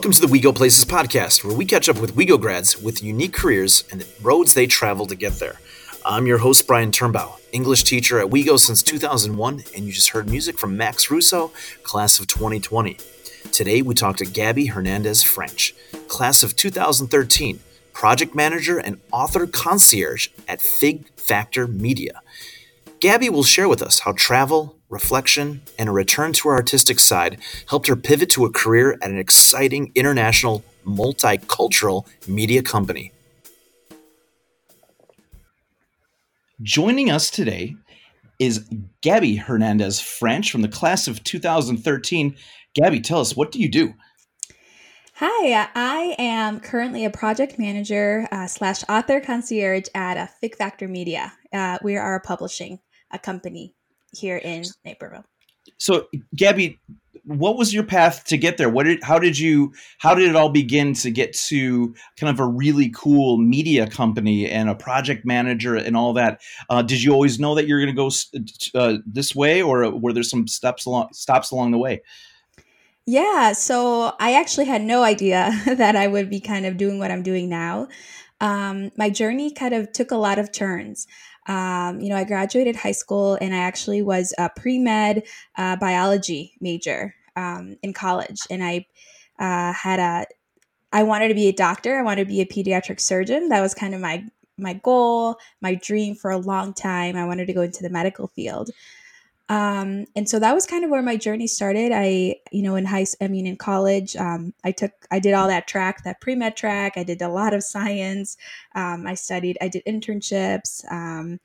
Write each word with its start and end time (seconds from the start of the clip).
Welcome 0.00 0.12
to 0.12 0.20
the 0.22 0.32
We 0.32 0.40
Go 0.40 0.50
Places 0.50 0.86
podcast, 0.86 1.44
where 1.44 1.54
we 1.54 1.66
catch 1.66 1.86
up 1.86 2.00
with 2.00 2.16
WeGo 2.16 2.40
grads 2.40 2.80
with 2.80 3.02
unique 3.02 3.34
careers 3.34 3.84
and 3.92 4.00
the 4.00 4.08
roads 4.22 4.54
they 4.54 4.66
travel 4.66 5.04
to 5.06 5.14
get 5.14 5.34
there. 5.34 5.60
I'm 6.06 6.26
your 6.26 6.38
host, 6.38 6.66
Brian 6.66 6.90
Turnbow, 6.90 7.38
English 7.52 7.84
teacher 7.84 8.18
at 8.18 8.28
WeGo 8.28 8.58
since 8.58 8.82
2001, 8.82 9.62
and 9.76 9.84
you 9.84 9.92
just 9.92 10.08
heard 10.08 10.26
music 10.26 10.58
from 10.58 10.74
Max 10.74 11.10
Russo, 11.10 11.52
class 11.82 12.18
of 12.18 12.26
2020. 12.28 12.96
Today, 13.52 13.82
we 13.82 13.94
talk 13.94 14.16
to 14.16 14.24
Gabby 14.24 14.68
Hernandez 14.68 15.22
French, 15.22 15.74
class 16.08 16.42
of 16.42 16.56
2013, 16.56 17.60
project 17.92 18.34
manager 18.34 18.78
and 18.78 19.02
author 19.12 19.46
concierge 19.46 20.28
at 20.48 20.62
Fig 20.62 21.10
Factor 21.16 21.66
Media. 21.66 22.22
Gabby 23.00 23.28
will 23.28 23.44
share 23.44 23.68
with 23.68 23.82
us 23.82 23.98
how 23.98 24.12
travel, 24.12 24.79
reflection, 24.90 25.62
and 25.78 25.88
a 25.88 25.92
return 25.92 26.32
to 26.34 26.48
her 26.48 26.54
artistic 26.54 27.00
side 27.00 27.38
helped 27.68 27.86
her 27.86 27.96
pivot 27.96 28.28
to 28.30 28.44
a 28.44 28.50
career 28.50 28.98
at 29.00 29.10
an 29.10 29.18
exciting 29.18 29.92
international 29.94 30.62
multicultural 30.84 32.06
media 32.28 32.62
company. 32.62 33.12
Joining 36.62 37.10
us 37.10 37.30
today 37.30 37.76
is 38.38 38.68
Gabby 39.00 39.36
Hernandez 39.36 40.00
French 40.00 40.50
from 40.50 40.62
the 40.62 40.68
class 40.68 41.08
of 41.08 41.24
2013. 41.24 42.36
Gabby, 42.74 43.00
tell 43.00 43.20
us, 43.20 43.34
what 43.34 43.52
do 43.52 43.60
you 43.60 43.70
do? 43.70 43.94
Hi, 45.14 45.68
I 45.74 46.16
am 46.18 46.60
currently 46.60 47.04
a 47.04 47.10
project 47.10 47.58
manager 47.58 48.26
uh, 48.32 48.46
slash 48.46 48.82
author 48.88 49.20
concierge 49.20 49.84
at 49.94 50.16
a 50.16 50.30
Fig 50.40 50.56
Factor 50.56 50.88
Media. 50.88 51.34
Uh, 51.52 51.78
we 51.82 51.96
are 51.96 52.16
a 52.16 52.20
publishing 52.20 52.80
a 53.10 53.18
company 53.18 53.74
here 54.12 54.36
in 54.36 54.64
Naperville. 54.84 55.24
So, 55.78 56.08
Gabby, 56.34 56.80
what 57.24 57.56
was 57.56 57.72
your 57.72 57.84
path 57.84 58.24
to 58.24 58.36
get 58.36 58.56
there? 58.56 58.68
What 58.68 58.84
did 58.84 59.02
how 59.02 59.18
did 59.18 59.38
you 59.38 59.72
how 59.98 60.14
did 60.14 60.28
it 60.28 60.36
all 60.36 60.48
begin 60.48 60.94
to 60.94 61.10
get 61.10 61.32
to 61.48 61.94
kind 62.18 62.30
of 62.30 62.40
a 62.40 62.46
really 62.46 62.90
cool 62.90 63.36
media 63.36 63.86
company 63.86 64.48
and 64.48 64.68
a 64.68 64.74
project 64.74 65.24
manager 65.24 65.76
and 65.76 65.96
all 65.96 66.12
that? 66.14 66.40
Uh, 66.68 66.82
did 66.82 67.02
you 67.02 67.12
always 67.12 67.38
know 67.38 67.54
that 67.54 67.66
you're 67.66 67.80
going 67.80 67.94
to 67.94 68.10
go 68.72 68.78
uh, 68.78 68.98
this 69.06 69.34
way, 69.34 69.62
or 69.62 69.90
were 69.90 70.12
there 70.12 70.22
some 70.22 70.46
steps 70.46 70.86
along 70.86 71.08
stops 71.12 71.50
along 71.50 71.70
the 71.70 71.78
way? 71.78 72.02
Yeah, 73.06 73.52
so 73.52 74.14
I 74.20 74.34
actually 74.34 74.66
had 74.66 74.82
no 74.82 75.02
idea 75.02 75.50
that 75.66 75.96
I 75.96 76.06
would 76.06 76.30
be 76.30 76.40
kind 76.40 76.66
of 76.66 76.76
doing 76.76 76.98
what 76.98 77.10
I'm 77.10 77.22
doing 77.22 77.48
now. 77.48 77.88
Um, 78.40 78.90
my 78.96 79.10
journey 79.10 79.52
kind 79.52 79.74
of 79.74 79.92
took 79.92 80.10
a 80.10 80.16
lot 80.16 80.38
of 80.38 80.50
turns. 80.52 81.06
Um, 81.46 82.00
you 82.00 82.08
know, 82.08 82.16
I 82.16 82.24
graduated 82.24 82.76
high 82.76 82.92
school 82.92 83.38
and 83.40 83.54
I 83.54 83.58
actually 83.58 84.02
was 84.02 84.34
a 84.38 84.50
pre 84.54 84.78
med 84.78 85.24
uh, 85.56 85.76
biology 85.76 86.54
major 86.60 87.14
um, 87.36 87.76
in 87.82 87.92
college. 87.92 88.40
And 88.50 88.62
I 88.62 88.86
uh, 89.38 89.72
had 89.72 89.98
a, 89.98 90.26
I 90.92 91.02
wanted 91.02 91.28
to 91.28 91.34
be 91.34 91.48
a 91.48 91.52
doctor. 91.52 91.98
I 91.98 92.02
wanted 92.02 92.24
to 92.24 92.28
be 92.28 92.40
a 92.40 92.46
pediatric 92.46 93.00
surgeon. 93.00 93.48
That 93.48 93.60
was 93.60 93.74
kind 93.74 93.94
of 93.94 94.00
my 94.00 94.24
my 94.58 94.74
goal, 94.74 95.36
my 95.62 95.74
dream 95.74 96.14
for 96.14 96.30
a 96.30 96.38
long 96.38 96.74
time. 96.74 97.16
I 97.16 97.24
wanted 97.24 97.46
to 97.46 97.52
go 97.54 97.62
into 97.62 97.82
the 97.82 97.90
medical 97.90 98.28
field. 98.28 98.70
Um, 99.50 100.06
and 100.14 100.28
so 100.28 100.38
that 100.38 100.54
was 100.54 100.64
kind 100.64 100.84
of 100.84 100.90
where 100.90 101.02
my 101.02 101.16
journey 101.16 101.48
started. 101.48 101.90
I, 101.92 102.36
you 102.52 102.62
know, 102.62 102.76
in 102.76 102.86
high, 102.86 103.04
I 103.20 103.26
mean, 103.26 103.48
in 103.48 103.56
college, 103.56 104.14
um, 104.14 104.54
I 104.62 104.70
took, 104.70 104.92
I 105.10 105.18
did 105.18 105.34
all 105.34 105.48
that 105.48 105.66
track, 105.66 106.04
that 106.04 106.20
pre 106.20 106.36
med 106.36 106.56
track. 106.56 106.92
I 106.96 107.02
did 107.02 107.20
a 107.20 107.28
lot 107.28 107.52
of 107.52 107.64
science. 107.64 108.36
Um, 108.76 109.08
I 109.08 109.14
studied, 109.14 109.58
I 109.60 109.66
did 109.66 109.84
internships. 109.86 110.84
Um, 110.90 111.40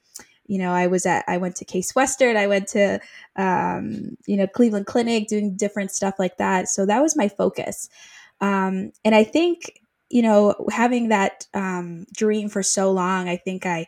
you 0.46 0.60
know, 0.60 0.72
I 0.72 0.86
was 0.86 1.08
at, 1.08 1.26
I 1.28 1.38
went 1.38 1.56
to 1.56 1.66
Case 1.66 1.96
Western. 1.96 2.38
I 2.38 2.46
went 2.46 2.68
to, 2.70 3.00
um, 3.38 4.16
you 4.28 4.38
know, 4.38 4.46
Cleveland 4.46 4.86
Clinic, 4.86 5.28
doing 5.28 5.56
different 5.56 5.90
stuff 5.90 6.14
like 6.20 6.38
that. 6.38 6.70
So 6.70 6.86
that 6.86 7.02
was 7.02 7.18
my 7.18 7.28
focus. 7.28 7.90
Um, 8.40 8.92
and 9.04 9.16
I 9.16 9.24
think, 9.24 9.82
you 10.12 10.22
know, 10.22 10.54
having 10.70 11.10
that 11.10 11.48
dream 12.14 12.50
for 12.50 12.62
so 12.62 12.92
long, 12.92 13.28
I 13.28 13.38
think 13.38 13.66
I 13.66 13.88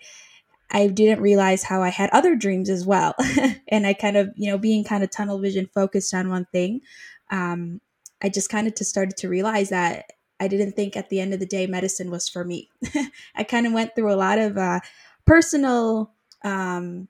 I 0.72 0.88
didn't 0.88 1.22
realize 1.22 1.64
how 1.64 1.82
I 1.82 1.90
had 1.90 2.10
other 2.12 2.36
dreams 2.36 2.70
as 2.70 2.86
well. 2.86 3.16
and 3.70 3.88
I 3.88 3.94
kind 3.94 4.18
of, 4.18 4.32
you 4.36 4.52
know, 4.52 4.58
being 4.58 4.84
kind 4.84 5.04
of 5.04 5.10
tunnel 5.12 5.40
vision 5.40 5.70
focused 5.74 6.14
on 6.14 6.30
one 6.30 6.46
thing, 6.52 6.82
um, 7.32 7.82
I 8.22 8.30
just 8.30 8.50
kind 8.50 8.68
of 8.68 8.76
just 8.76 8.90
started 8.90 9.16
to 9.18 9.30
realize 9.30 9.70
that 9.70 10.12
I 10.40 10.48
didn't 10.48 10.74
think 10.74 10.98
at 10.98 11.10
the 11.10 11.20
end 11.20 11.34
of 11.34 11.40
the 11.40 11.46
day 11.46 11.68
medicine 11.68 12.12
was 12.12 12.28
for 12.28 12.44
me. 12.44 12.70
I 13.36 13.44
kind 13.44 13.66
of 13.66 13.74
went 13.74 13.96
through 13.96 14.12
a 14.12 14.16
lot 14.16 14.40
of 14.40 14.58
uh, 14.58 14.80
personal 15.26 16.12
um, 16.44 17.08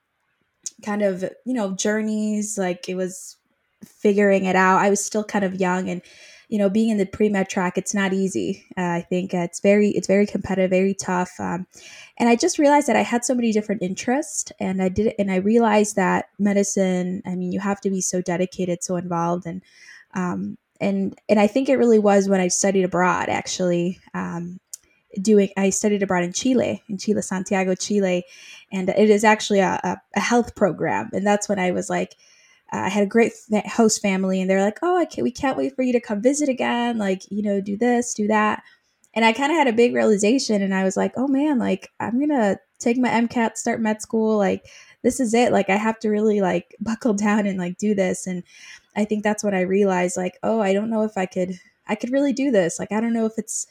kind 0.84 1.02
of, 1.02 1.24
you 1.46 1.54
know, 1.54 1.72
journeys. 1.74 2.58
Like 2.58 2.90
it 2.90 2.96
was 2.96 3.38
figuring 3.86 4.46
it 4.46 4.56
out. 4.56 4.80
I 4.80 4.90
was 4.90 5.04
still 5.04 5.24
kind 5.24 5.46
of 5.46 5.56
young 5.60 5.90
and 5.90 6.02
you 6.50 6.58
know, 6.58 6.70
being 6.70 6.90
in 6.90 6.98
the 6.98 7.06
pre 7.06 7.30
med 7.30 7.50
track, 7.50 7.78
it's 7.78 7.94
not 7.94 8.14
easy. 8.14 8.66
Uh, 8.78 8.82
I 8.82 9.06
think 9.10 9.34
uh, 9.34 9.40
it's 9.40 9.60
very, 9.60 9.90
it's 9.90 10.08
very 10.08 10.26
competitive, 10.26 10.70
very 10.70 10.94
tough. 10.94 11.32
Um, 11.40 11.68
and 12.18 12.30
I 12.30 12.36
just 12.36 12.58
realized 12.58 12.88
that 12.88 12.96
I 12.96 13.02
had 13.02 13.26
so 13.26 13.36
many 13.36 13.52
different 13.52 13.82
interests, 13.82 14.52
and 14.60 14.82
I 14.82 14.90
did, 14.90 15.14
and 15.20 15.32
I 15.32 15.38
realized 15.38 15.96
that 15.98 16.30
medicine. 16.40 17.22
I 17.26 17.36
mean, 17.36 17.52
you 17.52 17.60
have 17.60 17.82
to 17.82 17.90
be 17.90 18.02
so 18.02 18.22
dedicated, 18.22 18.84
so 18.84 18.96
involved, 18.96 19.46
and 19.46 19.62
um, 20.14 20.58
and 20.80 21.20
and 21.28 21.40
I 21.40 21.48
think 21.48 21.68
it 21.68 21.78
really 21.78 22.00
was 22.00 22.30
when 22.30 22.40
I 22.40 22.48
studied 22.48 22.84
abroad. 22.84 23.28
Actually, 23.28 24.00
um, 24.14 24.60
doing, 25.22 25.50
I 25.58 25.70
studied 25.70 26.04
abroad 26.04 26.24
in 26.24 26.34
Chile, 26.34 26.82
in 26.88 26.98
Chile, 26.98 27.22
Santiago, 27.22 27.76
Chile, 27.76 28.24
and 28.72 28.90
it 28.90 29.10
is 29.10 29.24
actually 29.24 29.60
a, 29.60 30.00
a, 30.16 30.20
health 30.20 30.56
program, 30.56 31.10
and 31.14 31.26
that's 31.26 31.50
when 31.50 31.60
I 31.60 31.72
was 31.72 31.90
like 31.90 32.16
Uh, 32.74 32.78
I 32.86 32.90
had 32.90 33.04
a 33.04 33.08
great 33.08 33.34
host 33.68 34.02
family, 34.02 34.42
and 34.42 34.50
they're 34.50 34.62
like, 34.64 34.80
"Oh, 34.82 34.98
I 34.98 35.06
can't, 35.06 35.24
we 35.24 35.32
can't 35.32 35.58
wait 35.58 35.76
for 35.76 35.84
you 35.84 35.94
to 35.94 36.00
come 36.02 36.22
visit 36.22 36.50
again. 36.50 36.98
Like, 36.98 37.24
you 37.32 37.42
know, 37.42 37.62
do 37.62 37.78
this, 37.78 38.14
do 38.14 38.28
that." 38.28 38.64
And 39.14 39.26
I 39.26 39.34
kind 39.34 39.52
of 39.52 39.58
had 39.58 39.68
a 39.68 39.74
big 39.74 39.94
realization, 39.94 40.62
and 40.62 40.74
I 40.74 40.84
was 40.84 40.98
like, 40.98 41.14
"Oh 41.18 41.28
man, 41.28 41.60
like 41.60 41.90
I'm 42.00 42.20
gonna 42.20 42.60
take 42.80 42.98
my 42.98 43.10
MCAT, 43.10 43.58
start 43.58 43.82
med 43.82 44.02
school. 44.02 44.38
Like, 44.38 44.66
this 45.04 45.20
is 45.20 45.34
it. 45.34 45.52
Like, 45.52 45.70
I 45.70 45.78
have 45.78 46.00
to 46.00 46.10
really 46.10 46.42
like 46.42 46.76
buckle 46.82 47.14
down 47.14 47.46
and 47.48 47.58
like 47.60 47.78
do 47.78 47.96
this." 47.96 48.28
And 48.28 48.44
I 48.96 49.06
think 49.06 49.24
that's 49.24 49.44
when 49.44 49.56
I 49.56 49.62
realized. 49.62 50.18
Like, 50.18 50.38
oh, 50.44 50.62
I 50.62 50.74
don't 50.74 50.90
know 50.90 51.04
if 51.04 51.18
I 51.18 51.26
could, 51.26 51.60
I 51.88 51.96
could 51.96 52.12
really 52.12 52.34
do 52.34 52.52
this. 52.52 52.80
Like, 52.80 52.92
I 52.92 53.00
don't 53.02 53.14
know 53.14 53.26
if 53.26 53.34
it's 53.38 53.68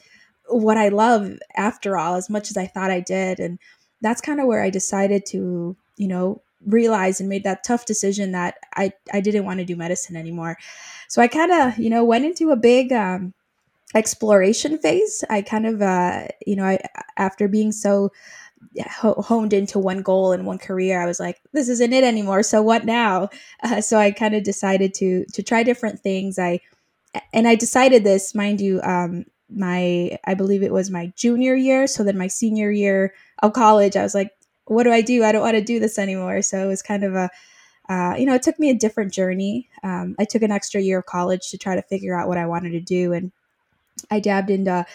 what 0.49 0.77
I 0.77 0.89
love 0.89 1.37
after 1.55 1.97
all, 1.97 2.15
as 2.15 2.29
much 2.29 2.49
as 2.49 2.57
I 2.57 2.67
thought 2.67 2.91
I 2.91 3.01
did. 3.01 3.39
And 3.39 3.59
that's 4.01 4.21
kind 4.21 4.39
of 4.39 4.47
where 4.47 4.61
I 4.63 4.69
decided 4.69 5.25
to, 5.27 5.75
you 5.97 6.07
know, 6.07 6.41
realized 6.67 7.19
and 7.21 7.29
made 7.29 7.43
that 7.45 7.63
tough 7.63 7.85
decision 7.85 8.33
that 8.33 8.55
I, 8.75 8.91
I 9.13 9.21
didn't 9.21 9.45
want 9.45 9.59
to 9.59 9.65
do 9.65 9.75
medicine 9.75 10.15
anymore. 10.15 10.57
So 11.07 11.21
I 11.21 11.27
kind 11.27 11.51
of, 11.51 11.77
you 11.79 11.89
know, 11.89 12.03
went 12.03 12.25
into 12.25 12.51
a 12.51 12.55
big 12.55 12.91
um, 12.91 13.33
exploration 13.95 14.77
phase. 14.77 15.23
I 15.29 15.41
kind 15.41 15.65
of, 15.65 15.81
uh, 15.81 16.27
you 16.45 16.55
know, 16.55 16.65
I, 16.65 16.79
after 17.15 17.47
being 17.47 17.71
so 17.71 18.11
honed 18.85 19.53
into 19.53 19.79
one 19.79 20.01
goal 20.01 20.31
and 20.33 20.45
one 20.45 20.57
career, 20.57 21.01
I 21.01 21.05
was 21.05 21.19
like, 21.19 21.39
this 21.53 21.69
isn't 21.69 21.93
it 21.93 22.03
anymore. 22.03 22.43
So 22.43 22.61
what 22.61 22.85
now? 22.85 23.29
Uh, 23.63 23.81
so 23.81 23.97
I 23.97 24.11
kind 24.11 24.35
of 24.35 24.43
decided 24.43 24.93
to 24.95 25.25
to 25.33 25.43
try 25.43 25.63
different 25.63 26.01
things. 26.01 26.37
I 26.37 26.59
and 27.33 27.47
I 27.47 27.55
decided 27.55 28.03
this, 28.03 28.35
mind 28.35 28.61
you, 28.61 28.81
um, 28.83 29.25
my 29.49 30.17
I 30.25 30.33
believe 30.33 30.63
it 30.63 30.73
was 30.73 30.91
my 30.91 31.13
junior 31.15 31.55
year. 31.55 31.87
So 31.87 32.03
then 32.03 32.17
my 32.17 32.27
senior 32.27 32.71
year 32.71 33.13
of 33.41 33.53
college, 33.53 33.95
I 33.95 34.03
was 34.03 34.13
like, 34.13 34.31
what 34.67 34.83
do 34.83 34.91
I 34.91 35.01
do? 35.01 35.23
I 35.23 35.31
don't 35.31 35.41
want 35.41 35.55
to 35.55 35.63
do 35.63 35.79
this 35.79 35.97
anymore. 35.97 36.41
So 36.41 36.63
it 36.63 36.67
was 36.67 36.81
kind 36.81 37.03
of 37.03 37.15
a, 37.15 37.29
uh, 37.89 38.15
you 38.17 38.25
know, 38.25 38.35
it 38.35 38.43
took 38.43 38.59
me 38.59 38.69
a 38.69 38.75
different 38.75 39.13
journey. 39.13 39.69
Um, 39.83 40.15
I 40.19 40.25
took 40.25 40.41
an 40.41 40.51
extra 40.51 40.81
year 40.81 40.99
of 40.99 41.05
college 41.05 41.49
to 41.51 41.57
try 41.57 41.75
to 41.75 41.81
figure 41.83 42.17
out 42.17 42.27
what 42.27 42.37
I 42.37 42.45
wanted 42.45 42.71
to 42.71 42.81
do, 42.81 43.13
and 43.13 43.31
I 44.11 44.19
dabbed 44.19 44.49
into 44.49 44.85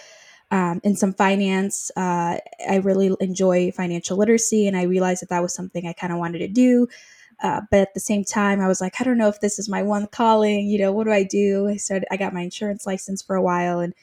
um, 0.50 0.80
in 0.84 0.94
some 0.94 1.14
finance. 1.14 1.90
Uh, 1.96 2.38
I 2.68 2.76
really 2.82 3.14
enjoy 3.20 3.72
financial 3.72 4.18
literacy, 4.18 4.68
and 4.68 4.76
I 4.76 4.82
realized 4.82 5.22
that 5.22 5.30
that 5.30 5.42
was 5.42 5.54
something 5.54 5.86
I 5.86 5.94
kind 5.94 6.12
of 6.12 6.18
wanted 6.18 6.40
to 6.40 6.48
do. 6.48 6.88
Uh, 7.42 7.62
but 7.70 7.80
at 7.80 7.94
the 7.94 8.00
same 8.00 8.24
time, 8.24 8.60
I 8.60 8.68
was 8.68 8.80
like, 8.80 9.00
I 9.00 9.04
don't 9.04 9.18
know 9.18 9.28
if 9.28 9.40
this 9.40 9.58
is 9.58 9.68
my 9.68 9.82
one 9.82 10.06
calling. 10.06 10.68
You 10.68 10.78
know, 10.78 10.92
what 10.92 11.04
do 11.04 11.12
I 11.12 11.24
do? 11.24 11.68
I 11.68 11.76
started. 11.76 12.06
I 12.10 12.16
got 12.16 12.34
my 12.34 12.42
insurance 12.42 12.86
license 12.86 13.22
for 13.22 13.34
a 13.34 13.42
while, 13.42 13.80
and 13.80 13.94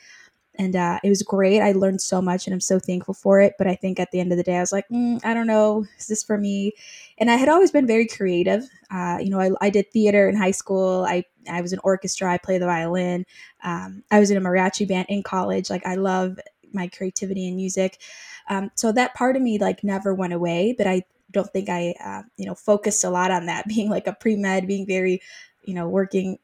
and 0.60 0.76
uh, 0.76 1.00
it 1.06 1.10
was 1.10 1.24
great. 1.24 1.62
I 1.62 1.72
learned 1.72 2.02
so 2.02 2.22
much, 2.22 2.46
and 2.46 2.54
I'm 2.54 2.60
so 2.60 2.80
thankful 2.80 3.14
for 3.14 3.40
it. 3.40 3.54
But 3.58 3.66
I 3.66 3.76
think 3.76 3.98
at 3.98 4.12
the 4.12 4.20
end 4.20 4.34
of 4.34 4.38
the 4.38 4.44
day, 4.44 4.58
I 4.58 4.60
was 4.60 4.74
like, 4.74 4.88
mm, 4.90 5.24
I 5.24 5.34
don't 5.34 5.48
know, 5.48 5.86
is 5.98 6.08
this 6.08 6.22
for 6.22 6.38
me? 6.38 6.74
And 7.18 7.32
I 7.32 7.38
had 7.38 7.48
always 7.48 7.72
been 7.72 7.88
very 7.88 8.06
creative. 8.06 8.70
Uh, 8.92 9.20
you 9.22 9.30
know, 9.30 9.40
I, 9.40 9.52
I, 9.62 9.70
did 9.70 9.90
theater 9.92 10.28
in 10.28 10.36
high 10.36 10.52
school. 10.52 11.06
I 11.08 11.24
I 11.50 11.62
was 11.62 11.72
in 11.72 11.80
orchestra. 11.84 12.32
I 12.32 12.38
played 12.38 12.62
the 12.62 12.66
violin. 12.66 13.26
Um, 13.64 14.04
I 14.12 14.20
was 14.20 14.32
in 14.32 14.38
a 14.38 14.42
mariachi 14.42 14.86
band 14.86 15.06
in 15.08 15.24
college. 15.24 15.70
Like 15.70 15.86
I 15.86 15.96
love 15.96 16.38
my 16.74 16.90
creativity 16.90 17.48
and 17.48 17.56
music. 17.56 18.02
Um, 18.50 18.70
so 18.76 18.92
that 18.92 19.14
part 19.14 19.38
of 19.38 19.42
me 19.42 19.60
like 19.60 19.84
never 19.84 20.14
went 20.14 20.34
away. 20.34 20.76
But 20.78 20.88
I 20.88 21.04
don't 21.32 21.50
think 21.52 21.70
I 21.70 21.96
uh, 22.04 22.24
you 22.36 22.46
know 22.46 22.56
focused 22.56 23.06
a 23.06 23.10
lot 23.10 23.32
on 23.32 23.46
that. 23.46 23.66
Being 23.74 23.90
like 23.90 24.08
a 24.08 24.14
pre 24.14 24.36
med, 24.36 24.68
being 24.68 24.86
very 24.86 25.22
you 25.64 25.74
know 25.74 25.88
working 25.88 26.38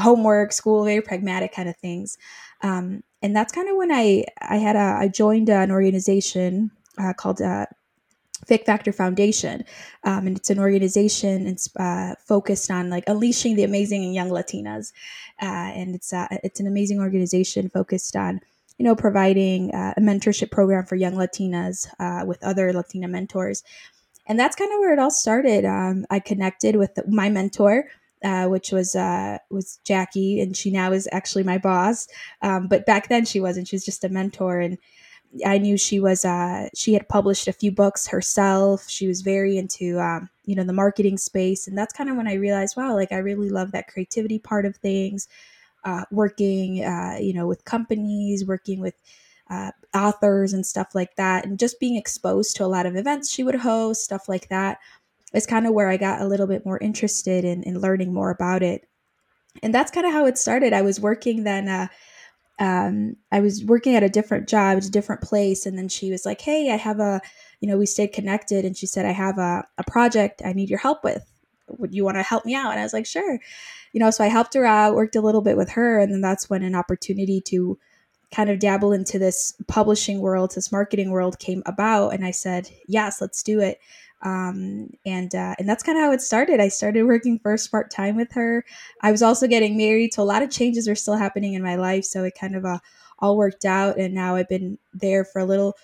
homework, 0.00 0.52
school, 0.52 0.84
very 0.84 1.00
pragmatic 1.00 1.52
kind 1.52 1.68
of 1.68 1.76
things. 1.76 2.16
Um, 2.62 3.02
and 3.22 3.34
that's 3.34 3.52
kind 3.52 3.68
of 3.68 3.76
when 3.76 3.92
I 3.92 4.24
I 4.40 4.56
had 4.56 4.76
a 4.76 4.98
I 5.00 5.08
joined 5.08 5.48
an 5.48 5.70
organization 5.70 6.70
uh, 6.98 7.12
called 7.12 7.40
uh, 7.40 7.66
Factor 8.46 8.92
Foundation, 8.92 9.64
um, 10.04 10.26
and 10.26 10.36
it's 10.36 10.50
an 10.50 10.58
organization 10.58 11.46
it's 11.46 11.74
uh, 11.76 12.14
focused 12.24 12.70
on 12.70 12.90
like 12.90 13.04
unleashing 13.06 13.56
the 13.56 13.64
amazing 13.64 14.12
young 14.12 14.28
Latinas, 14.28 14.92
uh, 15.42 15.46
and 15.46 15.94
it's 15.94 16.12
uh, 16.12 16.26
it's 16.42 16.60
an 16.60 16.66
amazing 16.66 17.00
organization 17.00 17.68
focused 17.70 18.16
on 18.16 18.40
you 18.78 18.84
know 18.84 18.94
providing 18.94 19.74
uh, 19.74 19.94
a 19.96 20.00
mentorship 20.00 20.50
program 20.50 20.84
for 20.84 20.96
young 20.96 21.14
Latinas 21.14 21.86
with 22.26 22.42
other 22.44 22.72
Latina 22.72 23.08
mentors, 23.08 23.64
and 24.26 24.38
that's 24.38 24.56
kind 24.56 24.72
of 24.72 24.78
where 24.78 24.92
it 24.92 24.98
all 24.98 25.10
started. 25.10 25.64
Um, 25.64 26.06
I 26.10 26.20
connected 26.20 26.76
with 26.76 26.98
my 27.08 27.30
mentor. 27.30 27.88
Uh, 28.24 28.46
which 28.46 28.72
was 28.72 28.96
uh, 28.96 29.36
was 29.50 29.78
Jackie, 29.84 30.40
and 30.40 30.56
she 30.56 30.70
now 30.70 30.90
is 30.90 31.06
actually 31.12 31.44
my 31.44 31.58
boss. 31.58 32.08
Um, 32.42 32.66
but 32.66 32.86
back 32.86 33.08
then 33.08 33.26
she 33.26 33.40
wasn't; 33.40 33.68
she 33.68 33.76
was 33.76 33.84
just 33.84 34.04
a 34.04 34.08
mentor, 34.08 34.58
and 34.58 34.78
I 35.44 35.58
knew 35.58 35.76
she 35.76 36.00
was 36.00 36.24
uh, 36.24 36.68
she 36.74 36.94
had 36.94 37.08
published 37.08 37.48
a 37.48 37.52
few 37.52 37.70
books 37.70 38.06
herself. 38.06 38.88
She 38.88 39.06
was 39.06 39.20
very 39.22 39.58
into 39.58 40.00
um, 40.00 40.30
you 40.44 40.54
know 40.56 40.64
the 40.64 40.72
marketing 40.72 41.18
space, 41.18 41.68
and 41.68 41.76
that's 41.76 41.92
kind 41.92 42.08
of 42.08 42.16
when 42.16 42.28
I 42.28 42.34
realized, 42.34 42.76
wow, 42.76 42.94
like 42.94 43.12
I 43.12 43.18
really 43.18 43.50
love 43.50 43.72
that 43.72 43.88
creativity 43.88 44.38
part 44.38 44.64
of 44.66 44.76
things. 44.76 45.28
Uh, 45.84 46.04
working, 46.10 46.84
uh, 46.84 47.16
you 47.20 47.32
know, 47.32 47.46
with 47.46 47.64
companies, 47.64 48.44
working 48.44 48.80
with 48.80 48.94
uh, 49.50 49.70
authors 49.94 50.52
and 50.52 50.66
stuff 50.66 50.94
like 50.94 51.14
that, 51.16 51.46
and 51.46 51.58
just 51.58 51.78
being 51.80 51.96
exposed 51.96 52.56
to 52.56 52.64
a 52.64 52.66
lot 52.66 52.86
of 52.86 52.96
events 52.96 53.30
she 53.30 53.44
would 53.44 53.54
host, 53.54 54.02
stuff 54.02 54.28
like 54.28 54.48
that, 54.48 54.78
is 55.34 55.46
kind 55.46 55.66
of 55.66 55.74
where 55.74 55.88
I 55.88 55.96
got 55.96 56.20
a 56.20 56.26
little 56.26 56.46
bit 56.46 56.64
more 56.64 56.78
interested 56.78 57.44
in, 57.44 57.62
in 57.62 57.80
learning 57.80 58.12
more 58.12 58.30
about 58.30 58.62
it. 58.62 58.88
And 59.62 59.74
that's 59.74 59.90
kind 59.90 60.06
of 60.06 60.12
how 60.12 60.26
it 60.26 60.38
started. 60.38 60.72
I 60.72 60.82
was 60.82 61.00
working 61.00 61.44
then 61.44 61.68
uh, 61.68 61.88
um, 62.58 63.16
I 63.30 63.40
was 63.40 63.64
working 63.64 63.94
at 63.94 64.02
a 64.02 64.08
different 64.08 64.48
job, 64.48 64.78
a 64.78 64.80
different 64.82 65.20
place, 65.20 65.66
and 65.66 65.76
then 65.76 65.88
she 65.88 66.10
was 66.10 66.24
like, 66.24 66.40
"Hey, 66.40 66.70
I 66.72 66.76
have 66.76 67.00
a, 67.00 67.20
you 67.60 67.68
know, 67.68 67.76
we 67.76 67.86
stayed 67.86 68.12
connected," 68.12 68.64
and 68.64 68.76
she 68.76 68.86
said, 68.86 69.04
"I 69.04 69.12
have 69.12 69.38
a, 69.38 69.66
a 69.78 69.84
project 69.84 70.42
I 70.44 70.52
need 70.52 70.70
your 70.70 70.78
help 70.78 71.04
with. 71.04 71.22
Would 71.68 71.94
you 71.94 72.04
want 72.04 72.16
to 72.16 72.22
help 72.22 72.46
me 72.46 72.54
out?" 72.54 72.70
And 72.70 72.80
I 72.80 72.82
was 72.82 72.94
like, 72.94 73.06
"Sure," 73.06 73.38
you 73.92 74.00
know. 74.00 74.10
So 74.10 74.24
I 74.24 74.28
helped 74.28 74.54
her 74.54 74.64
out, 74.64 74.94
worked 74.94 75.16
a 75.16 75.20
little 75.20 75.42
bit 75.42 75.56
with 75.56 75.70
her, 75.70 76.00
and 76.00 76.12
then 76.12 76.22
that's 76.22 76.48
when 76.48 76.62
an 76.62 76.74
opportunity 76.74 77.42
to 77.42 77.78
kind 78.32 78.50
of 78.50 78.58
dabble 78.58 78.92
into 78.92 79.18
this 79.18 79.54
publishing 79.68 80.20
world, 80.20 80.52
this 80.54 80.72
marketing 80.72 81.10
world 81.10 81.38
came 81.38 81.62
about, 81.66 82.14
and 82.14 82.24
I 82.24 82.30
said, 82.30 82.70
"Yes, 82.86 83.20
let's 83.20 83.42
do 83.42 83.60
it." 83.60 83.78
Um, 84.22 84.90
and 85.04 85.34
uh, 85.34 85.54
and 85.58 85.68
that's 85.68 85.82
kind 85.82 85.98
of 85.98 86.04
how 86.04 86.12
it 86.12 86.20
started. 86.20 86.60
I 86.60 86.68
started 86.68 87.04
working 87.04 87.38
first 87.38 87.70
part 87.70 87.90
time 87.90 88.16
with 88.16 88.32
her. 88.32 88.64
I 89.02 89.10
was 89.12 89.22
also 89.22 89.46
getting 89.46 89.76
married, 89.76 90.14
so 90.14 90.22
a 90.22 90.24
lot 90.24 90.42
of 90.42 90.50
changes 90.50 90.88
were 90.88 90.94
still 90.94 91.16
happening 91.16 91.54
in 91.54 91.62
my 91.62 91.76
life. 91.76 92.04
So 92.04 92.24
it 92.24 92.34
kind 92.38 92.56
of 92.56 92.64
uh, 92.64 92.78
all 93.18 93.36
worked 93.36 93.64
out, 93.64 93.98
and 93.98 94.14
now 94.14 94.36
I've 94.36 94.48
been 94.48 94.78
there 94.94 95.24
for 95.24 95.40
a 95.40 95.44
little 95.44 95.76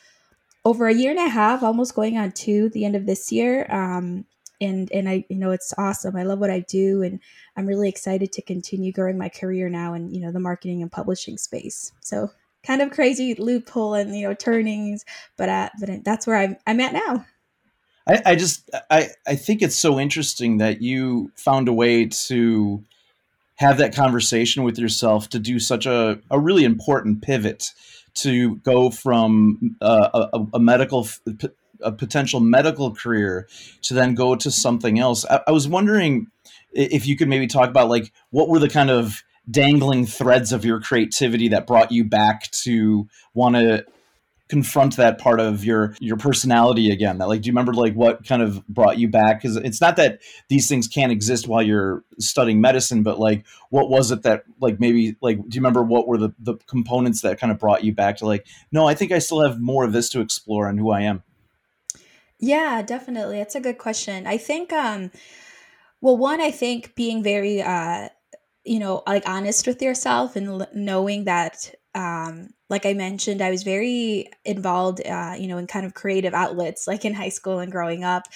over 0.64 0.88
a 0.88 0.94
year 0.94 1.11
and 1.11 1.20
a 1.20 1.29
half, 1.29 1.62
almost 1.62 1.94
going 1.94 2.17
on 2.17 2.32
two 2.32 2.69
the 2.70 2.84
end 2.84 2.96
of 2.96 3.06
this 3.06 3.32
year. 3.32 3.67
Um, 3.70 4.25
and 4.61 4.90
and 4.93 5.08
I 5.08 5.25
you 5.29 5.37
know 5.37 5.50
it's 5.50 5.75
awesome. 5.76 6.17
I 6.17 6.23
love 6.23 6.38
what 6.38 6.50
I 6.50 6.61
do, 6.61 7.02
and 7.02 7.20
I'm 7.56 7.67
really 7.67 7.88
excited 7.88 8.32
to 8.32 8.43
continue 8.43 8.93
growing 8.93 9.19
my 9.19 9.29
career 9.29 9.69
now 9.69 9.94
in 9.94 10.12
you 10.14 10.20
know 10.20 10.32
the 10.32 10.40
marketing 10.40 10.82
and 10.82 10.90
publishing 10.90 11.37
space. 11.37 11.93
So 12.00 12.31
kind 12.64 12.81
of 12.81 12.93
crazy 12.93 13.34
loophole 13.34 13.94
and 13.94 14.17
you 14.17 14.29
know 14.29 14.34
turnings, 14.34 15.05
but 15.37 15.49
uh, 15.49 15.70
but 15.81 16.05
that's 16.05 16.26
where 16.26 16.37
I'm 16.37 16.56
I'm 16.67 16.81
at 16.81 16.93
now. 16.94 17.26
I, 18.06 18.22
I 18.26 18.34
just 18.34 18.70
I, 18.90 19.08
I 19.26 19.37
think 19.37 19.62
it's 19.62 19.78
so 19.78 20.00
interesting 20.00 20.58
that 20.58 20.82
you 20.82 21.31
found 21.37 21.69
a 21.69 21.72
way 21.72 22.06
to 22.06 22.84
have 23.56 23.78
that 23.78 23.94
conversation 23.94 24.64
with 24.64 24.78
yourself 24.78 25.28
to 25.31 25.38
do 25.38 25.58
such 25.58 25.87
a, 25.87 26.20
a 26.31 26.38
really 26.38 26.64
important 26.64 27.22
pivot 27.22 27.70
to 28.14 28.56
go 28.56 28.90
from 28.90 29.76
uh, 29.81 30.26
a, 30.32 30.46
a, 30.54 30.60
medical 30.60 31.06
a 31.81 31.93
potential 31.93 32.40
medical 32.40 32.94
career 32.94 33.49
to 33.82 33.94
then 33.94 34.14
go 34.14 34.34
to 34.34 34.50
something 34.50 34.98
else. 34.98 35.25
I, 35.31 35.40
I 35.46 35.50
was 35.52 35.69
wondering 35.69 36.26
if 36.72 37.06
you 37.06 37.16
could 37.16 37.28
maybe 37.28 37.46
talk 37.46 37.69
about 37.69 37.88
like 37.88 38.12
what 38.31 38.48
were 38.48 38.58
the 38.58 38.69
kind 38.69 38.90
of 38.90 39.22
dangling 39.50 40.06
threads 40.06 40.52
of 40.52 40.64
your 40.64 40.81
creativity 40.81 41.48
that 41.48 41.66
brought 41.66 41.93
you 41.93 42.05
back 42.05 42.50
to 42.50 43.08
want 43.34 43.56
to 43.56 43.84
confront 44.52 44.99
that 44.99 45.19
part 45.19 45.40
of 45.40 45.64
your 45.64 45.96
your 45.99 46.19
personality 46.19 46.90
again 46.90 47.16
that 47.16 47.26
like 47.26 47.40
do 47.40 47.46
you 47.46 47.52
remember 47.52 47.72
like 47.72 47.94
what 47.94 48.22
kind 48.26 48.43
of 48.43 48.62
brought 48.69 48.99
you 48.99 49.08
back? 49.08 49.40
Because 49.40 49.56
it's 49.56 49.81
not 49.81 49.96
that 49.96 50.20
these 50.49 50.69
things 50.69 50.87
can't 50.87 51.10
exist 51.10 51.49
while 51.49 51.62
you're 51.62 52.04
studying 52.19 52.60
medicine 52.60 53.02
but 53.02 53.19
like 53.19 53.46
what 53.70 53.88
was 53.88 54.10
it 54.10 54.25
that 54.25 54.44
like 54.60 54.78
maybe 54.78 55.16
like 55.22 55.38
do 55.38 55.56
you 55.56 55.60
remember 55.62 55.82
what 55.82 56.06
were 56.06 56.19
the 56.19 56.34
the 56.38 56.56
components 56.66 57.22
that 57.22 57.40
kind 57.40 57.50
of 57.50 57.58
brought 57.58 57.82
you 57.82 57.94
back 57.94 58.19
to 58.19 58.26
like 58.26 58.46
no 58.70 58.87
i 58.87 58.94
think 58.94 59.10
i 59.10 59.19
still 59.19 59.43
have 59.43 59.58
more 59.58 59.84
of 59.84 59.94
this 59.94 60.10
to 60.10 60.20
explore 60.20 60.69
and 60.69 60.78
who 60.78 60.90
i 60.90 61.00
am? 61.00 61.22
Yeah 62.38 62.82
definitely. 62.82 63.38
That's 63.38 63.55
a 63.55 63.60
good 63.60 63.78
question. 63.78 64.26
I 64.26 64.37
think 64.37 64.70
um 64.70 65.10
well 66.02 66.19
one 66.19 66.43
i 66.43 66.50
think 66.50 66.94
being 66.94 67.22
very 67.22 67.62
uh 67.62 68.10
you 68.64 68.78
know 68.78 69.02
like 69.06 69.28
honest 69.28 69.66
with 69.66 69.82
yourself 69.82 70.36
and 70.36 70.66
knowing 70.74 71.24
that 71.24 71.74
um, 71.94 72.50
like 72.70 72.86
I 72.86 72.94
mentioned, 72.94 73.42
I 73.42 73.50
was 73.50 73.64
very 73.64 74.30
involved, 74.46 75.06
uh, 75.06 75.34
you 75.38 75.46
know, 75.46 75.58
in 75.58 75.66
kind 75.66 75.84
of 75.84 75.92
creative 75.92 76.32
outlets, 76.32 76.86
like 76.86 77.04
in 77.04 77.12
high 77.12 77.28
school 77.28 77.58
and 77.58 77.70
growing 77.70 78.02
up, 78.02 78.28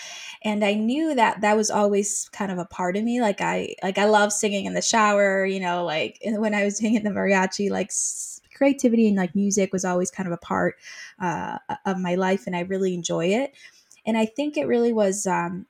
and 0.45 0.63
I 0.63 0.75
knew 0.75 1.15
that 1.15 1.41
that 1.41 1.57
was 1.57 1.71
always 1.71 2.29
kind 2.31 2.53
of 2.53 2.59
a 2.59 2.67
part 2.67 2.97
of 2.99 3.05
me. 3.05 3.21
Like 3.23 3.41
I, 3.41 3.75
like 3.83 3.97
I 3.97 4.05
love 4.05 4.33
singing 4.33 4.67
in 4.67 4.75
the 4.75 4.83
shower, 4.83 5.47
you 5.47 5.59
know, 5.59 5.85
like 5.85 6.19
when 6.23 6.55
I 6.55 6.65
was 6.65 6.77
singing 6.79 7.03
the 7.03 7.11
mariachi, 7.11 7.71
like 7.71 7.91
creativity 8.55 9.09
and 9.09 9.17
like 9.17 9.35
music 9.35 9.73
was 9.73 9.85
always 9.87 10.11
kind 10.11 10.27
of 10.27 10.33
a 10.33 10.39
part 10.39 10.77
uh, 11.19 11.57
of 11.87 11.99
my 11.99 12.15
life, 12.17 12.47
and 12.47 12.55
I 12.55 12.61
really 12.61 12.93
enjoy 12.93 13.27
it. 13.27 13.55
And 14.05 14.19
I 14.19 14.27
think 14.27 14.59
it 14.59 14.67
really 14.67 14.93
was 14.93 15.27
um, 15.27 15.67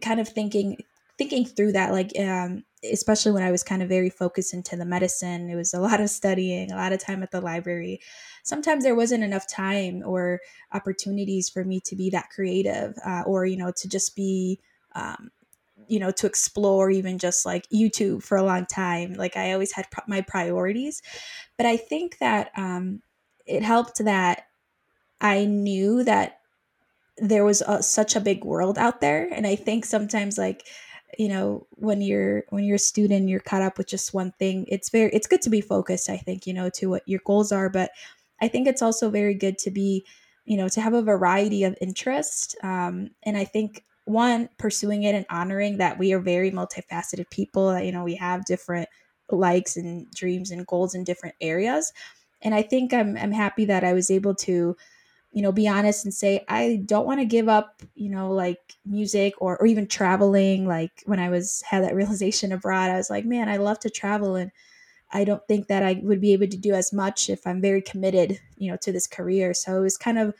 kind 0.00 0.20
of 0.20 0.28
thinking 0.28 0.76
thinking 1.18 1.44
through 1.44 1.72
that, 1.72 1.92
like 1.92 2.12
um, 2.18 2.64
especially 2.84 3.32
when 3.32 3.42
I 3.42 3.50
was 3.50 3.62
kind 3.62 3.82
of 3.82 3.88
very 3.88 4.10
focused 4.10 4.54
into 4.54 4.76
the 4.76 4.84
medicine, 4.84 5.50
it 5.50 5.56
was 5.56 5.74
a 5.74 5.80
lot 5.80 6.00
of 6.00 6.10
studying, 6.10 6.72
a 6.72 6.76
lot 6.76 6.92
of 6.92 7.00
time 7.00 7.22
at 7.22 7.30
the 7.30 7.40
library. 7.40 8.00
Sometimes 8.42 8.84
there 8.84 8.94
wasn't 8.94 9.24
enough 9.24 9.46
time 9.46 10.02
or 10.04 10.40
opportunities 10.72 11.48
for 11.48 11.64
me 11.64 11.80
to 11.80 11.96
be 11.96 12.10
that 12.10 12.30
creative 12.30 12.94
uh, 13.04 13.22
or, 13.26 13.44
you 13.44 13.56
know, 13.56 13.72
to 13.76 13.88
just 13.88 14.16
be, 14.16 14.60
um, 14.94 15.30
you 15.88 15.98
know, 15.98 16.10
to 16.10 16.26
explore 16.26 16.90
even 16.90 17.18
just 17.18 17.44
like 17.44 17.68
YouTube 17.70 18.22
for 18.22 18.36
a 18.36 18.42
long 18.42 18.64
time. 18.64 19.12
Like 19.14 19.36
I 19.36 19.52
always 19.52 19.72
had 19.72 19.86
my 20.06 20.20
priorities. 20.22 21.02
But 21.56 21.66
I 21.66 21.76
think 21.76 22.18
that 22.18 22.50
um, 22.56 23.02
it 23.46 23.62
helped 23.62 24.04
that 24.04 24.44
I 25.20 25.44
knew 25.44 26.02
that 26.04 26.38
there 27.18 27.44
was 27.44 27.62
a, 27.66 27.82
such 27.82 28.16
a 28.16 28.20
big 28.20 28.44
world 28.44 28.78
out 28.78 29.00
there. 29.02 29.28
And 29.30 29.46
I 29.46 29.56
think 29.56 29.84
sometimes 29.84 30.38
like, 30.38 30.64
you 31.18 31.28
know 31.28 31.66
when 31.70 32.00
you're 32.00 32.44
when 32.50 32.64
you're 32.64 32.76
a 32.76 32.78
student 32.78 33.28
you're 33.28 33.40
caught 33.40 33.62
up 33.62 33.78
with 33.78 33.86
just 33.86 34.14
one 34.14 34.32
thing 34.32 34.64
it's 34.68 34.90
very 34.90 35.10
it's 35.12 35.26
good 35.26 35.42
to 35.42 35.50
be 35.50 35.60
focused 35.60 36.08
i 36.08 36.16
think 36.16 36.46
you 36.46 36.54
know 36.54 36.70
to 36.70 36.88
what 36.88 37.02
your 37.06 37.20
goals 37.24 37.52
are 37.52 37.68
but 37.68 37.90
i 38.40 38.48
think 38.48 38.66
it's 38.66 38.82
also 38.82 39.10
very 39.10 39.34
good 39.34 39.58
to 39.58 39.70
be 39.70 40.04
you 40.44 40.56
know 40.56 40.68
to 40.68 40.80
have 40.80 40.94
a 40.94 41.02
variety 41.02 41.64
of 41.64 41.76
interest 41.80 42.56
um, 42.62 43.10
and 43.22 43.36
i 43.36 43.44
think 43.44 43.84
one 44.04 44.48
pursuing 44.58 45.04
it 45.04 45.14
and 45.14 45.26
honoring 45.30 45.78
that 45.78 45.98
we 45.98 46.12
are 46.12 46.20
very 46.20 46.50
multifaceted 46.50 47.28
people 47.30 47.68
that 47.72 47.84
you 47.84 47.92
know 47.92 48.04
we 48.04 48.14
have 48.16 48.44
different 48.44 48.88
likes 49.30 49.76
and 49.76 50.10
dreams 50.10 50.50
and 50.50 50.66
goals 50.66 50.94
in 50.94 51.04
different 51.04 51.34
areas 51.40 51.92
and 52.42 52.54
i 52.54 52.62
think 52.62 52.92
i'm, 52.92 53.16
I'm 53.16 53.32
happy 53.32 53.64
that 53.66 53.84
i 53.84 53.92
was 53.92 54.10
able 54.10 54.34
to 54.36 54.76
you 55.32 55.42
know 55.42 55.52
be 55.52 55.68
honest 55.68 56.04
and 56.04 56.12
say 56.14 56.44
i 56.48 56.80
don't 56.86 57.06
want 57.06 57.20
to 57.20 57.24
give 57.24 57.48
up 57.48 57.82
you 57.94 58.10
know 58.10 58.32
like 58.32 58.76
music 58.84 59.34
or, 59.38 59.56
or 59.58 59.66
even 59.66 59.86
traveling 59.86 60.66
like 60.66 61.02
when 61.06 61.20
i 61.20 61.28
was 61.28 61.62
had 61.68 61.84
that 61.84 61.94
realization 62.00 62.52
abroad 62.52 62.90
i 62.90 62.96
was 62.96 63.10
like 63.10 63.24
man 63.24 63.48
i 63.48 63.56
love 63.56 63.78
to 63.78 63.90
travel 63.90 64.34
and 64.34 64.50
i 65.12 65.24
don't 65.24 65.46
think 65.46 65.68
that 65.68 65.82
i 65.82 66.00
would 66.02 66.20
be 66.20 66.32
able 66.32 66.46
to 66.46 66.56
do 66.56 66.72
as 66.72 66.92
much 66.92 67.30
if 67.30 67.46
i'm 67.46 67.60
very 67.60 67.82
committed 67.82 68.38
you 68.56 68.70
know 68.70 68.76
to 68.76 68.92
this 68.92 69.06
career 69.06 69.54
so 69.54 69.76
it 69.76 69.82
was 69.82 69.96
kind 69.96 70.18
of 70.18 70.34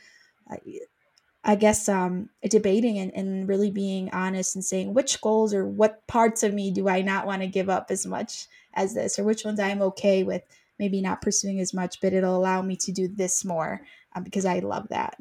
i 1.43 1.55
guess 1.55 1.87
um 1.87 2.29
debating 2.49 2.97
and, 2.97 3.11
and 3.15 3.47
really 3.47 3.71
being 3.71 4.09
honest 4.11 4.55
and 4.55 4.65
saying 4.65 4.93
which 4.93 5.21
goals 5.21 5.53
or 5.53 5.65
what 5.65 6.05
parts 6.07 6.43
of 6.43 6.53
me 6.53 6.71
do 6.71 6.89
i 6.89 7.01
not 7.01 7.25
want 7.25 7.41
to 7.41 7.47
give 7.47 7.69
up 7.69 7.87
as 7.89 8.05
much 8.05 8.47
as 8.73 8.93
this? 8.93 9.19
Or 9.19 9.23
which 9.23 9.45
ones 9.45 9.59
i'm 9.59 9.81
okay 9.81 10.23
with 10.23 10.43
maybe 10.79 11.01
not 11.01 11.21
pursuing 11.21 11.59
as 11.59 11.73
much 11.73 12.01
but 12.01 12.13
it'll 12.13 12.35
allow 12.35 12.61
me 12.61 12.75
to 12.75 12.91
do 12.91 13.07
this 13.07 13.45
more 13.45 13.81
because 14.19 14.45
I 14.45 14.59
love 14.59 14.87
that. 14.89 15.17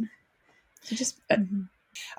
So 0.83 0.97
just. 0.97 1.21
Uh, 1.31 1.37
mm-hmm. 1.37 1.61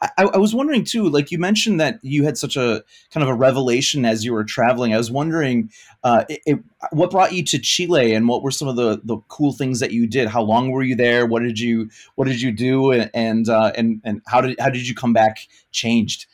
I, 0.01 0.25
I, 0.25 0.37
was 0.37 0.53
wondering 0.53 0.83
too, 0.83 1.07
like 1.07 1.31
you 1.31 1.39
mentioned 1.39 1.79
that 1.79 1.99
you 2.01 2.23
had 2.23 2.37
such 2.37 2.55
a 2.57 2.83
kind 3.11 3.23
of 3.23 3.29
a 3.29 3.33
revelation 3.33 4.05
as 4.05 4.25
you 4.25 4.33
were 4.33 4.43
traveling. 4.43 4.93
I 4.93 4.97
was 4.97 5.11
wondering, 5.11 5.71
uh, 6.03 6.25
it, 6.29 6.41
it, 6.45 6.59
what 6.91 7.11
brought 7.11 7.33
you 7.33 7.43
to 7.45 7.59
Chile, 7.59 8.13
and 8.13 8.27
what 8.27 8.43
were 8.43 8.51
some 8.51 8.67
of 8.67 8.75
the, 8.75 9.01
the 9.03 9.17
cool 9.27 9.53
things 9.53 9.79
that 9.79 9.91
you 9.91 10.07
did? 10.07 10.27
How 10.27 10.41
long 10.41 10.71
were 10.71 10.83
you 10.83 10.95
there? 10.95 11.25
What 11.25 11.41
did 11.41 11.59
you 11.59 11.89
What 12.15 12.27
did 12.27 12.41
you 12.41 12.51
do? 12.51 12.91
And 12.91 13.09
and 13.13 13.49
uh, 13.49 13.71
and, 13.75 14.01
and 14.03 14.21
how 14.27 14.41
did 14.41 14.59
how 14.59 14.69
did 14.69 14.87
you 14.87 14.95
come 14.95 15.13
back 15.13 15.47
changed? 15.71 16.25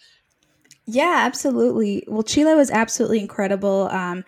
Yeah, 0.85 1.23
absolutely. 1.25 2.05
Well, 2.07 2.23
Chile 2.23 2.55
was 2.55 2.71
absolutely 2.71 3.19
incredible. 3.19 3.89
Um, 3.91 4.23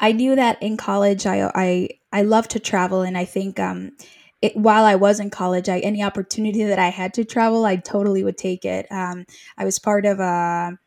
I 0.00 0.12
knew 0.12 0.34
that 0.34 0.60
in 0.62 0.76
college, 0.76 1.26
I 1.26 1.50
I 1.54 1.88
I 2.12 2.22
love 2.22 2.48
to 2.48 2.58
travel, 2.58 3.02
and 3.02 3.16
I 3.16 3.24
think 3.24 3.60
um, 3.60 3.92
it, 4.42 4.56
while 4.56 4.84
I 4.84 4.94
was 4.96 5.20
in 5.20 5.30
college, 5.30 5.68
I, 5.68 5.80
any 5.80 6.02
opportunity 6.02 6.64
that 6.64 6.78
I 6.78 6.88
had 6.88 7.14
to 7.14 7.24
travel, 7.24 7.64
I 7.64 7.76
totally 7.76 8.24
would 8.24 8.38
take 8.38 8.64
it. 8.64 8.86
Um, 8.90 9.26
I 9.58 9.64
was 9.64 9.78
part 9.78 10.06
of 10.06 10.18
a, 10.18 10.78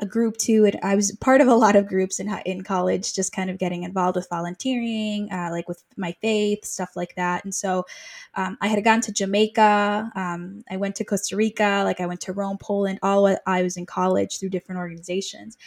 a 0.00 0.06
group 0.06 0.36
too. 0.36 0.64
And 0.64 0.78
I 0.82 0.94
was 0.94 1.12
part 1.16 1.40
of 1.40 1.48
a 1.48 1.54
lot 1.54 1.76
of 1.76 1.88
groups 1.88 2.20
in 2.20 2.28
in 2.46 2.62
college, 2.62 3.12
just 3.12 3.32
kind 3.32 3.50
of 3.50 3.58
getting 3.58 3.82
involved 3.82 4.16
with 4.16 4.28
volunteering, 4.30 5.30
uh, 5.30 5.48
like 5.50 5.68
with 5.68 5.82
my 5.96 6.12
faith, 6.22 6.64
stuff 6.64 6.92
like 6.96 7.14
that. 7.16 7.44
And 7.44 7.54
so, 7.54 7.84
um, 8.34 8.56
I 8.60 8.68
had 8.68 8.82
gone 8.84 9.00
to 9.02 9.12
Jamaica. 9.12 10.12
Um, 10.14 10.64
I 10.70 10.76
went 10.76 10.94
to 10.96 11.04
Costa 11.04 11.36
Rica. 11.36 11.82
Like 11.84 12.00
I 12.00 12.06
went 12.06 12.20
to 12.22 12.32
Rome, 12.32 12.58
Poland. 12.58 12.98
All 13.02 13.24
while 13.24 13.40
I 13.46 13.62
was 13.62 13.76
in 13.76 13.86
college 13.86 14.38
through 14.38 14.50
different 14.50 14.78
organizations. 14.78 15.58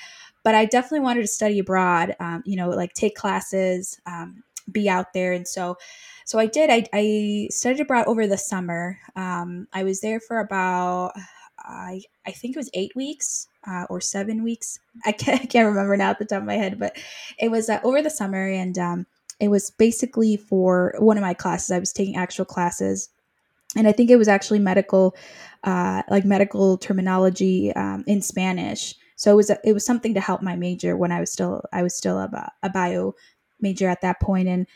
But 0.43 0.55
I 0.55 0.65
definitely 0.65 1.01
wanted 1.01 1.21
to 1.21 1.27
study 1.27 1.59
abroad. 1.59 2.15
Um, 2.19 2.41
you 2.45 2.55
know, 2.55 2.69
like 2.69 2.93
take 2.93 3.15
classes, 3.15 4.00
um, 4.05 4.43
be 4.72 4.89
out 4.89 5.13
there, 5.13 5.34
and 5.34 5.48
so 5.48 5.77
so 6.25 6.39
I 6.39 6.46
did. 6.46 6.70
I, 6.70 6.86
I 6.93 7.48
studied 7.51 7.82
abroad 7.82 8.08
over 8.08 8.27
the 8.27 8.38
summer. 8.38 9.00
Um, 9.15 9.67
I 9.74 9.84
was 9.84 10.01
there 10.01 10.20
for 10.20 10.39
about, 10.39 11.13
I, 11.60 12.01
I 12.25 12.32
think 12.32 12.55
it 12.55 12.60
was 12.60 12.70
eight 12.74 12.96
weeks 12.96 13.48
uh, 13.67 13.86
or 13.89 14.00
seven 14.00 14.43
weeks. 14.43 14.79
I 15.05 15.12
can't, 15.12 15.41
I 15.43 15.46
can't 15.46 15.67
remember 15.67 15.98
now 15.98 16.12
at 16.12 16.20
the 16.20 16.25
top 16.25 16.39
of 16.39 16.48
my 16.48 16.55
head, 16.55 16.79
but 16.79 16.98
it 17.39 17.50
was 17.51 17.70
uh, 17.70 17.79
over 17.84 18.01
the 18.01 18.10
summer. 18.10 18.48
And 18.48 18.77
um, 18.77 19.05
it 19.39 19.50
was 19.50 19.72
basically 19.72 20.38
for 20.38 20.96
one 21.00 21.17
of 21.17 21.22
my 21.22 21.34
classes. 21.34 21.72
I 21.72 21.79
was 21.79 21.93
taking 21.93 22.15
actual 22.15 22.46
classes. 22.46 23.10
And 23.75 23.88
I 23.88 23.91
think 23.91 24.12
it 24.12 24.17
was 24.17 24.27
actually 24.27 24.60
medical, 24.60 25.15
uh, 25.63 26.03
like 26.10 26.25
medical 26.25 26.77
terminology 26.77 27.74
um, 27.74 28.03
in 28.05 28.22
Spanish. 28.22 28.93
So 29.15 29.32
it 29.32 29.36
was 29.36 29.50
a, 29.50 29.58
it 29.63 29.74
was 29.74 29.86
something 29.86 30.13
to 30.13 30.20
help 30.20 30.41
my 30.41 30.55
major 30.55 30.96
when 30.96 31.12
I 31.12 31.20
was 31.20 31.32
still 31.32 31.63
I 31.72 31.82
was 31.82 31.96
still 31.96 32.17
a, 32.17 32.51
a 32.62 32.70
bio 32.70 33.15
major 33.63 33.89
at 33.89 34.01
that 34.01 34.20
point, 34.20 34.48
and 34.48 34.67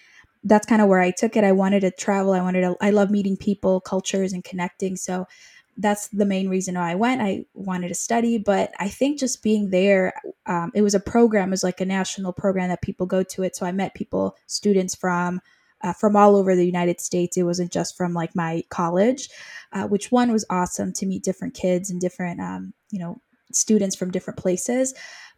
that's 0.44 0.66
kind 0.66 0.82
of 0.82 0.88
where 0.88 1.02
I 1.02 1.12
took 1.12 1.36
it. 1.36 1.44
I 1.44 1.52
wanted 1.52 1.82
to 1.82 1.92
travel. 1.92 2.34
I 2.34 2.42
wanted 2.42 2.62
to, 2.62 2.76
I 2.82 2.90
love 2.90 3.12
meeting 3.12 3.38
people, 3.38 3.82
cultures, 3.82 4.34
and 4.34 4.44
connecting. 4.44 4.96
So 4.96 5.28
that's 5.78 6.08
the 6.08 6.26
main 6.26 6.50
reason 6.50 6.76
why 6.76 6.92
I 6.92 6.96
went. 6.96 7.22
I 7.22 7.46
wanted 7.54 7.90
to 7.90 7.96
study, 7.96 8.38
but 8.38 8.72
I 8.80 8.88
think 8.88 9.20
just 9.20 9.44
being 9.44 9.70
there, 9.70 10.14
um, 10.48 10.72
it 10.74 10.82
was 10.82 10.96
a 10.96 11.00
program, 11.00 11.50
it 11.50 11.52
was 11.52 11.64
like 11.64 11.82
a 11.82 11.86
national 11.86 12.34
program 12.34 12.70
that 12.70 12.82
people 12.82 13.06
go 13.06 13.24
to 13.24 13.44
it. 13.44 13.56
So 13.56 13.66
I 13.66 13.72
met 13.72 13.94
people, 13.94 14.36
students 14.48 14.96
from, 14.96 15.42
uh, 15.84 15.94
from 15.94 16.16
all 16.16 16.36
over 16.36 16.56
the 16.56 16.66
United 16.66 17.00
States. 17.00 17.38
It 17.38 17.44
wasn't 17.44 17.72
just 17.72 17.96
from 17.96 18.14
like 18.14 18.36
my 18.36 18.64
college, 18.70 19.30
uh, 19.72 19.86
which 19.88 20.12
one 20.12 20.32
was 20.32 20.46
awesome 20.50 20.94
to 20.94 21.06
meet 21.06 21.24
different 21.24 21.54
kids 21.54 21.92
and 21.92 22.02
different, 22.02 22.40
um, 22.40 22.74
you 22.90 23.00
know, 23.00 23.22
students 23.52 23.96
from 23.96 24.12
different 24.12 24.40
places 24.40 24.94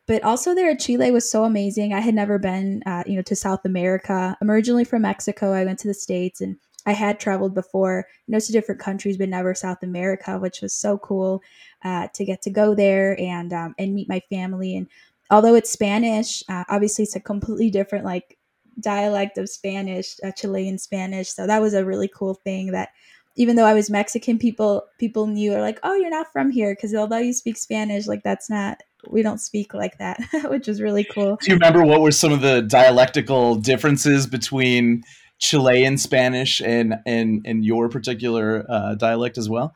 but 0.10 0.24
also 0.24 0.56
there 0.56 0.76
chile 0.76 1.12
was 1.12 1.30
so 1.30 1.44
amazing. 1.44 1.94
I 1.94 2.00
had 2.00 2.16
never 2.16 2.40
been 2.40 2.82
uh, 2.88 3.04
you 3.06 3.16
know 3.16 3.22
to 3.22 3.36
south 3.36 3.64
america. 3.64 4.36
I'm 4.42 4.52
originally 4.52 4.84
from 4.84 5.04
mexico 5.04 5.54
i 5.54 5.64
went 5.64 5.80
to 5.80 5.88
the 5.88 5.94
states 5.94 6.42
and 6.42 6.58
i 6.88 6.94
had 6.94 7.20
traveled 7.20 7.54
before 7.54 8.08
you 8.26 8.32
know 8.34 8.40
to 8.40 8.52
different 8.52 8.82
countries 8.82 9.18
but 9.18 9.30
never 9.30 9.54
south 9.54 9.84
america 9.84 10.40
which 10.40 10.62
was 10.62 10.74
so 10.74 10.98
cool 10.98 11.42
uh, 11.86 12.08
to 12.16 12.26
get 12.26 12.42
to 12.42 12.50
go 12.50 12.74
there 12.74 13.18
and 13.22 13.54
um, 13.54 13.76
and 13.78 13.94
meet 13.94 14.10
my 14.10 14.22
family. 14.32 14.76
And 14.76 14.88
although 15.30 15.56
it's 15.56 15.70
spanish 15.70 16.44
uh, 16.50 16.64
obviously 16.70 17.04
it's 17.04 17.16
a 17.16 17.20
completely 17.20 17.70
different 17.70 18.04
like 18.04 18.38
dialect 18.80 19.38
of 19.38 19.48
spanish 19.48 20.18
uh, 20.24 20.32
chilean 20.32 20.80
spanish. 20.80 21.30
So 21.30 21.46
that 21.46 21.62
was 21.62 21.76
a 21.76 21.86
really 21.86 22.10
cool 22.20 22.34
thing 22.34 22.72
that 22.72 22.90
even 23.36 23.56
though 23.56 23.66
I 23.66 23.74
was 23.74 23.90
Mexican, 23.90 24.38
people 24.38 24.84
people 24.98 25.28
knew 25.28 25.54
are 25.54 25.62
like, 25.62 25.80
oh, 25.84 25.96
you're 25.96 26.10
not 26.10 26.32
from 26.34 26.50
here 26.50 26.74
because 26.76 26.94
although 26.94 27.20
you 27.20 27.32
speak 27.32 27.58
Spanish, 27.58 28.06
like 28.06 28.24
that's 28.24 28.50
not 28.50 28.82
we 29.08 29.22
don't 29.22 29.40
speak 29.40 29.74
like 29.74 29.98
that, 29.98 30.20
which 30.46 30.68
is 30.68 30.82
really 30.82 31.04
cool. 31.04 31.38
Do 31.42 31.52
you 31.52 31.56
remember 31.56 31.84
what 31.84 32.02
were 32.02 32.12
some 32.12 32.32
of 32.32 32.42
the 32.42 32.62
dialectical 32.62 33.56
differences 33.56 34.28
between 34.28 35.04
Chilean 35.40 35.98
Spanish 35.98 36.62
and 36.62 36.96
and 37.06 37.42
and 37.46 37.64
your 37.64 37.90
particular 37.90 38.66
uh, 38.70 38.96
dialect 38.96 39.38
as 39.38 39.50
well? 39.50 39.74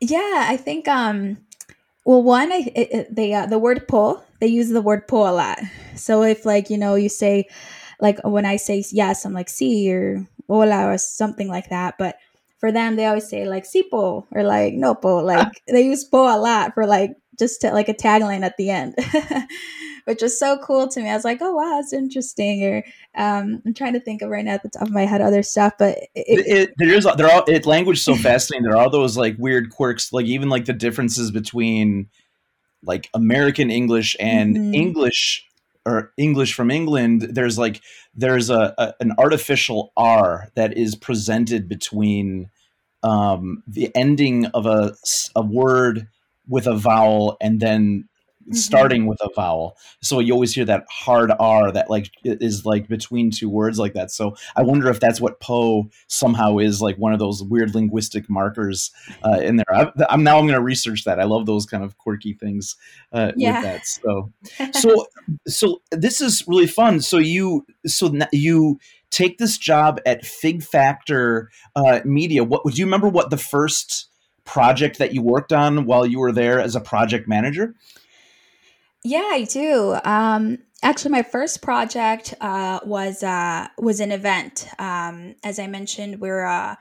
Yeah, 0.00 0.46
I 0.48 0.56
think 0.56 0.88
um 0.88 1.38
well 2.04 2.22
one 2.22 2.52
I 2.52 2.70
it, 2.74 2.88
it, 2.92 3.14
they 3.14 3.34
uh, 3.34 3.46
the 3.46 3.58
word 3.58 3.88
po 3.88 4.22
they 4.40 4.46
use 4.46 4.70
the 4.70 4.82
word 4.82 5.08
po 5.08 5.28
a 5.28 5.34
lot. 5.34 5.58
So 5.96 6.22
if 6.22 6.46
like 6.46 6.70
you 6.70 6.78
know 6.78 6.94
you 6.94 7.08
say 7.08 7.48
like 8.00 8.18
when 8.24 8.46
I 8.46 8.56
say 8.56 8.82
yes, 8.92 9.24
I'm 9.24 9.34
like 9.34 9.48
si 9.48 9.92
or 9.92 10.26
hola 10.48 10.86
or 10.86 10.98
something 10.98 11.48
like 11.48 11.68
that, 11.70 11.96
but 11.98 12.16
for 12.58 12.70
them 12.70 12.96
they 12.96 13.06
always 13.06 13.28
say 13.28 13.46
like 13.46 13.64
sipo 13.64 14.26
or 14.30 14.42
like 14.42 14.74
no 14.74 14.94
po 14.94 15.16
like 15.24 15.62
they 15.66 15.82
use 15.82 16.04
po 16.04 16.34
a 16.34 16.38
lot 16.38 16.74
for 16.74 16.86
like 16.86 17.16
just 17.40 17.62
to, 17.62 17.72
like 17.72 17.88
a 17.88 17.94
tagline 17.94 18.42
at 18.42 18.56
the 18.56 18.70
end, 18.70 18.94
which 20.04 20.22
was 20.22 20.38
so 20.38 20.58
cool 20.58 20.86
to 20.86 21.00
me. 21.00 21.10
I 21.10 21.14
was 21.14 21.24
like, 21.24 21.38
oh 21.40 21.54
wow, 21.54 21.80
that's 21.80 21.92
interesting. 21.92 22.64
Or 22.64 22.84
um, 23.16 23.60
I'm 23.66 23.74
trying 23.74 23.94
to 23.94 24.00
think 24.00 24.22
of 24.22 24.30
right 24.30 24.44
now 24.44 24.52
at 24.52 24.62
the 24.62 24.68
top 24.68 24.82
of 24.82 24.92
my 24.92 25.06
head 25.06 25.20
other 25.20 25.42
stuff, 25.42 25.72
but 25.78 25.98
it, 26.14 26.46
it, 26.46 26.74
there 26.78 26.94
is 26.94 27.08
there 27.16 27.30
are 27.30 27.44
it 27.48 27.66
language 27.66 28.00
so 28.00 28.14
fascinating. 28.28 28.62
There 28.62 28.76
are 28.76 28.82
all 28.84 28.90
those 28.90 29.16
like 29.16 29.34
weird 29.38 29.70
quirks, 29.70 30.12
like 30.12 30.26
even 30.26 30.48
like 30.48 30.66
the 30.66 30.72
differences 30.72 31.32
between 31.32 32.08
like 32.84 33.10
American 33.14 33.70
English 33.70 34.16
and 34.20 34.56
mm-hmm. 34.56 34.74
English 34.74 35.44
or 35.86 36.12
English 36.16 36.54
from 36.54 36.70
England, 36.70 37.22
there's 37.22 37.58
like 37.58 37.80
there's 38.14 38.50
a, 38.50 38.74
a, 38.78 38.94
an 39.00 39.12
artificial 39.18 39.92
R 39.96 40.48
that 40.54 40.76
is 40.76 40.94
presented 40.94 41.68
between 41.68 42.50
um, 43.02 43.62
the 43.66 43.94
ending 43.94 44.46
of 44.46 44.66
a 44.66 44.94
a 45.34 45.42
word 45.42 46.08
with 46.50 46.66
a 46.66 46.76
vowel 46.76 47.36
and 47.40 47.60
then 47.60 48.08
mm-hmm. 48.42 48.54
starting 48.54 49.06
with 49.06 49.20
a 49.22 49.30
vowel. 49.34 49.78
So 50.02 50.18
you 50.18 50.32
always 50.32 50.54
hear 50.54 50.64
that 50.66 50.84
hard 50.90 51.30
R 51.38 51.72
that 51.72 51.88
like 51.88 52.10
is 52.24 52.66
like 52.66 52.88
between 52.88 53.30
two 53.30 53.48
words 53.48 53.78
like 53.78 53.94
that. 53.94 54.10
So 54.10 54.36
I 54.56 54.62
wonder 54.62 54.90
if 54.90 55.00
that's 55.00 55.20
what 55.20 55.40
po 55.40 55.88
somehow 56.08 56.58
is 56.58 56.82
like 56.82 56.96
one 56.96 57.12
of 57.12 57.18
those 57.18 57.42
weird 57.42 57.74
linguistic 57.74 58.28
markers 58.28 58.90
uh, 59.24 59.38
in 59.40 59.56
there. 59.56 59.72
I, 59.72 59.92
am 60.10 60.24
now 60.24 60.38
I'm 60.38 60.46
going 60.46 60.58
to 60.58 60.62
research 60.62 61.04
that. 61.04 61.20
I 61.20 61.24
love 61.24 61.46
those 61.46 61.64
kind 61.64 61.84
of 61.84 61.96
quirky 61.96 62.34
things 62.34 62.76
uh, 63.12 63.32
yeah. 63.36 63.54
with 63.54 63.64
that. 63.64 63.86
So 63.86 64.32
so 64.80 65.06
so 65.46 65.82
this 65.92 66.20
is 66.20 66.44
really 66.46 66.66
fun. 66.66 67.00
So 67.00 67.18
you 67.18 67.64
so 67.86 68.12
you 68.32 68.78
take 69.10 69.38
this 69.38 69.58
job 69.58 70.00
at 70.06 70.24
Fig 70.24 70.62
Factor 70.62 71.50
uh, 71.76 72.00
Media. 72.04 72.44
What 72.44 72.62
do 72.64 72.72
you 72.72 72.84
remember? 72.84 73.08
What 73.08 73.30
the 73.30 73.36
first 73.36 74.09
project 74.44 74.98
that 74.98 75.14
you 75.14 75.22
worked 75.22 75.52
on 75.52 75.86
while 75.86 76.06
you 76.06 76.18
were 76.18 76.32
there 76.32 76.60
as 76.60 76.76
a 76.76 76.80
project 76.80 77.28
manager? 77.28 77.74
Yeah, 79.02 79.28
I 79.30 79.44
do. 79.44 79.98
Um, 80.04 80.58
actually, 80.82 81.12
my 81.12 81.22
first 81.22 81.62
project 81.62 82.34
uh, 82.40 82.80
was 82.84 83.22
uh, 83.22 83.68
was 83.78 84.00
an 84.00 84.12
event. 84.12 84.68
Um, 84.78 85.34
as 85.42 85.58
I 85.58 85.66
mentioned, 85.66 86.20
we're 86.20 86.44
uh, 86.44 86.76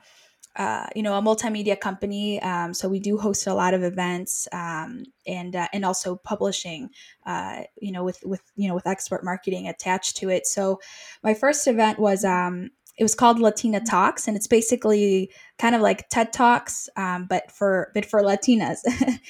uh, 0.57 0.87
you 0.93 1.01
know 1.01 1.17
a 1.17 1.21
multimedia 1.21 1.79
company, 1.79 2.41
um, 2.41 2.73
so 2.73 2.89
we 2.89 2.99
do 2.99 3.17
host 3.17 3.47
a 3.47 3.53
lot 3.53 3.73
of 3.73 3.83
events 3.83 4.49
um, 4.51 5.03
and 5.25 5.55
uh, 5.55 5.67
and 5.71 5.85
also 5.85 6.17
publishing. 6.17 6.89
Uh, 7.25 7.61
you 7.81 7.93
know, 7.93 8.03
with 8.03 8.19
with 8.25 8.41
you 8.57 8.67
know 8.67 8.75
with 8.75 8.85
expert 8.85 9.23
marketing 9.23 9.69
attached 9.69 10.17
to 10.17 10.29
it. 10.29 10.45
So, 10.45 10.81
my 11.23 11.33
first 11.33 11.65
event 11.67 11.99
was 11.99 12.25
um, 12.25 12.71
it 12.99 13.03
was 13.03 13.15
called 13.15 13.39
Latina 13.39 13.79
Talks, 13.79 14.27
and 14.27 14.35
it's 14.35 14.45
basically 14.45 15.31
kind 15.57 15.73
of 15.73 15.79
like 15.79 16.09
TED 16.09 16.33
Talks, 16.33 16.89
um, 16.97 17.27
but 17.29 17.49
for 17.49 17.91
but 17.93 18.05
for 18.05 18.21
Latinas, 18.21 18.79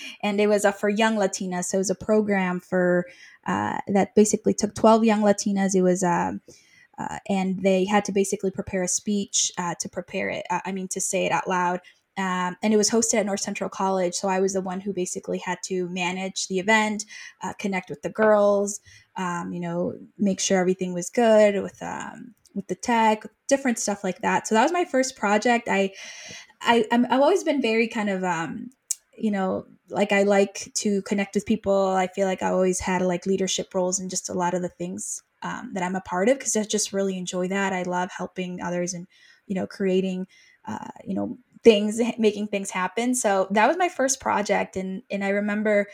and 0.24 0.42
it 0.42 0.48
was 0.48 0.66
uh, 0.66 0.72
for 0.72 0.90
young 0.90 1.16
Latinas. 1.16 1.66
So 1.66 1.78
it 1.78 1.82
was 1.82 1.92
a 1.92 1.96
program 1.96 2.60
for 2.60 3.06
uh, 3.46 3.78
that 3.88 4.16
basically 4.16 4.56
took 4.56 4.74
twelve 4.74 5.06
young 5.06 5.22
Latinas. 5.22 5.76
It 5.76 5.84
was. 5.84 6.04
Um, 6.04 6.42
uh, 6.98 7.18
and 7.30 7.64
they 7.64 7.86
had 7.86 8.04
to 8.04 8.12
basically 8.12 8.52
prepare 8.52 8.84
a 8.84 8.88
speech 8.90 9.54
uh, 9.58 9.74
to 9.80 9.88
prepare 9.88 10.28
it. 10.28 10.46
Uh, 10.50 10.60
I 10.66 10.74
mean, 10.74 10.90
to 10.90 11.00
say 11.00 11.26
it 11.26 11.32
out 11.32 11.48
loud. 11.48 11.80
Um, 12.18 12.58
and 12.62 12.74
it 12.74 12.78
was 12.78 12.90
hosted 12.90 13.20
at 13.20 13.26
North 13.26 13.40
Central 13.40 13.70
College. 13.70 14.16
So 14.16 14.28
I 14.28 14.42
was 14.42 14.52
the 14.52 14.60
one 14.60 14.82
who 14.82 14.92
basically 14.92 15.38
had 15.38 15.60
to 15.68 15.88
manage 15.88 16.50
the 16.50 16.60
event, 16.60 17.06
uh, 17.42 17.54
connect 17.58 17.90
with 17.90 18.02
the 18.02 18.10
girls, 18.10 18.82
um, 19.16 19.54
you 19.54 19.62
know, 19.62 19.94
make 20.18 20.42
sure 20.42 20.60
everything 20.60 20.94
was 20.94 21.10
good 21.10 21.64
with 21.64 21.82
um, 21.82 22.36
with 22.60 22.68
the 22.68 22.76
tech, 22.76 23.24
different 23.48 23.80
stuff 23.80 24.04
like 24.04 24.22
that. 24.22 24.48
So 24.48 24.56
that 24.56 24.64
was 24.64 24.72
my 24.72 24.86
first 24.86 25.16
project. 25.16 25.68
I, 25.70 25.94
I, 26.62 26.86
i 26.92 26.96
have 26.96 27.22
always 27.22 27.44
been 27.44 27.62
very 27.62 27.88
kind 27.88 28.10
of, 28.10 28.24
um, 28.24 28.70
you 29.18 29.32
know, 29.32 29.66
like 29.90 30.12
I 30.12 30.24
like 30.24 30.72
to 30.76 31.02
connect 31.04 31.36
with 31.36 31.46
people. 31.46 31.88
I 31.88 32.08
feel 32.08 32.28
like 32.28 32.44
I 32.44 32.50
always 32.50 32.80
had 32.80 33.02
like 33.02 33.26
leadership 33.26 33.74
roles 33.74 34.00
and 34.00 34.10
just 34.10 34.30
a 34.30 34.34
lot 34.34 34.54
of 34.54 34.62
the 34.62 34.70
things 34.70 35.24
um, 35.42 35.72
that 35.74 35.84
I'm 35.84 35.96
a 35.96 36.02
part 36.02 36.30
of 36.30 36.38
because 36.38 36.56
I 36.56 36.64
just 36.64 36.94
really 36.94 37.18
enjoy 37.18 37.48
that. 37.48 37.74
I 37.74 37.84
love 37.84 38.12
helping 38.12 38.62
others 38.62 38.94
and, 38.94 39.08
you 39.48 39.56
know, 39.56 39.66
creating, 39.66 40.28
uh, 40.66 40.90
you 41.06 41.14
know, 41.14 41.38
things, 41.64 42.00
making 42.18 42.48
things 42.48 42.72
happen. 42.72 43.16
So 43.16 43.48
that 43.52 43.68
was 43.68 43.78
my 43.78 43.90
first 43.90 44.20
project, 44.20 44.76
and 44.76 45.04
and 45.10 45.24
I 45.24 45.30
remember 45.30 45.88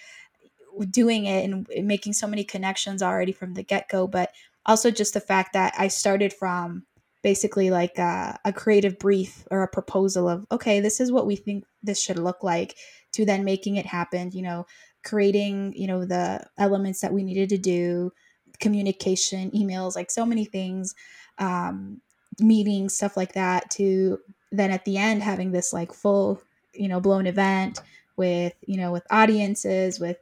doing 0.90 1.26
it 1.26 1.46
and 1.46 1.88
making 1.88 2.14
so 2.14 2.28
many 2.28 2.44
connections 2.44 3.02
already 3.02 3.32
from 3.32 3.54
the 3.54 3.64
get 3.64 3.88
go. 3.90 4.08
But 4.08 4.32
also 4.66 4.92
just 4.92 5.14
the 5.14 5.20
fact 5.20 5.54
that 5.54 5.74
I 5.78 5.88
started 5.88 6.34
from 6.34 6.86
basically 7.26 7.72
like 7.72 7.98
a, 7.98 8.40
a, 8.46 8.54
creative 8.54 9.00
brief 9.00 9.48
or 9.50 9.64
a 9.64 9.68
proposal 9.68 10.30
of 10.30 10.46
okay 10.52 10.80
this 10.80 11.00
is 11.00 11.12
what 11.12 11.26
we 11.26 11.36
think 11.36 11.66
this 11.82 12.00
should 12.00 12.20
look 12.20 12.44
like 12.44 12.76
to 13.14 13.26
then 13.26 13.44
making 13.44 13.78
it 13.78 13.86
happen 13.88 14.30
you 14.32 14.44
know 14.44 14.68
creating 15.04 15.74
you 15.76 15.88
know 15.88 16.06
the 16.06 16.46
elements 16.60 17.02
that 17.02 17.12
we 17.12 17.24
needed 17.24 17.50
to 17.50 17.58
do 17.58 18.12
communication 18.60 19.50
emails 19.52 19.96
like 19.96 20.12
so 20.12 20.24
many 20.24 20.46
things 20.46 20.94
um, 21.40 22.00
meetings 22.40 22.96
stuff 22.96 23.18
like 23.18 23.34
that 23.34 23.72
to 23.72 24.20
then 24.52 24.70
at 24.70 24.86
the 24.86 24.98
end 24.98 25.24
having 25.24 25.52
this 25.52 25.74
like 25.74 25.92
full 25.94 26.40
you 26.74 26.88
know 26.88 27.00
blown 27.00 27.26
event 27.26 27.82
with 28.18 28.54
you 28.68 28.78
know 28.78 28.92
with 28.92 29.06
audiences 29.10 30.00
with 30.00 30.18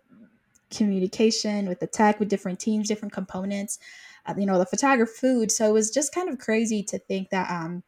communication 0.71 1.67
with 1.67 1.79
the 1.79 1.88
tech 1.88 2.17
with 2.19 2.29
different 2.29 2.62
teams 2.62 2.88
different 2.88 3.13
components 3.13 3.77
you 4.37 4.45
know 4.45 4.57
the 4.57 4.65
photographer 4.65 5.13
food. 5.13 5.51
So 5.51 5.69
it 5.69 5.73
was 5.73 5.91
just 5.91 6.13
kind 6.13 6.29
of 6.29 6.39
crazy 6.39 6.83
to 6.83 6.99
think 6.99 7.29
that 7.29 7.49
um 7.49 7.83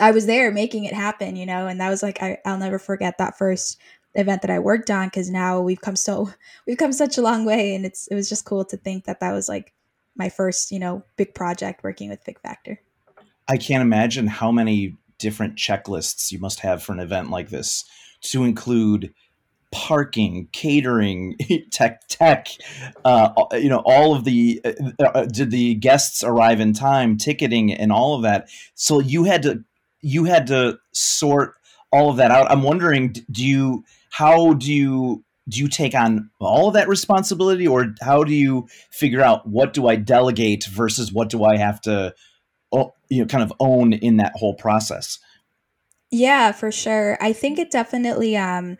i 0.00 0.10
was 0.10 0.26
there 0.26 0.50
making 0.50 0.84
it 0.84 0.92
happen 0.92 1.36
you 1.36 1.46
know 1.46 1.68
and 1.68 1.80
that 1.80 1.88
was 1.88 2.02
like 2.02 2.20
I, 2.20 2.38
i'll 2.44 2.58
never 2.58 2.80
forget 2.80 3.16
that 3.18 3.38
first 3.38 3.78
event 4.16 4.42
that 4.42 4.50
i 4.50 4.58
worked 4.58 4.90
on 4.90 5.06
because 5.06 5.30
now 5.30 5.60
we've 5.60 5.80
come 5.80 5.94
so 5.94 6.30
we've 6.66 6.78
come 6.78 6.92
such 6.92 7.16
a 7.16 7.22
long 7.22 7.44
way 7.44 7.76
and 7.76 7.86
it's 7.86 8.08
it 8.08 8.16
was 8.16 8.28
just 8.28 8.44
cool 8.44 8.64
to 8.64 8.76
think 8.76 9.04
that 9.04 9.20
that 9.20 9.32
was 9.32 9.48
like 9.48 9.72
my 10.16 10.28
first 10.28 10.70
you 10.70 10.78
know 10.78 11.02
big 11.16 11.34
project 11.34 11.82
working 11.82 12.08
with 12.08 12.22
fig 12.22 12.40
factor. 12.40 12.80
I 13.48 13.56
can't 13.56 13.82
imagine 13.82 14.26
how 14.26 14.50
many 14.50 14.96
different 15.18 15.56
checklists 15.56 16.32
you 16.32 16.38
must 16.38 16.60
have 16.60 16.82
for 16.82 16.92
an 16.92 17.00
event 17.00 17.30
like 17.30 17.50
this 17.50 17.84
to 18.22 18.44
include 18.44 19.12
parking, 19.74 20.48
catering, 20.52 21.36
tech, 21.72 22.06
tech, 22.08 22.46
uh, 23.04 23.30
you 23.54 23.68
know, 23.68 23.82
all 23.84 24.14
of 24.14 24.22
the, 24.22 24.60
uh, 24.64 25.02
uh, 25.02 25.24
did 25.24 25.50
the 25.50 25.74
guests 25.74 26.22
arrive 26.22 26.60
in 26.60 26.72
time, 26.72 27.16
ticketing 27.16 27.72
and 27.72 27.90
all 27.90 28.14
of 28.14 28.22
that. 28.22 28.48
So 28.74 29.00
you 29.00 29.24
had 29.24 29.42
to, 29.42 29.64
you 30.00 30.24
had 30.24 30.46
to 30.46 30.78
sort 30.92 31.54
all 31.90 32.08
of 32.08 32.16
that 32.18 32.30
out. 32.30 32.48
I'm 32.50 32.62
wondering, 32.62 33.16
do 33.32 33.44
you, 33.44 33.84
how 34.10 34.54
do 34.54 34.72
you, 34.72 35.24
do 35.48 35.58
you 35.58 35.68
take 35.68 35.94
on 35.94 36.30
all 36.38 36.68
of 36.68 36.74
that 36.74 36.88
responsibility 36.88 37.66
or 37.66 37.94
how 38.00 38.22
do 38.22 38.32
you 38.32 38.68
figure 38.92 39.20
out 39.20 39.44
what 39.44 39.72
do 39.72 39.88
I 39.88 39.96
delegate 39.96 40.66
versus 40.66 41.12
what 41.12 41.30
do 41.30 41.42
I 41.42 41.56
have 41.56 41.80
to, 41.82 42.14
you 43.08 43.22
know, 43.22 43.26
kind 43.26 43.42
of 43.42 43.52
own 43.58 43.92
in 43.92 44.18
that 44.18 44.34
whole 44.36 44.54
process? 44.54 45.18
Yeah, 46.12 46.52
for 46.52 46.70
sure. 46.70 47.18
I 47.20 47.32
think 47.32 47.58
it 47.58 47.72
definitely, 47.72 48.36
um, 48.36 48.78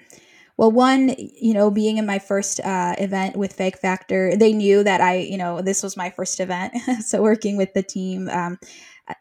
well, 0.57 0.71
one, 0.71 1.15
you 1.19 1.53
know, 1.53 1.71
being 1.71 1.99
in 1.99 2.07
my 2.07 2.19
first 2.19 2.61
uh, 2.61 2.95
event 2.99 3.37
with 3.37 3.53
Fig 3.53 3.77
Factor, 3.77 4.37
they 4.37 4.53
knew 4.53 4.85
that 4.85 5.01
I, 5.01 5.17
you 5.17 5.37
know, 5.37 5.61
this 5.61 5.83
was 5.83 5.97
my 5.97 6.11
first 6.11 6.39
event. 6.39 6.75
so 7.05 7.23
working 7.23 7.57
with 7.57 7.75
the 7.75 7.83
team, 7.83 8.29
um, 8.29 8.59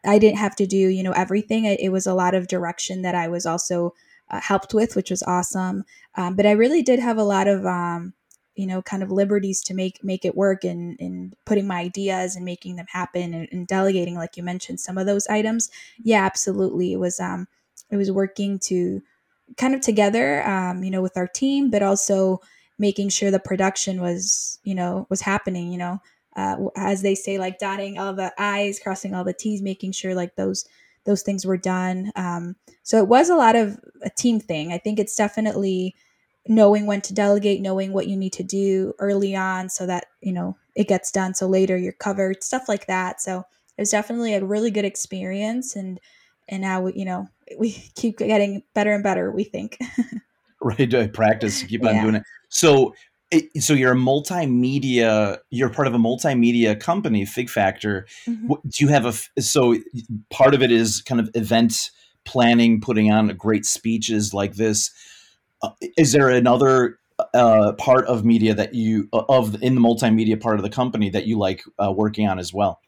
I 0.04 0.18
didn't 0.18 0.38
have 0.38 0.56
to 0.56 0.66
do, 0.66 0.76
you 0.76 1.02
know, 1.02 1.12
everything. 1.12 1.64
It, 1.64 1.80
it 1.80 1.88
was 1.90 2.06
a 2.06 2.14
lot 2.14 2.34
of 2.34 2.48
direction 2.48 3.02
that 3.02 3.14
I 3.14 3.28
was 3.28 3.46
also 3.46 3.94
uh, 4.30 4.40
helped 4.40 4.74
with, 4.74 4.94
which 4.94 5.10
was 5.10 5.22
awesome. 5.24 5.84
Um, 6.14 6.36
but 6.36 6.46
I 6.46 6.52
really 6.52 6.82
did 6.82 7.00
have 7.00 7.18
a 7.18 7.24
lot 7.24 7.48
of, 7.48 7.66
um, 7.66 8.14
you 8.54 8.66
know, 8.66 8.80
kind 8.80 9.02
of 9.02 9.10
liberties 9.10 9.60
to 9.64 9.74
make 9.74 10.02
make 10.04 10.24
it 10.24 10.36
work 10.36 10.62
and 10.62 10.96
and 11.00 11.34
putting 11.44 11.66
my 11.66 11.80
ideas 11.80 12.36
and 12.36 12.44
making 12.44 12.76
them 12.76 12.86
happen 12.88 13.34
and, 13.34 13.48
and 13.50 13.66
delegating, 13.66 14.14
like 14.14 14.36
you 14.36 14.44
mentioned, 14.44 14.78
some 14.78 14.96
of 14.96 15.06
those 15.06 15.26
items. 15.26 15.70
Yeah, 15.98 16.24
absolutely. 16.24 16.92
It 16.92 16.98
was 16.98 17.18
um, 17.18 17.48
it 17.90 17.96
was 17.96 18.12
working 18.12 18.60
to 18.60 19.02
kind 19.56 19.74
of 19.74 19.80
together, 19.80 20.46
um, 20.48 20.82
you 20.82 20.90
know, 20.90 21.02
with 21.02 21.16
our 21.16 21.28
team, 21.28 21.70
but 21.70 21.82
also 21.82 22.40
making 22.78 23.08
sure 23.08 23.30
the 23.30 23.38
production 23.38 24.00
was, 24.00 24.58
you 24.64 24.74
know, 24.74 25.06
was 25.10 25.20
happening, 25.20 25.72
you 25.72 25.78
know, 25.78 26.00
uh, 26.36 26.56
as 26.76 27.02
they 27.02 27.14
say, 27.14 27.38
like 27.38 27.58
dotting 27.58 27.98
all 27.98 28.12
the 28.12 28.32
I's, 28.38 28.80
crossing 28.80 29.14
all 29.14 29.24
the 29.24 29.32
T's, 29.32 29.62
making 29.62 29.92
sure 29.92 30.14
like 30.14 30.36
those 30.36 30.66
those 31.04 31.22
things 31.22 31.44
were 31.44 31.58
done. 31.58 32.10
Um, 32.16 32.56
so 32.82 32.98
it 32.98 33.08
was 33.08 33.28
a 33.28 33.36
lot 33.36 33.56
of 33.56 33.78
a 34.02 34.10
team 34.10 34.40
thing. 34.40 34.72
I 34.72 34.78
think 34.78 34.98
it's 34.98 35.16
definitely 35.16 35.94
knowing 36.48 36.86
when 36.86 37.00
to 37.02 37.14
delegate, 37.14 37.60
knowing 37.60 37.92
what 37.92 38.08
you 38.08 38.16
need 38.16 38.32
to 38.34 38.42
do 38.42 38.94
early 38.98 39.36
on, 39.36 39.68
so 39.68 39.86
that 39.86 40.06
you 40.20 40.32
know 40.32 40.56
it 40.74 40.88
gets 40.88 41.10
done. 41.10 41.34
So 41.34 41.46
later 41.46 41.76
you're 41.76 41.92
covered, 41.92 42.42
stuff 42.42 42.68
like 42.68 42.86
that. 42.86 43.20
So 43.20 43.40
it 43.76 43.82
was 43.82 43.90
definitely 43.90 44.34
a 44.34 44.44
really 44.44 44.70
good 44.70 44.84
experience, 44.84 45.76
and 45.76 46.00
and 46.48 46.62
now 46.62 46.86
you 46.88 47.04
know 47.04 47.28
we 47.58 47.72
keep 47.94 48.18
getting 48.18 48.62
better 48.74 48.92
and 48.94 49.02
better. 49.02 49.30
We 49.30 49.44
think. 49.44 49.78
right, 50.60 50.90
to 50.90 51.08
practice, 51.08 51.62
keep 51.62 51.84
on 51.84 51.94
yeah. 51.94 52.02
doing 52.02 52.14
it. 52.16 52.22
So, 52.48 52.94
so 53.58 53.74
you're 53.74 53.92
a 53.92 53.96
multimedia. 53.96 55.38
You're 55.50 55.70
part 55.70 55.88
of 55.88 55.94
a 55.94 55.98
multimedia 55.98 56.78
company, 56.78 57.24
Fig 57.24 57.50
Factor. 57.50 58.06
Mm-hmm. 58.26 58.46
Do 58.46 58.84
you 58.84 58.88
have 58.88 59.06
a? 59.06 59.42
So 59.42 59.76
part 60.30 60.54
of 60.54 60.62
it 60.62 60.70
is 60.70 61.02
kind 61.02 61.20
of 61.20 61.30
event 61.34 61.90
planning, 62.24 62.80
putting 62.80 63.10
on 63.10 63.28
great 63.36 63.66
speeches 63.66 64.32
like 64.32 64.54
this. 64.54 64.90
Uh, 65.62 65.70
is 65.96 66.12
there 66.12 66.28
another 66.28 66.98
uh, 67.32 67.72
part 67.78 68.06
of 68.06 68.24
media 68.24 68.54
that 68.54 68.74
you 68.74 69.08
of 69.12 69.62
in 69.62 69.74
the 69.74 69.80
multimedia 69.80 70.40
part 70.40 70.56
of 70.56 70.62
the 70.62 70.70
company 70.70 71.10
that 71.10 71.26
you 71.26 71.38
like 71.38 71.62
uh, 71.78 71.92
working 71.92 72.28
on 72.28 72.38
as 72.38 72.52
well? 72.52 72.80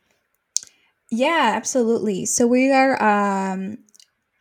Yeah, 1.10 1.52
absolutely. 1.54 2.26
So 2.26 2.46
we 2.46 2.72
are 2.72 3.00
um, 3.00 3.78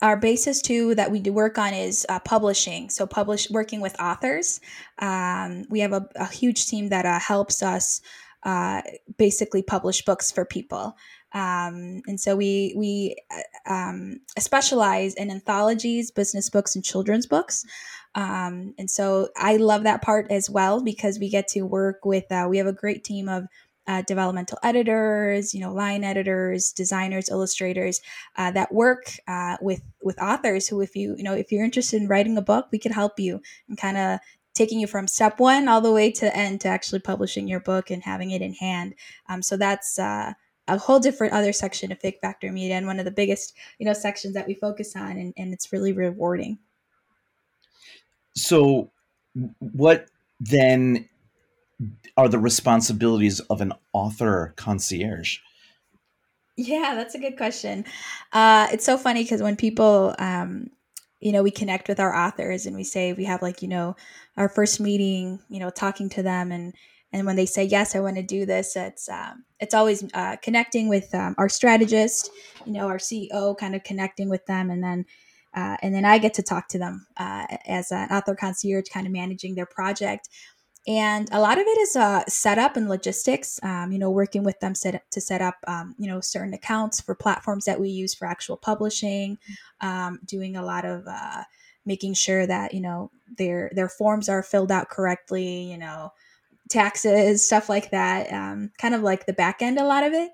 our 0.06 0.16
basis 0.16 0.62
too 0.62 0.94
that 0.94 1.10
we 1.10 1.20
do 1.20 1.34
work 1.34 1.58
on 1.58 1.74
is 1.74 2.06
uh, 2.10 2.20
publishing. 2.20 2.92
So 2.92 3.08
publish 3.08 3.50
working 3.50 3.82
with 3.82 4.00
authors. 4.00 4.62
Um, 5.00 5.66
we 5.68 5.80
have 5.80 5.94
a, 5.94 6.08
a, 6.16 6.28
huge 6.28 6.68
team 6.68 6.90
that 6.90 7.08
uh, 7.08 7.20
helps 7.20 7.64
us 7.64 8.02
uh, 8.44 8.84
basically 9.18 9.64
publish 9.64 10.06
books 10.06 10.32
for 10.32 10.46
people. 10.46 10.96
Um, 11.34 12.04
and 12.06 12.20
so 12.20 12.36
we 12.36 12.76
we 12.78 13.16
uh, 13.32 13.74
um, 13.74 14.20
specialize 14.38 15.16
in 15.16 15.32
anthologies 15.32 16.12
business 16.12 16.52
books 16.52 16.76
and 16.76 16.86
children's 16.86 17.26
books. 17.26 17.66
Um, 18.14 18.74
and 18.78 18.90
so 18.90 19.28
i 19.36 19.58
love 19.58 19.84
that 19.84 20.02
part 20.02 20.32
as 20.32 20.50
well 20.50 20.82
because 20.82 21.20
we 21.20 21.30
get 21.30 21.50
to 21.50 21.64
work 21.64 22.06
with 22.06 22.32
uh, 22.32 22.48
we 22.50 22.58
have 22.58 22.68
a 22.68 22.72
great 22.72 23.04
team 23.04 23.28
of 23.28 23.44
uh, 23.88 24.02
developmental 24.04 24.58
editors, 24.64 25.54
you 25.54 25.60
know, 25.60 25.74
line 25.74 26.04
editors, 26.04 26.72
designers, 26.72 27.30
illustrators 27.30 28.02
uh, 28.38 28.52
that 28.52 28.74
work 28.74 29.12
uh, 29.28 29.58
with 29.62 29.82
with 30.02 30.22
authors. 30.22 30.68
Who, 30.68 30.82
if 30.82 30.96
you 30.96 31.16
you 31.18 31.24
know, 31.24 31.34
if 31.34 31.52
you're 31.52 31.64
interested 31.64 32.02
in 32.02 32.08
writing 32.08 32.38
a 32.38 32.42
book, 32.42 32.68
we 32.72 32.80
could 32.80 32.92
help 32.92 33.20
you 33.20 33.42
and 33.68 33.78
kind 33.78 33.98
of 33.98 34.20
taking 34.54 34.80
you 34.80 34.88
from 34.88 35.08
step 35.08 35.40
one 35.40 35.68
all 35.68 35.82
the 35.82 35.92
way 35.92 36.10
to 36.10 36.36
end 36.36 36.62
to 36.62 36.68
actually 36.68 37.00
publishing 37.00 37.48
your 37.48 37.60
book 37.60 37.92
and 37.92 38.04
having 38.04 38.32
it 38.32 38.42
in 38.42 38.54
hand. 38.54 38.96
Um, 39.28 39.42
so 39.42 39.58
that's 39.58 40.00
uh, 40.00 40.34
a 40.68 40.78
whole 40.78 41.00
different 41.00 41.34
other 41.34 41.52
section 41.52 41.92
of 41.92 42.00
Fig 42.00 42.20
Factor 42.22 42.52
Media 42.52 42.76
and 42.76 42.88
one 42.88 43.00
of 43.00 43.06
the 43.06 43.12
biggest 43.12 43.54
you 43.78 43.86
know 43.86 43.94
sections 43.94 44.34
that 44.34 44.48
we 44.48 44.56
focus 44.56 44.96
on, 44.96 45.12
and, 45.18 45.34
and 45.38 45.54
it's 45.54 45.72
really 45.72 45.94
rewarding. 45.94 46.58
So, 48.36 48.92
what 49.60 50.08
then 50.40 51.08
are 52.18 52.30
the 52.30 52.40
responsibilities 52.40 53.40
of 53.42 53.62
an 53.62 53.74
author 53.94 54.54
concierge? 54.56 55.40
Yeah, 56.58 56.94
that's 56.96 57.16
a 57.16 57.20
good 57.20 57.36
question. 57.36 57.86
Uh, 58.32 58.68
it's 58.72 58.86
so 58.86 58.98
funny 58.98 59.24
because 59.24 59.42
when 59.42 59.58
people, 59.58 60.16
um, 60.20 60.70
you 61.20 61.32
know, 61.32 61.44
we 61.44 61.52
connect 61.52 61.90
with 61.90 62.00
our 62.00 62.16
authors 62.16 62.66
and 62.66 62.76
we 62.76 62.84
say 62.84 63.12
we 63.12 63.26
have 63.26 63.42
like, 63.42 63.62
you 63.62 63.68
know, 63.68 63.96
our 64.38 64.48
first 64.48 64.80
meeting, 64.80 65.40
you 65.50 65.60
know, 65.60 65.70
talking 65.70 66.10
to 66.10 66.24
them 66.24 66.52
and 66.52 66.74
and 67.16 67.26
when 67.26 67.38
they 67.38 67.46
say 67.46 67.64
yes, 67.64 67.96
I 67.96 68.02
want 68.02 68.18
to 68.18 68.24
do 68.24 68.46
this, 68.46 68.76
it's 68.76 69.08
um, 69.08 69.46
it's 69.62 69.74
always 69.74 70.04
uh, 70.14 70.36
connecting 70.42 70.90
with 70.90 71.16
um, 71.16 71.34
our 71.38 71.48
strategist, 71.48 72.30
you 72.66 72.74
know, 72.74 72.88
our 72.90 72.98
CEO, 72.98 73.58
kind 73.58 73.74
of 73.74 73.86
connecting 73.86 74.28
with 74.28 74.46
them, 74.48 74.70
and 74.70 74.84
then 74.84 75.06
uh, 75.56 75.78
and 75.82 75.96
then 75.96 76.04
I 76.04 76.18
get 76.18 76.34
to 76.34 76.44
talk 76.44 76.68
to 76.70 76.78
them 76.78 77.08
uh, 77.16 77.46
as 77.66 77.92
an 77.92 78.10
author 78.10 78.36
concierge, 78.36 78.90
kind 78.90 79.08
of 79.08 79.14
managing 79.14 79.56
their 79.56 79.66
project 79.66 80.28
and 80.88 81.28
a 81.32 81.40
lot 81.40 81.58
of 81.58 81.66
it 81.66 81.78
is 81.80 81.96
uh, 81.96 82.24
setup 82.28 82.78
and 82.78 82.88
logistics 82.90 83.60
um, 83.64 83.92
you 83.92 84.00
know 84.00 84.10
working 84.10 84.44
with 84.44 84.60
them 84.60 84.76
set, 84.76 85.04
to 85.12 85.22
set 85.22 85.42
up 85.42 85.56
um, 85.68 85.96
you 85.98 86.08
know 86.08 86.20
certain 86.20 86.54
accounts 86.54 87.02
for 87.02 87.16
platforms 87.16 87.66
that 87.66 87.80
we 87.80 87.90
use 87.90 88.14
for 88.14 88.28
actual 88.28 88.58
publishing 88.58 89.38
um, 89.82 90.20
doing 90.26 90.56
a 90.56 90.64
lot 90.64 90.86
of 90.86 91.04
uh, 91.08 91.44
making 91.86 92.14
sure 92.14 92.46
that 92.46 92.74
you 92.74 92.82
know 92.82 93.12
their 93.38 93.72
their 93.74 93.90
forms 93.90 94.30
are 94.30 94.44
filled 94.44 94.72
out 94.72 94.90
correctly 94.90 95.72
you 95.72 95.78
know 95.78 96.12
taxes 96.70 97.46
stuff 97.46 97.70
like 97.70 97.92
that 97.92 98.32
um, 98.34 98.72
kind 98.80 98.96
of 98.96 99.02
like 99.02 99.26
the 99.26 99.34
back 99.34 99.62
end 99.62 99.78
a 99.80 99.86
lot 99.86 100.04
of 100.04 100.14
it 100.14 100.32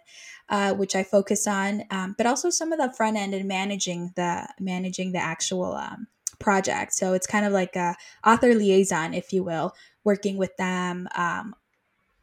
uh, 0.52 0.74
which 0.74 0.96
I 0.98 1.04
focus 1.04 1.48
on, 1.48 1.86
um, 1.92 2.14
but 2.18 2.28
also 2.28 2.50
some 2.50 2.74
of 2.74 2.78
the 2.78 2.92
front 2.92 3.16
end 3.16 3.34
and 3.34 3.48
managing 3.48 4.12
the 4.18 4.48
managing 4.60 5.14
the 5.14 5.20
actual 5.20 5.74
um, 5.76 6.08
project. 6.40 6.94
So 6.94 7.14
it's 7.14 7.26
kind 7.26 7.46
of 7.46 7.54
like 7.54 7.76
a 7.78 7.96
author 8.26 8.54
liaison, 8.54 9.14
if 9.14 9.32
you 9.32 9.44
will, 9.44 9.74
working 10.04 10.38
with 10.38 10.56
them 10.58 11.08
um, 11.16 11.54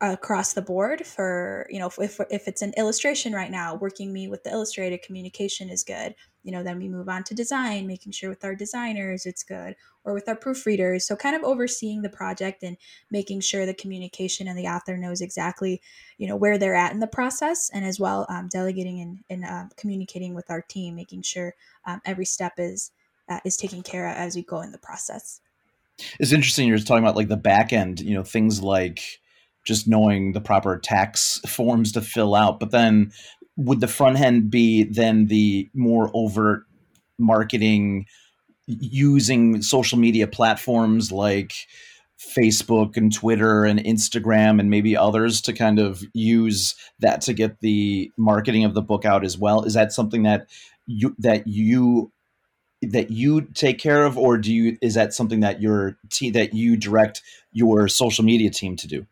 across 0.01 0.53
the 0.53 0.63
board 0.63 1.05
for 1.05 1.67
you 1.69 1.79
know 1.81 1.91
if, 1.99 2.21
if 2.31 2.47
it's 2.47 2.63
an 2.63 2.73
illustration 2.77 3.33
right 3.33 3.51
now 3.51 3.75
working 3.75 4.13
me 4.13 4.29
with 4.29 4.45
the 4.45 4.51
illustrator 4.51 4.99
communication 5.05 5.69
is 5.69 5.83
good. 5.83 6.15
You 6.45 6.53
know 6.53 6.63
then 6.63 6.79
we 6.79 6.89
move 6.89 7.09
on 7.09 7.25
to 7.25 7.35
design 7.35 7.87
making 7.87 8.13
sure 8.13 8.31
with 8.31 8.45
our 8.45 8.55
designers 8.55 9.27
it's 9.27 9.43
good 9.43 9.75
or 10.05 10.15
with 10.15 10.29
our 10.29 10.37
proofreaders. 10.37 11.03
So 11.03 11.17
kind 11.17 11.35
of 11.35 11.43
overseeing 11.43 12.03
the 12.03 12.09
project 12.09 12.63
and 12.63 12.77
making 13.11 13.41
sure 13.41 13.67
the 13.67 13.75
communication 13.75 14.47
and 14.47 14.57
the 14.57 14.69
author 14.69 14.97
knows 14.97 15.21
exactly 15.21 15.83
you 16.17 16.29
know 16.29 16.37
where 16.37 16.59
they're 16.59 16.77
at 16.77 16.93
in 16.93 17.01
the 17.01 17.07
process 17.09 17.69
and 17.75 17.85
as 17.85 17.99
well 17.99 18.25
um, 18.29 18.49
delegating 18.49 19.01
and, 19.01 19.19
and 19.29 19.45
uh, 19.45 19.65
communicating 19.77 20.33
with 20.33 20.49
our 20.49 20.63
team 20.63 20.95
making 20.95 21.23
sure 21.23 21.55
um, 21.87 22.01
every 22.05 22.25
step 22.25 22.53
is 22.59 22.93
uh, 23.29 23.41
is 23.45 23.57
taken 23.57 23.83
care 23.83 24.07
of 24.09 24.17
as 24.17 24.37
we 24.37 24.43
go 24.43 24.61
in 24.61 24.71
the 24.71 24.79
process 24.79 25.41
it's 26.19 26.33
interesting. 26.33 26.69
You're 26.69 26.79
talking 26.79 27.05
about 27.05 27.17
like 27.17 27.29
the 27.29 27.37
back 27.37 27.73
end, 27.73 28.01
you 28.01 28.15
know, 28.15 28.25
things 28.25 28.63
like 28.63 29.21
just 29.65 29.89
knowing 29.89 30.33
the 30.33 30.41
proper 30.41 30.79
tax 30.79 31.41
forms 31.47 31.93
to 31.93 32.01
fill 32.01 32.35
out. 32.35 32.61
But 32.61 32.71
then 32.71 33.13
would 33.57 33.81
the 33.81 33.89
front 33.89 34.19
end 34.21 34.51
be 34.51 34.85
then 34.85 35.27
the 35.27 35.69
more 35.75 36.11
overt 36.15 36.65
marketing 37.19 38.07
using 38.67 39.61
social 39.63 39.99
media 39.99 40.27
platforms 40.27 41.11
like 41.11 41.53
Facebook 42.19 42.97
and 42.97 43.13
Twitter 43.13 43.65
and 43.65 43.79
Instagram 43.81 44.61
and 44.61 44.71
maybe 44.71 44.97
others 44.97 45.41
to 45.43 45.53
kind 45.53 45.79
of 45.79 46.03
use 46.13 46.75
that 47.01 47.21
to 47.23 47.33
get 47.33 47.61
the 47.61 48.11
marketing 48.17 48.65
of 48.65 48.75
the 48.75 48.83
book 48.83 49.05
out 49.05 49.25
as 49.25 49.39
well? 49.39 49.65
Is 49.65 49.75
that 49.75 49.93
something 49.93 50.25
that 50.25 50.49
you 50.87 51.15
that 51.19 51.47
you 51.47 52.11
that 52.83 53.11
you 53.11 53.43
take 53.43 53.79
care 53.79 54.05
of, 54.05 54.17
or 54.17 54.39
do 54.39 54.53
you 54.53 54.79
is 54.81 54.95
that 54.95 55.13
something 55.13 55.41
that 55.41 55.61
your 55.61 55.97
team 56.11 56.33
that 56.33 56.55
you 56.55 56.77
direct 56.77 57.23
your 57.53 57.89
social 57.89 58.25
media 58.25 58.51
team 58.51 58.77
to 58.77 58.87
do? 58.87 59.07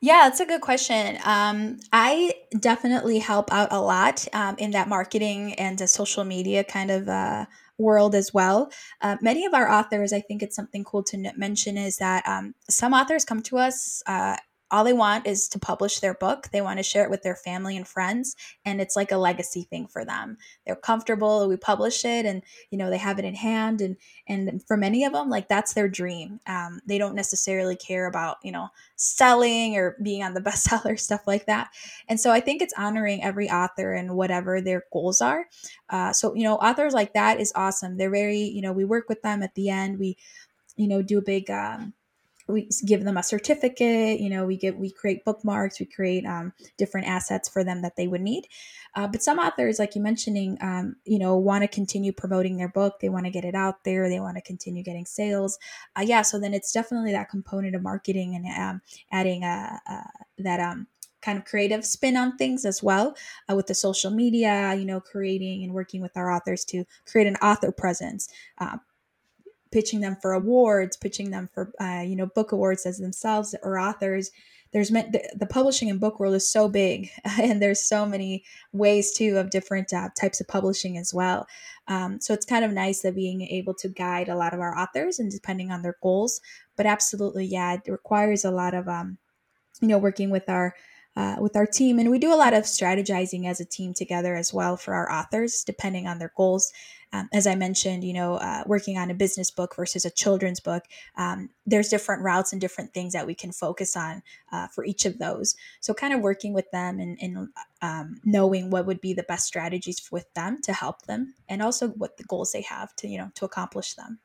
Yeah, 0.00 0.22
that's 0.24 0.40
a 0.40 0.46
good 0.46 0.62
question. 0.62 1.16
Um, 1.24 1.78
I 1.92 2.34
definitely 2.58 3.20
help 3.20 3.52
out 3.52 3.68
a 3.70 3.80
lot 3.80 4.26
um, 4.32 4.56
in 4.58 4.72
that 4.72 4.88
marketing 4.88 5.54
and 5.54 5.78
the 5.78 5.86
social 5.86 6.24
media 6.24 6.64
kind 6.64 6.90
of 6.90 7.08
uh, 7.08 7.46
world 7.78 8.16
as 8.16 8.34
well. 8.34 8.72
Uh, 9.00 9.16
many 9.20 9.44
of 9.44 9.54
our 9.54 9.70
authors, 9.70 10.12
I 10.12 10.20
think 10.20 10.42
it's 10.42 10.56
something 10.56 10.82
cool 10.82 11.04
to 11.04 11.32
mention, 11.36 11.78
is 11.78 11.98
that 11.98 12.26
um, 12.26 12.56
some 12.68 12.94
authors 12.94 13.24
come 13.24 13.42
to 13.42 13.58
us 13.58 14.02
uh, 14.06 14.36
all 14.72 14.84
they 14.84 14.94
want 14.94 15.26
is 15.26 15.48
to 15.48 15.58
publish 15.58 16.00
their 16.00 16.14
book. 16.14 16.48
They 16.50 16.62
want 16.62 16.78
to 16.78 16.82
share 16.82 17.04
it 17.04 17.10
with 17.10 17.22
their 17.22 17.36
family 17.36 17.76
and 17.76 17.86
friends, 17.86 18.34
and 18.64 18.80
it's 18.80 18.96
like 18.96 19.12
a 19.12 19.18
legacy 19.18 19.64
thing 19.68 19.86
for 19.86 20.02
them. 20.02 20.38
They're 20.66 20.74
comfortable. 20.74 21.46
We 21.46 21.58
publish 21.58 22.06
it, 22.06 22.24
and 22.24 22.42
you 22.70 22.78
know 22.78 22.88
they 22.88 22.96
have 22.96 23.18
it 23.18 23.26
in 23.26 23.34
hand, 23.34 23.82
and 23.82 23.96
and 24.26 24.62
for 24.66 24.78
many 24.78 25.04
of 25.04 25.12
them, 25.12 25.28
like 25.28 25.48
that's 25.48 25.74
their 25.74 25.88
dream. 25.88 26.40
Um, 26.46 26.80
they 26.86 26.96
don't 26.96 27.14
necessarily 27.14 27.76
care 27.76 28.06
about 28.06 28.38
you 28.42 28.50
know 28.50 28.68
selling 28.96 29.76
or 29.76 29.96
being 30.02 30.22
on 30.22 30.32
the 30.32 30.40
bestseller 30.48 30.98
stuff 30.98 31.26
like 31.26 31.44
that. 31.46 31.68
And 32.08 32.18
so 32.18 32.30
I 32.30 32.40
think 32.40 32.62
it's 32.62 32.74
honoring 32.78 33.22
every 33.22 33.50
author 33.50 33.92
and 33.92 34.16
whatever 34.16 34.62
their 34.62 34.84
goals 34.90 35.20
are. 35.20 35.46
Uh, 35.90 36.14
so 36.14 36.34
you 36.34 36.44
know, 36.44 36.56
authors 36.56 36.94
like 36.94 37.12
that 37.12 37.40
is 37.40 37.52
awesome. 37.54 37.98
They're 37.98 38.10
very 38.10 38.38
you 38.38 38.62
know 38.62 38.72
we 38.72 38.86
work 38.86 39.10
with 39.10 39.20
them 39.20 39.42
at 39.42 39.54
the 39.54 39.68
end. 39.68 39.98
We 39.98 40.16
you 40.76 40.88
know 40.88 41.02
do 41.02 41.18
a 41.18 41.22
big 41.22 41.50
um, 41.50 41.92
we 42.52 42.68
give 42.84 43.04
them 43.04 43.16
a 43.16 43.22
certificate 43.22 44.20
you 44.20 44.28
know 44.28 44.44
we 44.44 44.56
get 44.56 44.78
we 44.78 44.90
create 44.90 45.24
bookmarks 45.24 45.80
we 45.80 45.86
create 45.86 46.24
um, 46.26 46.52
different 46.76 47.06
assets 47.06 47.48
for 47.48 47.64
them 47.64 47.82
that 47.82 47.96
they 47.96 48.06
would 48.06 48.20
need. 48.20 48.46
Uh, 48.94 49.06
but 49.06 49.22
some 49.22 49.38
authors 49.38 49.78
like 49.78 49.94
you 49.94 50.02
mentioning 50.02 50.58
um, 50.60 50.96
you 51.04 51.18
know 51.18 51.36
want 51.36 51.62
to 51.62 51.68
continue 51.68 52.12
promoting 52.12 52.56
their 52.56 52.68
book 52.68 53.00
they 53.00 53.08
want 53.08 53.24
to 53.24 53.30
get 53.30 53.44
it 53.44 53.54
out 53.54 53.82
there 53.84 54.08
they 54.08 54.20
want 54.20 54.36
to 54.36 54.42
continue 54.42 54.82
getting 54.82 55.06
sales. 55.06 55.58
Uh, 55.96 56.02
yeah 56.02 56.22
so 56.22 56.38
then 56.38 56.54
it's 56.54 56.72
definitely 56.72 57.12
that 57.12 57.30
component 57.30 57.74
of 57.74 57.82
marketing 57.82 58.34
and 58.34 58.46
um, 58.58 58.80
adding 59.10 59.42
a, 59.44 59.80
a, 59.88 60.02
that 60.38 60.60
um, 60.60 60.86
kind 61.22 61.38
of 61.38 61.44
creative 61.44 61.84
spin 61.84 62.16
on 62.16 62.36
things 62.36 62.64
as 62.64 62.82
well 62.82 63.16
uh, 63.50 63.54
with 63.54 63.66
the 63.66 63.74
social 63.74 64.10
media 64.10 64.74
you 64.74 64.84
know 64.84 65.00
creating 65.00 65.64
and 65.64 65.72
working 65.72 66.02
with 66.02 66.16
our 66.16 66.30
authors 66.30 66.64
to 66.64 66.84
create 67.06 67.26
an 67.26 67.36
author 67.36 67.72
presence. 67.72 68.28
Uh, 68.58 68.76
pitching 69.72 70.00
them 70.00 70.16
for 70.20 70.32
awards, 70.32 70.96
pitching 70.96 71.30
them 71.30 71.48
for 71.52 71.72
uh, 71.80 72.02
you 72.06 72.14
know 72.14 72.26
book 72.26 72.52
awards 72.52 72.86
as 72.86 72.98
themselves 72.98 73.54
or 73.62 73.78
authors. 73.78 74.30
There's 74.72 74.90
meant 74.90 75.12
the, 75.12 75.46
publishing 75.46 75.90
and 75.90 76.00
book 76.00 76.18
world 76.18 76.34
is 76.34 76.48
so 76.48 76.66
big, 76.66 77.10
and 77.24 77.60
there's 77.60 77.82
so 77.82 78.06
many 78.06 78.44
ways 78.72 79.12
too 79.12 79.36
of 79.36 79.50
different 79.50 79.92
uh, 79.92 80.08
types 80.18 80.40
of 80.40 80.48
publishing 80.48 80.96
as 80.96 81.12
well. 81.12 81.46
Um, 81.88 82.20
so 82.20 82.32
it's 82.32 82.46
kind 82.46 82.64
of 82.64 82.72
nice 82.72 83.02
that 83.02 83.14
being 83.14 83.42
able 83.42 83.74
to 83.74 83.88
guide 83.88 84.28
a 84.28 84.36
lot 84.36 84.54
of 84.54 84.60
our 84.60 84.78
authors 84.78 85.18
and 85.18 85.30
depending 85.30 85.70
on 85.70 85.82
their 85.82 85.96
goals. 86.02 86.40
But 86.76 86.86
absolutely, 86.86 87.44
yeah, 87.44 87.74
it 87.74 87.90
requires 87.90 88.44
a 88.44 88.50
lot 88.50 88.72
of 88.72 88.88
um, 88.88 89.18
you 89.80 89.88
know 89.88 89.98
working 89.98 90.30
with 90.30 90.48
our 90.48 90.74
uh, 91.16 91.36
with 91.38 91.56
our 91.56 91.66
team. 91.66 91.98
And 91.98 92.10
we 92.10 92.18
do 92.18 92.32
a 92.32 92.36
lot 92.36 92.54
of 92.54 92.64
strategizing 92.64 93.46
as 93.46 93.60
a 93.60 93.64
team 93.64 93.94
together 93.94 94.34
as 94.34 94.52
well 94.52 94.76
for 94.76 94.94
our 94.94 95.10
authors, 95.10 95.64
depending 95.64 96.06
on 96.06 96.18
their 96.18 96.32
goals. 96.36 96.72
Um, 97.14 97.28
as 97.34 97.46
I 97.46 97.54
mentioned, 97.54 98.04
you 98.04 98.14
know, 98.14 98.36
uh, 98.36 98.64
working 98.66 98.96
on 98.96 99.10
a 99.10 99.14
business 99.14 99.50
book 99.50 99.76
versus 99.76 100.06
a 100.06 100.10
children's 100.10 100.60
book, 100.60 100.84
um, 101.16 101.50
there's 101.66 101.90
different 101.90 102.22
routes 102.22 102.52
and 102.52 102.60
different 102.60 102.94
things 102.94 103.12
that 103.12 103.26
we 103.26 103.34
can 103.34 103.52
focus 103.52 103.96
on 103.96 104.22
uh, 104.50 104.68
for 104.68 104.82
each 104.86 105.04
of 105.04 105.18
those. 105.18 105.54
So, 105.80 105.92
kind 105.92 106.14
of 106.14 106.22
working 106.22 106.54
with 106.54 106.70
them 106.70 106.98
and, 107.00 107.18
and 107.20 107.48
um, 107.82 108.20
knowing 108.24 108.70
what 108.70 108.86
would 108.86 109.02
be 109.02 109.12
the 109.12 109.24
best 109.24 109.46
strategies 109.46 110.10
with 110.10 110.32
them 110.32 110.62
to 110.62 110.72
help 110.72 111.02
them, 111.02 111.34
and 111.50 111.60
also 111.60 111.88
what 111.88 112.16
the 112.16 112.24
goals 112.24 112.52
they 112.52 112.62
have 112.62 112.96
to, 112.96 113.08
you 113.08 113.18
know, 113.18 113.30
to 113.34 113.44
accomplish 113.44 113.92
them. 113.92 114.18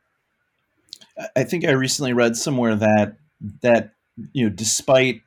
I 1.35 1.43
think 1.43 1.65
I 1.65 1.71
recently 1.71 2.13
read 2.13 2.37
somewhere 2.37 2.75
that 2.75 3.17
that 3.61 3.91
you 4.31 4.45
know, 4.45 4.55
despite 4.55 5.21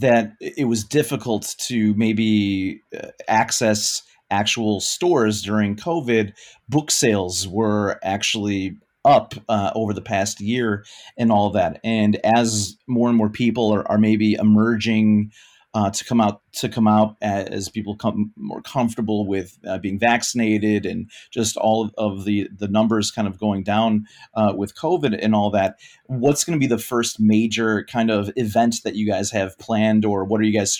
that 0.00 0.32
it 0.40 0.66
was 0.66 0.82
difficult 0.84 1.54
to 1.58 1.94
maybe 1.94 2.82
uh, 2.96 3.08
access 3.28 4.02
actual 4.30 4.80
stores 4.80 5.42
during 5.42 5.76
COVID, 5.76 6.32
book 6.68 6.90
sales 6.90 7.46
were 7.46 8.00
actually 8.02 8.76
up 9.04 9.34
uh, 9.48 9.70
over 9.74 9.92
the 9.92 10.00
past 10.02 10.40
year 10.40 10.84
and 11.16 11.30
all 11.30 11.50
that. 11.50 11.78
And 11.84 12.18
as 12.24 12.76
more 12.88 13.08
and 13.08 13.16
more 13.16 13.28
people 13.28 13.72
are, 13.72 13.86
are 13.88 13.98
maybe 13.98 14.34
emerging 14.34 15.30
uh, 15.74 15.90
to 15.90 16.04
come 16.04 16.20
out 16.20 16.40
to 16.52 16.68
come 16.68 16.86
out 16.86 17.16
as 17.20 17.68
people 17.68 17.96
come 17.96 18.32
more 18.36 18.62
comfortable 18.62 19.26
with 19.26 19.58
uh, 19.66 19.76
being 19.78 19.98
vaccinated 19.98 20.86
and 20.86 21.10
just 21.32 21.56
all 21.56 21.90
of 21.98 22.24
the 22.24 22.48
the 22.56 22.68
numbers 22.68 23.10
kind 23.10 23.26
of 23.26 23.38
going 23.38 23.64
down 23.64 24.06
uh, 24.34 24.52
with 24.56 24.76
COVID 24.76 25.18
and 25.20 25.34
all 25.34 25.50
that. 25.50 25.78
What's 26.06 26.44
going 26.44 26.58
to 26.58 26.64
be 26.64 26.68
the 26.68 26.78
first 26.78 27.18
major 27.18 27.84
kind 27.84 28.10
of 28.10 28.30
event 28.36 28.76
that 28.84 28.94
you 28.94 29.06
guys 29.06 29.32
have 29.32 29.58
planned, 29.58 30.04
or 30.04 30.24
what 30.24 30.40
are 30.40 30.44
you 30.44 30.56
guys 30.56 30.78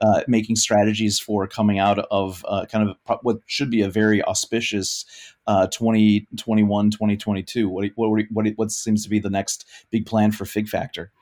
uh, 0.00 0.22
making 0.26 0.56
strategies 0.56 1.20
for 1.20 1.46
coming 1.46 1.78
out 1.78 2.00
of 2.10 2.44
uh, 2.48 2.66
kind 2.66 2.90
of 2.90 3.18
what 3.22 3.38
should 3.46 3.70
be 3.70 3.80
a 3.80 3.88
very 3.88 4.22
auspicious 4.24 5.04
uh, 5.46 5.68
2021 5.68 6.90
2022 6.90 7.68
what, 7.68 7.90
what, 7.94 8.24
what, 8.30 8.46
what 8.56 8.70
seems 8.70 9.04
to 9.04 9.08
be 9.08 9.20
the 9.20 9.30
next 9.30 9.64
big 9.90 10.04
plan 10.04 10.32
for 10.32 10.44
fig 10.44 10.68
factor 10.68 11.12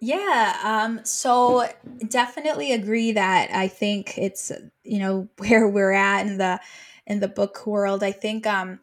yeah, 0.00 0.56
um, 0.64 1.04
so 1.04 1.68
definitely 2.08 2.72
agree 2.72 3.12
that 3.12 3.50
I 3.52 3.68
think 3.68 4.16
it's 4.16 4.50
you 4.82 4.98
know 4.98 5.28
where 5.38 5.68
we're 5.68 5.92
at 5.92 6.26
in 6.26 6.38
the 6.38 6.60
in 7.06 7.20
the 7.20 7.28
book 7.28 7.66
world. 7.66 8.02
I 8.02 8.12
think 8.12 8.46
um, 8.46 8.80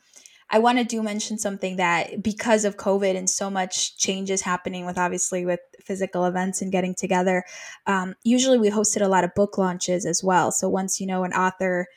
I 0.50 0.60
want 0.60 0.78
to 0.78 0.84
do 0.84 1.02
mention 1.02 1.40
something 1.40 1.78
that 1.78 2.22
because 2.22 2.66
of 2.66 2.78
COVID 2.78 3.16
and 3.16 3.30
so 3.30 3.50
much 3.50 3.98
changes 3.98 4.42
happening 4.42 4.86
with 4.86 4.98
obviously 4.98 5.46
with 5.46 5.60
physical 5.84 6.26
events 6.26 6.62
and 6.62 6.72
getting 6.72 6.94
together, 6.94 7.44
um, 7.88 8.16
usually 8.24 8.60
we 8.60 8.70
hosted 8.70 9.02
a 9.02 9.08
lot 9.08 9.24
of 9.24 9.34
book 9.34 9.58
launches 9.58 10.06
as 10.06 10.24
well. 10.24 10.52
So 10.52 10.70
once 10.70 11.02
you 11.02 11.08
know 11.08 11.24
an 11.24 11.34
author 11.34 11.88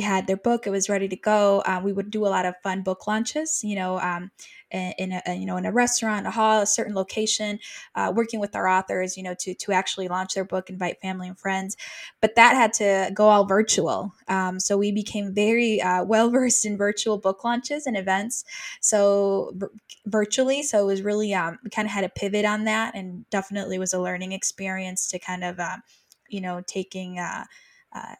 had 0.00 0.26
their 0.26 0.36
book, 0.36 0.66
it 0.66 0.70
was 0.70 0.88
ready 0.88 1.08
to 1.08 1.16
go. 1.16 1.60
Uh, 1.66 1.80
we 1.82 1.92
would 1.92 2.10
do 2.10 2.26
a 2.26 2.28
lot 2.28 2.46
of 2.46 2.54
fun 2.62 2.82
book 2.82 3.06
launches, 3.06 3.62
you 3.64 3.76
know, 3.76 3.98
um, 4.00 4.30
in 4.70 5.12
a, 5.26 5.34
you 5.34 5.44
know 5.44 5.56
in 5.56 5.66
a 5.66 5.72
restaurant, 5.72 6.26
a 6.26 6.30
hall, 6.30 6.62
a 6.62 6.66
certain 6.66 6.94
location, 6.94 7.58
uh, 7.94 8.12
working 8.14 8.40
with 8.40 8.56
our 8.56 8.66
authors, 8.66 9.16
you 9.16 9.22
know, 9.22 9.34
to 9.34 9.54
to 9.54 9.72
actually 9.72 10.08
launch 10.08 10.34
their 10.34 10.44
book, 10.44 10.70
invite 10.70 11.00
family 11.00 11.28
and 11.28 11.38
friends. 11.38 11.76
But 12.20 12.36
that 12.36 12.54
had 12.54 12.72
to 12.74 13.10
go 13.14 13.28
all 13.28 13.44
virtual. 13.44 14.14
Um, 14.28 14.58
so 14.58 14.78
we 14.78 14.90
became 14.92 15.34
very 15.34 15.80
uh, 15.80 16.04
well 16.12 16.30
versed 16.30 16.64
in 16.64 16.76
virtual 16.76 17.18
book 17.18 17.44
launches 17.44 17.86
and 17.86 17.96
events. 17.96 18.44
So 18.80 19.52
v- 19.54 19.66
virtually, 20.06 20.62
so 20.62 20.80
it 20.82 20.86
was 20.86 21.02
really 21.02 21.34
um, 21.34 21.58
kind 21.70 21.86
of 21.86 21.92
had 21.92 22.04
a 22.04 22.08
pivot 22.08 22.44
on 22.44 22.64
that, 22.64 22.94
and 22.94 23.28
definitely 23.30 23.78
was 23.78 23.92
a 23.92 24.00
learning 24.00 24.32
experience 24.32 25.06
to 25.08 25.18
kind 25.18 25.44
of 25.44 25.58
uh, 25.60 25.76
you 26.28 26.40
know 26.40 26.62
taking 26.66 27.18
uh, 27.94 28.14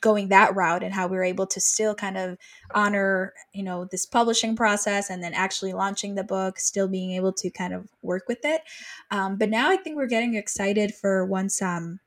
going 0.00 0.28
that 0.28 0.54
route 0.54 0.82
and 0.82 0.94
how 0.94 1.06
we 1.06 1.16
were 1.16 1.24
able 1.24 1.46
to 1.46 1.60
still 1.60 1.94
kind 1.94 2.16
of 2.16 2.38
honor 2.74 3.34
you 3.52 3.62
know 3.62 3.84
this 3.84 4.06
publishing 4.06 4.56
process 4.56 5.10
and 5.10 5.22
then 5.22 5.34
actually 5.34 5.72
launching 5.72 6.14
the 6.14 6.24
book 6.24 6.58
still 6.58 6.88
being 6.88 7.12
able 7.12 7.32
to 7.32 7.50
kind 7.50 7.74
of 7.74 7.88
work 8.02 8.24
with 8.28 8.44
it 8.44 8.62
um, 9.10 9.36
but 9.36 9.50
now 9.50 9.70
i 9.70 9.76
think 9.76 9.96
we're 9.96 10.06
getting 10.06 10.34
excited 10.34 10.94
for 10.94 11.24
once 11.24 11.60
um 11.60 11.98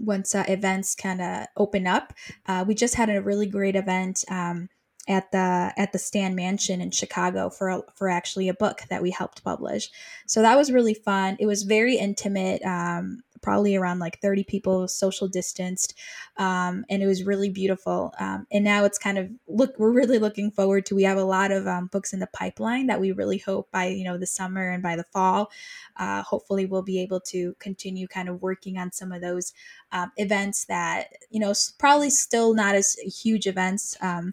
once 0.00 0.34
uh, 0.34 0.44
events 0.48 0.94
kind 0.94 1.20
of 1.20 1.46
open 1.56 1.86
up 1.86 2.12
uh, 2.46 2.64
we 2.66 2.74
just 2.74 2.94
had 2.94 3.10
a 3.10 3.22
really 3.22 3.46
great 3.46 3.76
event 3.76 4.24
um, 4.28 4.68
at 5.08 5.30
the 5.32 5.72
at 5.76 5.92
the 5.92 5.98
Stan 5.98 6.34
Mansion 6.34 6.80
in 6.80 6.90
Chicago 6.90 7.50
for 7.50 7.84
for 7.94 8.08
actually 8.08 8.48
a 8.48 8.54
book 8.54 8.82
that 8.88 9.02
we 9.02 9.10
helped 9.10 9.44
publish. 9.44 9.90
So 10.26 10.42
that 10.42 10.56
was 10.56 10.72
really 10.72 10.94
fun. 10.94 11.36
It 11.38 11.46
was 11.46 11.62
very 11.64 11.96
intimate. 11.96 12.62
Um, 12.64 13.22
probably 13.44 13.76
around 13.76 13.98
like 13.98 14.18
30 14.20 14.42
people 14.44 14.88
social 14.88 15.28
distanced 15.28 15.94
um, 16.38 16.84
and 16.88 17.02
it 17.02 17.06
was 17.06 17.24
really 17.24 17.50
beautiful 17.50 18.14
um, 18.18 18.46
and 18.50 18.64
now 18.64 18.84
it's 18.84 18.96
kind 18.96 19.18
of 19.18 19.28
look 19.46 19.78
we're 19.78 19.92
really 19.92 20.18
looking 20.18 20.50
forward 20.50 20.86
to 20.86 20.94
we 20.94 21.02
have 21.02 21.18
a 21.18 21.24
lot 21.24 21.52
of 21.52 21.66
um, 21.66 21.86
books 21.88 22.14
in 22.14 22.20
the 22.20 22.26
pipeline 22.28 22.86
that 22.86 22.98
we 22.98 23.12
really 23.12 23.36
hope 23.36 23.70
by 23.70 23.84
you 23.84 24.02
know 24.02 24.16
the 24.16 24.26
summer 24.26 24.70
and 24.70 24.82
by 24.82 24.96
the 24.96 25.04
fall 25.04 25.50
uh, 25.98 26.22
hopefully 26.22 26.64
we'll 26.64 26.82
be 26.82 27.00
able 27.00 27.20
to 27.20 27.54
continue 27.58 28.08
kind 28.08 28.30
of 28.30 28.40
working 28.40 28.78
on 28.78 28.90
some 28.90 29.12
of 29.12 29.20
those 29.20 29.52
um, 29.92 30.10
events 30.16 30.64
that 30.64 31.08
you 31.28 31.38
know 31.38 31.52
probably 31.78 32.08
still 32.08 32.54
not 32.54 32.74
as 32.74 32.94
huge 32.94 33.46
events 33.46 33.94
um, 34.00 34.32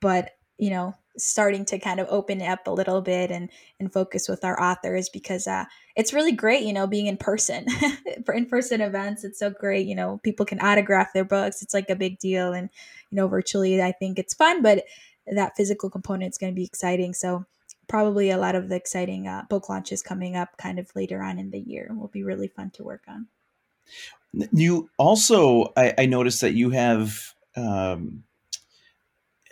but 0.00 0.30
you 0.56 0.70
know 0.70 0.94
starting 1.18 1.64
to 1.64 1.78
kind 1.78 2.00
of 2.00 2.06
open 2.10 2.40
up 2.40 2.66
a 2.66 2.70
little 2.70 3.00
bit 3.00 3.30
and 3.30 3.50
and 3.80 3.92
focus 3.92 4.28
with 4.28 4.44
our 4.44 4.60
authors 4.60 5.08
because 5.08 5.46
uh, 5.46 5.64
it's 5.98 6.14
really 6.14 6.32
great 6.32 6.62
you 6.62 6.72
know 6.72 6.86
being 6.86 7.06
in 7.06 7.18
person 7.18 7.66
for 8.24 8.32
in-person 8.32 8.80
events 8.80 9.24
it's 9.24 9.38
so 9.38 9.50
great 9.50 9.86
you 9.86 9.94
know 9.94 10.18
people 10.22 10.46
can 10.46 10.58
autograph 10.60 11.12
their 11.12 11.24
books 11.24 11.60
it's 11.60 11.74
like 11.74 11.90
a 11.90 11.96
big 11.96 12.18
deal 12.18 12.54
and 12.54 12.70
you 13.10 13.16
know 13.16 13.28
virtually 13.28 13.82
i 13.82 13.92
think 13.92 14.18
it's 14.18 14.32
fun 14.32 14.62
but 14.62 14.84
that 15.32 15.56
physical 15.56 15.90
component 15.90 16.32
is 16.32 16.38
going 16.38 16.52
to 16.52 16.56
be 16.56 16.64
exciting. 16.64 17.14
So 17.14 17.44
probably 17.88 18.30
a 18.30 18.38
lot 18.38 18.54
of 18.54 18.68
the 18.68 18.76
exciting 18.76 19.26
uh, 19.26 19.44
book 19.48 19.68
launches 19.68 20.02
coming 20.02 20.36
up 20.36 20.56
kind 20.58 20.78
of 20.78 20.90
later 20.94 21.22
on 21.22 21.38
in 21.38 21.50
the 21.50 21.60
year 21.60 21.90
will 21.94 22.08
be 22.08 22.22
really 22.22 22.48
fun 22.48 22.70
to 22.70 22.84
work 22.84 23.02
on. 23.08 23.26
You 24.52 24.90
also, 24.98 25.72
I, 25.76 25.94
I 25.98 26.06
noticed 26.06 26.42
that 26.42 26.52
you 26.52 26.70
have 26.70 27.34
um, 27.56 28.24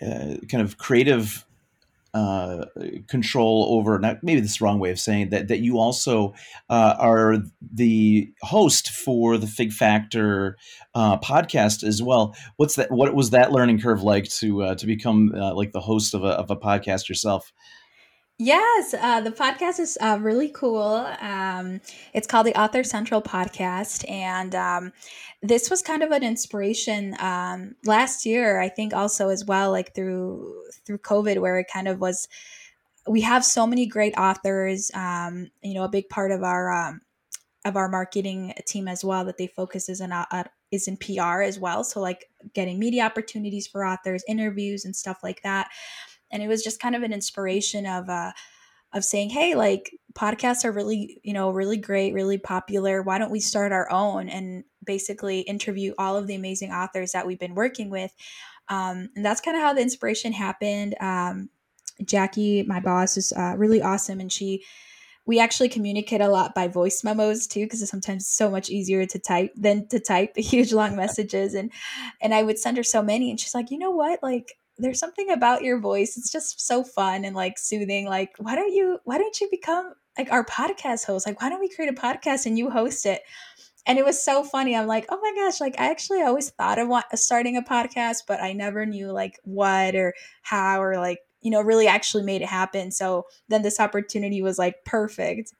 uh, 0.03 0.37
kind 0.51 0.63
of 0.63 0.77
creative 0.77 1.45
uh, 2.17 2.65
control 3.09 3.67
over 3.69 3.99
not 3.99 4.23
maybe 4.23 4.41
this 4.41 4.53
is 4.53 4.61
wrong 4.63 4.79
way 4.79 4.91
of 4.91 4.99
saying 4.99 5.29
that 5.29 5.49
that 5.49 5.61
you 5.61 5.79
also 5.79 6.33
uh, 6.71 6.95
are 6.99 7.37
the 7.61 8.33
host 8.41 8.89
for 8.89 9.37
the 9.37 9.47
Fig 9.47 9.71
Factor 9.71 10.57
uh, 10.95 11.19
podcast 11.19 11.87
as 11.87 12.03
well. 12.03 12.35
What's 12.57 12.77
that? 12.77 12.91
What 12.91 13.15
was 13.15 13.31
that 13.31 13.53
learning 13.53 13.81
curve 13.81 14.03
like 14.03 14.31
to 14.41 14.63
uh, 14.63 14.75
to 14.77 14.87
become 14.87 15.35
uh, 15.35 15.55
like 15.55 15.73
the 15.73 15.81
host 15.81 16.15
of 16.15 16.25
a 16.25 16.29
of 16.29 16.51
a 16.51 16.57
podcast 16.57 17.07
yourself? 17.07 17.53
Yes, 18.39 18.93
uh, 18.93 19.23
the 19.23 19.31
podcast 19.31 19.81
is 19.81 19.97
uh, 19.99 20.19
really 20.21 20.51
cool. 20.51 21.07
Um, 21.23 21.81
it's 22.13 22.27
called 22.27 22.47
the 22.47 22.59
Author 22.61 22.85
Central 22.85 23.23
Podcast, 23.23 24.09
and 24.11 24.55
um, 24.55 24.93
this 25.43 25.71
was 25.71 25.81
kind 25.81 26.03
of 26.03 26.11
an 26.11 26.23
inspiration 26.23 27.17
um, 27.19 27.77
last 27.87 28.27
year. 28.27 28.61
I 28.61 28.69
think 28.69 28.93
also 28.93 29.31
as 29.31 29.47
well, 29.47 29.71
like 29.71 29.95
through 29.95 30.55
through 30.85 30.99
COVID, 30.99 31.39
where 31.41 31.59
it 31.59 31.67
kind 31.73 31.89
of 31.89 31.99
was. 32.01 32.29
We 33.09 33.23
have 33.23 33.45
so 33.45 33.67
many 33.67 33.87
great 33.87 34.19
authors. 34.19 34.91
Um, 34.93 35.49
you 35.63 35.73
know, 35.75 35.85
a 35.85 35.89
big 35.89 36.11
part 36.11 36.31
of 36.31 36.43
our 36.43 36.71
um, 36.71 37.01
of 37.65 37.77
our 37.77 37.89
marketing 37.89 38.55
team 38.67 38.87
as 38.87 39.05
well 39.05 39.25
that 39.25 39.39
they 39.39 39.47
focus 39.47 39.89
is 39.89 40.01
in 40.01 40.13
uh, 40.13 40.45
is 40.71 40.89
in 40.89 40.99
PR 40.99 41.41
as 41.43 41.59
well. 41.59 41.85
So 41.85 42.01
like 42.01 42.27
getting 42.55 42.79
media 42.79 43.05
opportunities 43.05 43.67
for 43.67 43.85
authors, 43.87 44.25
interviews, 44.29 44.85
and 44.85 44.95
stuff 44.95 45.21
like 45.23 45.43
that 45.43 45.69
and 46.31 46.43
it 46.43 46.49
was 46.49 46.63
just 46.63 46.81
kind 46.81 46.95
of 46.95 47.03
an 47.03 47.13
inspiration 47.13 47.87
of 47.87 48.09
uh 48.09 48.33
of 48.93 49.05
saying 49.05 49.31
hey 49.31 49.55
like 49.55 49.91
podcasts 50.15 50.65
are 50.65 50.73
really 50.73 51.21
you 51.23 51.33
know 51.33 51.51
really 51.51 51.77
great 51.77 52.15
really 52.15 52.39
popular. 52.39 53.03
Why 53.03 53.19
don't 53.19 53.31
we 53.31 53.41
start 53.41 53.73
our 53.73 53.91
own 53.91 54.29
and 54.29 54.65
basically 54.85 55.41
interview 55.41 55.93
all 55.99 56.17
of 56.17 56.27
the 56.27 56.35
amazing 56.35 56.73
authors 56.73 57.13
that 57.13 57.27
we've 57.27 57.39
been 57.39 57.55
working 57.55 57.91
with? 57.91 58.13
Um, 58.69 59.11
and 59.15 59.25
that's 59.25 59.41
kind 59.41 59.57
of 59.57 59.63
how 59.63 59.75
the 59.75 59.83
inspiration 59.83 60.33
happened. 60.33 60.95
Um, 61.01 61.51
jackie 62.05 62.63
my 62.65 62.79
boss 62.79 63.17
is 63.17 63.33
uh, 63.33 63.55
really 63.57 63.81
awesome 63.81 64.21
and 64.21 64.31
she 64.31 64.63
we 65.25 65.41
actually 65.41 65.69
communicate 65.69 66.21
a 66.21 66.29
lot 66.29 66.55
by 66.55 66.69
voice 66.69 67.03
memos 67.03 67.47
too 67.47 67.65
because 67.65 67.81
it's 67.81 67.91
sometimes 67.91 68.29
so 68.29 68.51
much 68.51 68.71
easier 68.71 69.07
to 69.07 69.19
type 69.19 69.51
than 69.57 69.89
to 69.89 69.99
type 69.99 70.35
the 70.35 70.43
huge 70.53 70.73
long 70.73 70.95
messages 70.95 71.55
and 71.55 71.73
and 72.21 72.35
i 72.35 72.43
would 72.43 72.59
send 72.59 72.77
her 72.77 72.83
so 72.83 73.03
many 73.03 73.31
and 73.31 73.41
she's 73.41 73.55
like 73.55 73.71
you 73.71 73.79
know 73.79 73.91
what? 73.91 74.23
Like 74.23 74.59
there's 74.79 74.99
something 74.99 75.31
about 75.31 75.63
your 75.63 75.79
voice. 75.79 76.17
It's 76.17 76.31
just 76.31 76.67
so 76.67 76.85
fun 76.85 77.25
and 77.25 77.35
like 77.35 77.59
soothing. 77.59 78.07
Like, 78.07 78.31
why 78.39 78.55
don't 78.55 78.73
you 78.73 78.99
why 79.05 79.19
don't 79.19 79.41
you 79.41 79.49
become 79.51 79.95
like 80.19 80.31
our 80.31 80.45
podcast 80.45 81.07
host? 81.07 81.27
Like, 81.27 81.41
why 81.41 81.49
don't 81.49 81.61
we 81.61 81.69
create 81.69 81.91
a 81.91 82.01
podcast 82.01 82.47
and 82.47 82.59
you 82.59 82.71
host 82.71 83.07
it? 83.07 83.23
And 83.87 83.99
it 83.99 84.05
was 84.05 84.23
so 84.23 84.43
funny. 84.43 84.75
I'm 84.75 84.89
like, 84.89 85.07
oh 85.11 85.19
my 85.21 85.33
gosh, 85.37 85.61
like 85.61 85.79
I 85.79 85.91
actually 85.91 86.23
always 86.23 86.51
thought 86.51 86.79
of 86.79 86.91
starting 87.15 87.57
a 87.57 87.63
podcast, 87.63 88.23
but 88.27 88.43
I 88.43 88.53
never 88.53 88.85
knew 88.85 89.13
like 89.13 89.39
what 89.45 89.95
or 89.95 90.13
how 90.43 90.83
or 90.83 90.97
like, 90.97 91.21
you 91.41 91.51
know, 91.53 91.63
really 91.63 91.87
actually 91.87 92.25
made 92.25 92.43
it 92.43 92.49
happen. 92.49 92.91
So 92.91 93.27
then 93.49 93.63
this 93.63 93.79
opportunity 93.79 94.43
was 94.43 94.59
like 94.59 94.85
perfect 94.85 95.53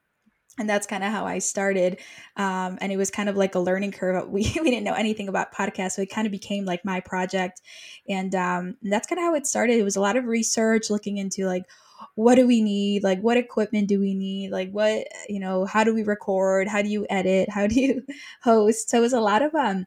and 0.59 0.69
that's 0.69 0.87
kind 0.87 1.05
of 1.05 1.13
how 1.13 1.27
I 1.27 1.39
started. 1.39 1.99
Um, 2.37 2.79
and 2.81 2.91
it 2.91 2.97
was 2.97 3.11
kind 3.11 3.29
of 3.29 3.37
like 3.37 3.55
a 3.55 3.59
learning 3.59 3.93
curve. 3.93 4.29
We, 4.29 4.43
we 4.61 4.71
didn't 4.71 4.85
know 4.85 4.95
anything 4.95 5.29
about 5.29 5.53
podcasts, 5.53 5.93
so 5.93 6.03
it 6.03 6.11
kind 6.11 6.27
of 6.27 6.33
became 6.33 6.65
like 6.65 6.85
my 6.85 7.01
project. 7.01 7.61
And, 8.09 8.35
um, 8.35 8.77
and 8.83 8.93
that's 8.93 9.07
kind 9.07 9.19
of 9.19 9.25
how 9.25 9.35
it 9.35 9.47
started. 9.47 9.79
It 9.79 9.85
was 9.85 9.97
a 9.97 10.01
lot 10.01 10.17
of 10.17 10.25
research, 10.25 10.91
looking 10.91 11.19
into 11.19 11.47
like 11.47 11.65
what 12.15 12.35
do 12.35 12.47
we 12.47 12.63
need, 12.63 13.03
like 13.03 13.21
what 13.21 13.37
equipment 13.37 13.89
do 13.89 13.99
we 13.99 14.15
need, 14.15 14.51
like 14.51 14.71
what 14.71 15.07
you 15.29 15.41
know, 15.41 15.65
how 15.65 15.85
do 15.85 15.95
we 15.95 16.03
record, 16.03 16.69
how 16.69 16.83
do 16.83 16.89
you 16.89 17.07
edit, 17.09 17.49
how 17.51 17.67
do 17.67 17.81
you 17.81 18.03
host. 18.43 18.91
So 18.91 18.99
it 18.99 19.03
was 19.03 19.13
a 19.13 19.21
lot 19.21 19.43
of 19.43 19.55
um, 19.55 19.87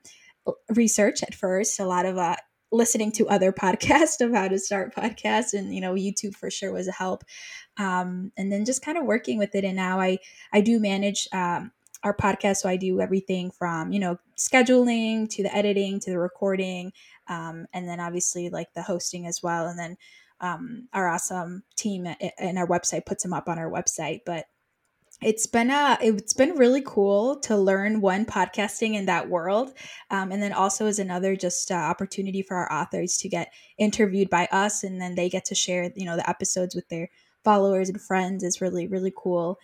research 0.70 1.24
at 1.24 1.36
first, 1.36 1.80
a 1.80 1.86
lot 1.86 2.06
of 2.06 2.18
uh, 2.18 2.36
listening 2.72 3.12
to 3.14 3.28
other 3.28 3.52
podcasts 3.64 4.22
of 4.22 4.34
how 4.34 4.48
to 4.48 4.60
start 4.60 4.96
podcasts 4.96 5.54
and 5.54 5.74
you 5.74 5.82
know 5.82 5.94
youtube 5.94 6.36
for 6.36 6.50
sure 6.50 6.72
was 6.72 6.88
a 6.88 6.92
help. 6.92 7.24
Um, 7.78 8.32
and 8.38 8.52
then 8.52 8.66
just 8.66 8.84
kind 8.84 8.98
of 8.98 9.06
working 9.06 9.38
with 9.38 9.56
it 9.56 9.64
and 9.64 9.76
now 9.76 10.00
i 10.00 10.18
i 10.52 10.62
do 10.62 10.80
manage 10.80 11.28
um, 11.32 11.72
our 12.04 12.16
podcast 12.16 12.58
so 12.58 12.70
i 12.70 12.76
do 12.76 13.00
everything 13.00 13.52
from 13.52 13.92
you 13.92 14.00
know 14.00 14.20
scheduling 14.38 15.30
to 15.30 15.44
the 15.44 15.56
editing 15.56 16.00
to 16.02 16.10
the 16.10 16.20
recording 16.20 16.92
um, 17.28 17.68
and 17.74 17.88
then 17.88 18.00
obviously 18.00 18.50
like 18.50 18.74
the 18.74 18.82
hosting 18.82 19.26
as 19.26 19.42
well 19.42 19.68
and 19.68 19.80
then 19.80 19.98
um, 20.42 20.88
our 20.94 21.08
awesome 21.08 21.64
team 21.76 22.08
and 22.38 22.58
our 22.58 22.68
website 22.68 23.06
puts 23.06 23.24
them 23.24 23.34
up 23.34 23.48
on 23.50 23.60
our 23.60 23.70
website 23.70 24.22
but 24.26 24.46
it's 25.22 25.46
been 25.46 25.70
a 25.70 25.98
it's 26.02 26.34
been 26.34 26.56
really 26.56 26.82
cool 26.86 27.38
to 27.42 27.58
learn 27.58 28.00
one 28.00 28.26
podcasting 28.26 28.94
in 28.94 29.06
that 29.06 29.30
world 29.30 29.74
um, 30.12 30.32
and 30.32 30.42
then 30.42 30.54
also 30.54 30.88
as 30.88 31.00
another 31.00 31.36
just 31.36 31.72
uh, 31.72 31.76
opportunity 31.76 32.42
for 32.42 32.56
our 32.56 32.72
authors 32.72 33.18
to 33.18 33.28
get 33.28 33.52
interviewed 33.78 34.30
by 34.30 34.48
us 34.52 34.84
and 34.84 35.02
then 35.02 35.16
they 35.16 35.30
get 35.30 35.46
to 35.46 35.56
share 35.56 35.92
you 35.96 36.06
know 36.06 36.16
the 36.16 36.30
episodes 36.30 36.74
with 36.74 36.88
their 36.90 37.10
followers 37.44 37.90
and 37.90 38.02
friends 38.02 38.44
is 38.44 38.62
really 38.62 38.88
really 38.88 39.14
cool. 39.16 39.58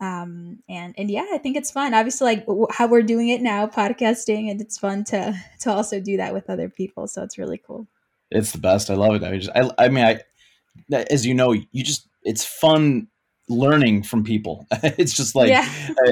Um, 0.00 0.60
and 0.68 0.94
and 0.96 1.10
yeah 1.10 1.26
i 1.32 1.38
think 1.38 1.56
it's 1.56 1.72
fun. 1.72 1.94
Obviously 1.94 2.26
like 2.26 2.46
how 2.70 2.86
we're 2.86 3.02
doing 3.02 3.30
it 3.30 3.40
now 3.40 3.66
podcasting 3.66 4.50
and 4.50 4.60
it's 4.60 4.78
fun 4.78 5.04
to 5.04 5.34
to 5.60 5.72
also 5.72 6.00
do 6.00 6.18
that 6.18 6.34
with 6.34 6.50
other 6.50 6.68
people 6.68 7.08
so 7.08 7.22
it's 7.22 7.38
really 7.38 7.60
cool. 7.66 7.86
It's 8.30 8.52
the 8.52 8.58
best. 8.58 8.90
I 8.90 8.94
love 8.94 9.14
it. 9.14 9.24
I 9.24 9.38
just 9.38 9.50
i, 9.56 9.70
I 9.78 9.88
mean 9.88 10.04
i 10.04 10.20
as 11.10 11.26
you 11.26 11.34
know 11.34 11.52
you 11.52 11.82
just 11.82 12.08
it's 12.22 12.44
fun 12.44 13.08
learning 13.48 14.02
from 14.02 14.24
people. 14.24 14.66
it's 14.82 15.12
just 15.12 15.34
like, 15.34 15.48
yeah. 15.48 15.68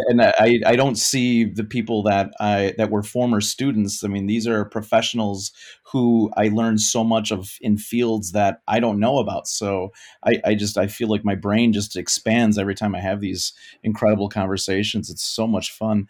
and 0.08 0.22
I, 0.22 0.60
I 0.66 0.76
don't 0.76 0.96
see 0.96 1.44
the 1.44 1.64
people 1.64 2.02
that 2.04 2.32
I 2.40 2.74
that 2.78 2.90
were 2.90 3.02
former 3.02 3.40
students. 3.40 4.02
I 4.02 4.08
mean, 4.08 4.26
these 4.26 4.46
are 4.46 4.64
professionals 4.64 5.52
who 5.84 6.30
I 6.36 6.48
learned 6.48 6.80
so 6.80 7.04
much 7.04 7.30
of 7.30 7.56
in 7.60 7.78
fields 7.78 8.32
that 8.32 8.62
I 8.66 8.80
don't 8.80 8.98
know 8.98 9.18
about. 9.18 9.46
So 9.48 9.92
I, 10.24 10.40
I 10.44 10.54
just 10.54 10.78
I 10.78 10.86
feel 10.86 11.08
like 11.08 11.24
my 11.24 11.34
brain 11.34 11.72
just 11.72 11.96
expands 11.96 12.58
every 12.58 12.74
time 12.74 12.94
I 12.94 13.00
have 13.00 13.20
these 13.20 13.52
incredible 13.82 14.28
conversations. 14.28 15.10
It's 15.10 15.24
so 15.24 15.46
much 15.46 15.72
fun 15.72 16.08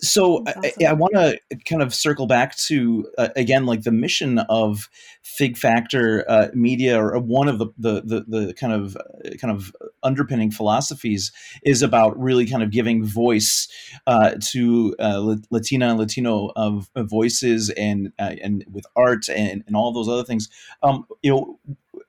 so 0.00 0.44
awesome. 0.46 0.72
I, 0.80 0.84
I 0.86 0.92
want 0.92 1.14
to 1.14 1.38
kind 1.64 1.82
of 1.82 1.94
circle 1.94 2.26
back 2.26 2.56
to 2.56 3.08
uh, 3.18 3.28
again 3.36 3.66
like 3.66 3.82
the 3.82 3.92
mission 3.92 4.38
of 4.48 4.88
Fig 5.22 5.56
Factor 5.56 6.24
uh, 6.28 6.48
Media, 6.54 7.00
or 7.00 7.18
one 7.18 7.48
of 7.48 7.58
the, 7.58 7.66
the 7.78 8.02
the, 8.02 8.24
the 8.26 8.54
kind 8.54 8.72
of 8.72 8.96
uh, 8.96 9.30
kind 9.40 9.54
of 9.54 9.74
underpinning 10.02 10.50
philosophies 10.50 11.32
is 11.64 11.82
about 11.82 12.18
really 12.18 12.46
kind 12.46 12.62
of 12.62 12.70
giving 12.70 13.04
voice 13.04 13.68
uh, 14.06 14.32
to 14.40 14.94
uh, 14.98 15.36
Latina 15.50 15.88
and 15.90 15.98
Latino 15.98 16.52
of 16.56 16.90
voices 16.96 17.70
and 17.70 18.12
uh, 18.18 18.34
and 18.42 18.64
with 18.70 18.86
art 18.96 19.28
and, 19.28 19.62
and 19.66 19.76
all 19.76 19.92
those 19.92 20.08
other 20.08 20.24
things. 20.24 20.48
Um, 20.82 21.06
you 21.22 21.30
know, 21.30 21.58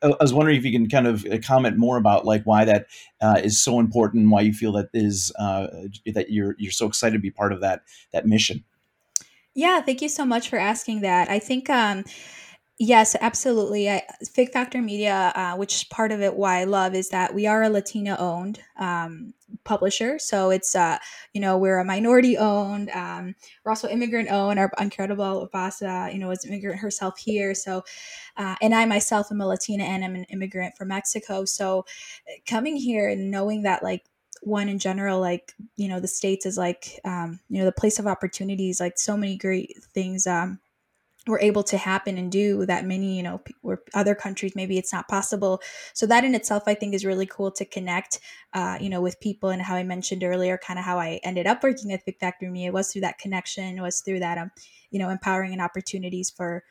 I 0.04 0.14
was 0.22 0.34
wondering 0.34 0.58
if 0.58 0.66
you 0.66 0.72
can 0.72 0.90
kind 0.90 1.08
of 1.08 1.26
uh, 1.26 1.40
comment 1.44 1.78
more 1.78 1.98
about 1.98 2.26
like 2.26 2.44
why 2.44 2.66
that 2.66 2.88
uh, 3.22 3.42
is 3.44 3.60
so 3.60 3.80
important, 3.80 4.22
and 4.22 4.32
why 4.32 4.42
you 4.42 4.54
feel 4.54 4.72
that 4.74 4.90
is 4.94 5.32
uh, 5.40 5.68
that 6.14 6.30
you're 6.30 6.56
you're 6.60 6.72
so 6.72 6.86
excited 6.86 7.14
to 7.14 7.20
be 7.20 7.32
part 7.32 7.52
of 7.52 7.62
that 7.62 7.82
that 8.12 8.26
mission. 8.26 8.64
Yeah, 9.56 9.82
thank 9.82 10.04
you 10.04 10.10
so 10.10 10.24
much 10.24 10.50
for 10.50 10.60
asking 10.60 11.02
that. 11.02 11.30
I 11.32 11.40
think 11.40 11.68
um, 11.70 12.06
Yes, 12.80 13.16
absolutely. 13.22 13.90
I, 13.90 14.04
Fig 14.32 14.52
Factor 14.52 14.82
Media, 14.84 15.32
uh, 15.36 15.56
which 15.56 15.90
part 15.90 16.12
of 16.12 16.22
it 16.22 16.36
why 16.36 16.60
I 16.60 16.64
love 16.66 16.94
is 16.94 17.10
that 17.10 17.34
we 17.34 17.48
are 17.48 17.64
a 17.64 17.70
Latina 17.70 18.16
owned 18.20 18.60
um, 18.78 19.34
publisher. 19.64 20.20
So 20.20 20.52
it's, 20.52 20.76
uh, 20.76 21.00
you 21.34 21.42
know, 21.42 21.58
we're 21.58 21.80
a 21.80 21.86
minority 21.86 22.38
owned. 22.38 22.92
Um, 22.92 23.34
we're 23.64 23.72
also 23.72 23.88
immigrant 23.90 24.30
owned. 24.30 24.60
Our 24.60 24.72
incredible 24.80 25.50
boss, 25.52 25.82
uh, 25.82 26.10
you 26.14 26.20
know, 26.20 26.30
is 26.30 26.46
immigrant 26.46 26.80
herself 26.80 27.18
here. 27.18 27.56
So, 27.56 27.84
uh, 28.38 28.56
and 28.62 28.76
I 28.76 28.86
myself 28.86 29.32
am 29.32 29.42
a 29.42 29.48
Latina 29.48 29.84
and 29.86 30.04
I'm 30.06 30.16
an 30.16 30.26
immigrant 30.26 30.78
from 30.78 30.90
Mexico. 30.90 31.46
So 31.46 31.86
coming 32.48 32.76
here 32.78 33.10
and 33.10 33.32
knowing 33.32 33.64
that, 33.64 33.84
like, 33.84 34.06
one 34.44 34.70
in 34.70 34.78
general 34.78 35.20
like 35.20 35.54
you 35.78 35.88
know 35.88 36.00
the 36.00 36.08
states 36.08 36.46
is 36.46 36.58
like 36.60 37.00
um, 37.04 37.40
you 37.50 37.58
know 37.60 37.66
the 37.66 37.72
place 37.72 37.98
of 37.98 38.06
opportunities 38.06 38.80
like 38.80 38.98
so 39.00 39.18
many 39.18 39.36
great 39.36 39.76
things 39.96 40.28
um, 40.28 40.60
were 41.28 41.40
able 41.40 41.64
to 41.64 41.78
happen 41.78 42.18
and 42.18 42.32
do 42.32 42.66
that 42.66 42.86
many 42.86 43.18
you 43.18 43.24
know 43.24 43.42
where 43.62 43.82
other 43.94 44.16
countries 44.16 44.56
maybe 44.56 44.78
it's 44.78 44.94
not 44.94 45.08
possible. 45.08 45.62
So 45.94 46.06
that 46.08 46.24
in 46.24 46.36
itself 46.36 46.64
i 46.68 46.74
think 46.74 46.94
is 46.94 47.06
really 47.06 47.26
cool 47.26 47.52
to 47.52 47.66
connect 47.66 48.20
uh, 48.54 48.78
you 48.80 48.90
know 48.90 49.02
with 49.02 49.20
people 49.20 49.50
and 49.50 49.62
how 49.62 49.76
i 49.76 49.84
mentioned 49.84 50.24
earlier 50.24 50.58
kind 50.58 50.80
of 50.80 50.86
how 50.86 51.00
i 51.00 51.20
ended 51.24 51.48
up 51.48 51.64
working 51.64 51.92
at 51.92 52.04
Fig 52.04 52.20
Factor 52.20 52.50
Media. 52.50 52.70
It 52.70 52.74
was 52.74 52.92
through 52.92 53.02
that 53.02 53.18
connection 53.18 53.82
was 53.82 54.02
through 54.02 54.20
that 54.20 54.38
um, 54.38 54.52
you 54.92 55.00
know 55.00 55.10
empowering 55.10 55.54
and 55.54 55.62
opportunities 55.62 56.30
for 56.30 56.64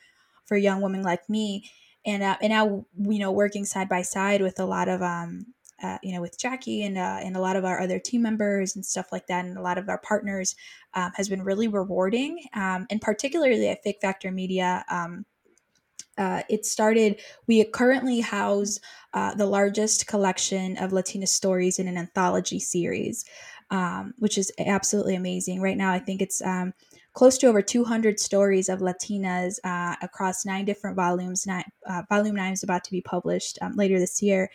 for 0.46 0.56
young 0.56 0.80
women 0.80 1.02
like 1.02 1.28
me. 1.28 1.70
And 2.04 2.22
uh, 2.22 2.36
and 2.40 2.50
now 2.50 2.86
you 2.96 3.18
know 3.18 3.32
working 3.32 3.64
side 3.64 3.88
by 3.88 4.02
side 4.02 4.40
with 4.40 4.60
a 4.60 4.64
lot 4.64 4.88
of 4.88 5.02
um 5.02 5.54
uh, 5.82 5.98
you 6.02 6.14
know, 6.14 6.20
with 6.20 6.38
Jackie 6.38 6.84
and 6.84 6.96
uh, 6.96 7.18
and 7.22 7.36
a 7.36 7.40
lot 7.40 7.56
of 7.56 7.64
our 7.64 7.80
other 7.80 7.98
team 7.98 8.22
members 8.22 8.76
and 8.76 8.84
stuff 8.84 9.12
like 9.12 9.26
that, 9.26 9.44
and 9.44 9.56
a 9.56 9.62
lot 9.62 9.78
of 9.78 9.88
our 9.88 9.98
partners, 9.98 10.54
um, 10.94 11.12
has 11.14 11.28
been 11.28 11.42
really 11.42 11.68
rewarding. 11.68 12.40
Um, 12.54 12.86
and 12.90 13.00
particularly 13.00 13.68
at 13.68 13.82
Fig 13.82 13.96
Factor 14.00 14.30
Media, 14.30 14.84
um, 14.90 15.24
uh, 16.18 16.42
it 16.48 16.64
started, 16.64 17.20
we 17.46 17.62
currently 17.64 18.20
house 18.20 18.80
uh, 19.12 19.34
the 19.34 19.46
largest 19.46 20.06
collection 20.06 20.76
of 20.78 20.92
Latina 20.92 21.26
stories 21.26 21.78
in 21.78 21.88
an 21.88 21.98
anthology 21.98 22.58
series, 22.58 23.24
um, 23.70 24.14
which 24.18 24.38
is 24.38 24.50
absolutely 24.58 25.14
amazing. 25.14 25.60
Right 25.60 25.76
now, 25.76 25.92
I 25.92 25.98
think 25.98 26.22
it's 26.22 26.40
um, 26.40 26.72
close 27.12 27.36
to 27.38 27.46
over 27.46 27.60
200 27.60 28.18
stories 28.18 28.68
of 28.68 28.80
Latinas 28.80 29.58
uh, 29.64 29.96
across 30.02 30.46
nine 30.46 30.64
different 30.64 30.96
volumes. 30.96 31.46
Nine, 31.46 31.64
uh, 31.86 32.02
volume 32.08 32.36
nine 32.36 32.52
is 32.52 32.62
about 32.62 32.84
to 32.84 32.90
be 32.90 33.02
published 33.02 33.58
um, 33.60 33.74
later 33.76 33.98
this 33.98 34.22
year. 34.22 34.50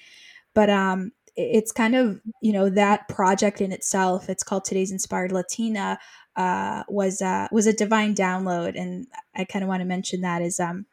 But 0.53 0.69
um, 0.69 1.11
it's 1.35 1.71
kind 1.71 1.95
of 1.95 2.19
you 2.41 2.51
know 2.53 2.69
that 2.69 3.07
project 3.07 3.61
in 3.61 3.71
itself 3.71 4.29
it's 4.29 4.43
called 4.43 4.65
today's 4.65 4.91
inspired 4.91 5.31
latina 5.31 5.97
uh, 6.35 6.83
was 6.89 7.21
uh, 7.21 7.47
was 7.51 7.67
a 7.67 7.73
divine 7.73 8.15
download. 8.15 8.79
And 8.79 9.07
i 9.35 9.45
kind 9.45 9.63
of 9.63 9.69
want 9.69 9.81
to 9.81 9.85
mention 9.85 10.21
that 10.21 10.41
is 10.41 10.59
um 10.59 10.85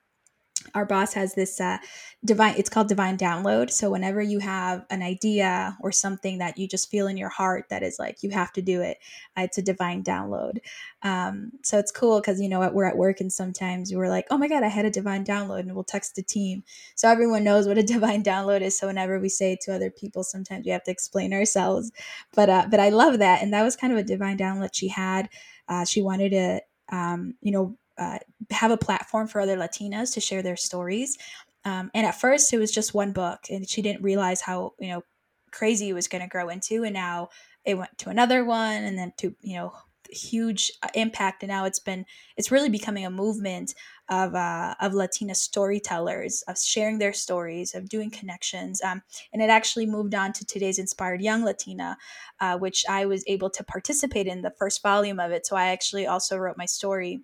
our 0.74 0.84
boss 0.84 1.14
has 1.14 1.34
this 1.34 1.60
uh, 1.60 1.78
divine 2.24 2.54
it's 2.58 2.68
called 2.68 2.88
divine 2.88 3.16
download. 3.16 3.70
So 3.70 3.90
whenever 3.90 4.20
you 4.20 4.38
have 4.40 4.84
an 4.90 5.02
idea 5.02 5.76
or 5.80 5.92
something 5.92 6.38
that 6.38 6.58
you 6.58 6.66
just 6.66 6.90
feel 6.90 7.06
in 7.06 7.16
your 7.16 7.28
heart 7.28 7.66
that 7.70 7.82
is 7.82 7.98
like 7.98 8.22
you 8.22 8.30
have 8.30 8.52
to 8.54 8.62
do 8.62 8.80
it 8.80 8.98
uh, 9.36 9.42
it's 9.42 9.58
a 9.58 9.62
divine 9.62 10.02
download. 10.02 10.58
Um, 11.02 11.52
so 11.62 11.78
it's 11.78 11.92
cool 11.92 12.20
because 12.20 12.40
you 12.40 12.48
know 12.48 12.68
we're 12.70 12.84
at 12.84 12.96
work 12.96 13.20
and 13.20 13.32
sometimes 13.32 13.94
we're 13.94 14.08
like 14.08 14.26
oh 14.30 14.38
my 14.38 14.48
god 14.48 14.64
i 14.64 14.68
had 14.68 14.84
a 14.84 14.90
divine 14.90 15.24
download 15.24 15.60
and 15.60 15.74
we'll 15.74 15.84
text 15.84 16.16
the 16.16 16.22
team. 16.22 16.64
So 16.96 17.08
everyone 17.08 17.44
knows 17.44 17.66
what 17.66 17.78
a 17.78 17.82
divine 17.94 18.22
download 18.24 18.60
is. 18.60 18.78
So 18.78 18.88
whenever 18.88 19.18
we 19.18 19.28
say 19.28 19.52
it 19.52 19.60
to 19.62 19.74
other 19.74 19.90
people 19.90 20.24
sometimes 20.24 20.64
we 20.66 20.72
have 20.72 20.84
to 20.84 20.90
explain 20.90 21.32
ourselves. 21.32 21.92
But 22.34 22.50
uh, 22.50 22.66
but 22.70 22.80
i 22.80 22.88
love 22.88 23.18
that. 23.18 23.42
And 23.42 23.52
that 23.52 23.62
was 23.62 23.76
kind 23.76 23.92
of 23.92 23.98
a 23.98 24.02
divine 24.02 24.38
download 24.38 24.70
she 24.72 24.88
had. 24.88 25.28
Uh, 25.68 25.84
she 25.84 26.02
wanted 26.02 26.30
to 26.30 26.60
um, 26.90 27.34
you 27.42 27.52
know 27.52 27.76
uh, 27.98 28.18
have 28.50 28.70
a 28.70 28.76
platform 28.76 29.28
for 29.28 29.40
other 29.40 29.56
Latinas 29.56 30.14
to 30.14 30.20
share 30.20 30.42
their 30.42 30.56
stories. 30.56 31.18
Um, 31.64 31.90
and 31.94 32.06
at 32.06 32.20
first, 32.20 32.52
it 32.52 32.58
was 32.58 32.70
just 32.70 32.94
one 32.94 33.12
book, 33.12 33.40
and 33.50 33.68
she 33.68 33.82
didn't 33.82 34.02
realize 34.02 34.40
how 34.40 34.74
you 34.78 34.88
know 34.88 35.02
crazy 35.50 35.88
it 35.88 35.94
was 35.94 36.08
going 36.08 36.22
to 36.22 36.28
grow 36.28 36.48
into. 36.48 36.84
And 36.84 36.94
now 36.94 37.28
it 37.64 37.76
went 37.76 37.96
to 37.98 38.10
another 38.10 38.44
one, 38.44 38.84
and 38.84 38.98
then 38.98 39.12
to 39.18 39.34
you 39.42 39.56
know 39.56 39.72
huge 40.10 40.72
uh, 40.82 40.88
impact. 40.94 41.42
And 41.42 41.50
now 41.50 41.64
it's 41.64 41.78
been 41.80 42.06
it's 42.36 42.50
really 42.50 42.70
becoming 42.70 43.04
a 43.04 43.10
movement 43.10 43.74
of 44.08 44.34
uh, 44.34 44.74
of 44.80 44.94
Latina 44.94 45.34
storytellers 45.34 46.42
of 46.48 46.58
sharing 46.58 46.98
their 46.98 47.12
stories, 47.12 47.74
of 47.74 47.88
doing 47.88 48.10
connections. 48.10 48.80
Um, 48.82 49.02
and 49.32 49.42
it 49.42 49.50
actually 49.50 49.86
moved 49.86 50.14
on 50.14 50.32
to 50.34 50.46
today's 50.46 50.78
Inspired 50.78 51.20
Young 51.20 51.44
Latina, 51.44 51.96
uh, 52.40 52.56
which 52.56 52.84
I 52.88 53.06
was 53.06 53.24
able 53.26 53.50
to 53.50 53.64
participate 53.64 54.26
in 54.26 54.42
the 54.42 54.54
first 54.58 54.82
volume 54.82 55.20
of 55.20 55.32
it. 55.32 55.46
So 55.46 55.56
I 55.56 55.68
actually 55.68 56.06
also 56.06 56.36
wrote 56.36 56.56
my 56.56 56.66
story 56.66 57.20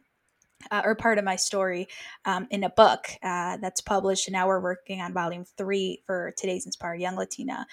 uh, 0.70 0.82
or 0.84 0.94
part 0.94 1.18
of 1.18 1.24
my 1.24 1.36
story 1.36 1.88
um, 2.24 2.46
in 2.50 2.64
a 2.64 2.70
book 2.70 3.08
uh, 3.22 3.56
that's 3.58 3.80
published. 3.80 4.28
And 4.28 4.32
now 4.32 4.46
we're 4.46 4.60
working 4.60 5.00
on 5.00 5.12
volume 5.12 5.44
three 5.56 6.02
for 6.06 6.32
today's 6.36 6.66
Inspired 6.66 7.00
Young 7.00 7.16
Latina. 7.16 7.66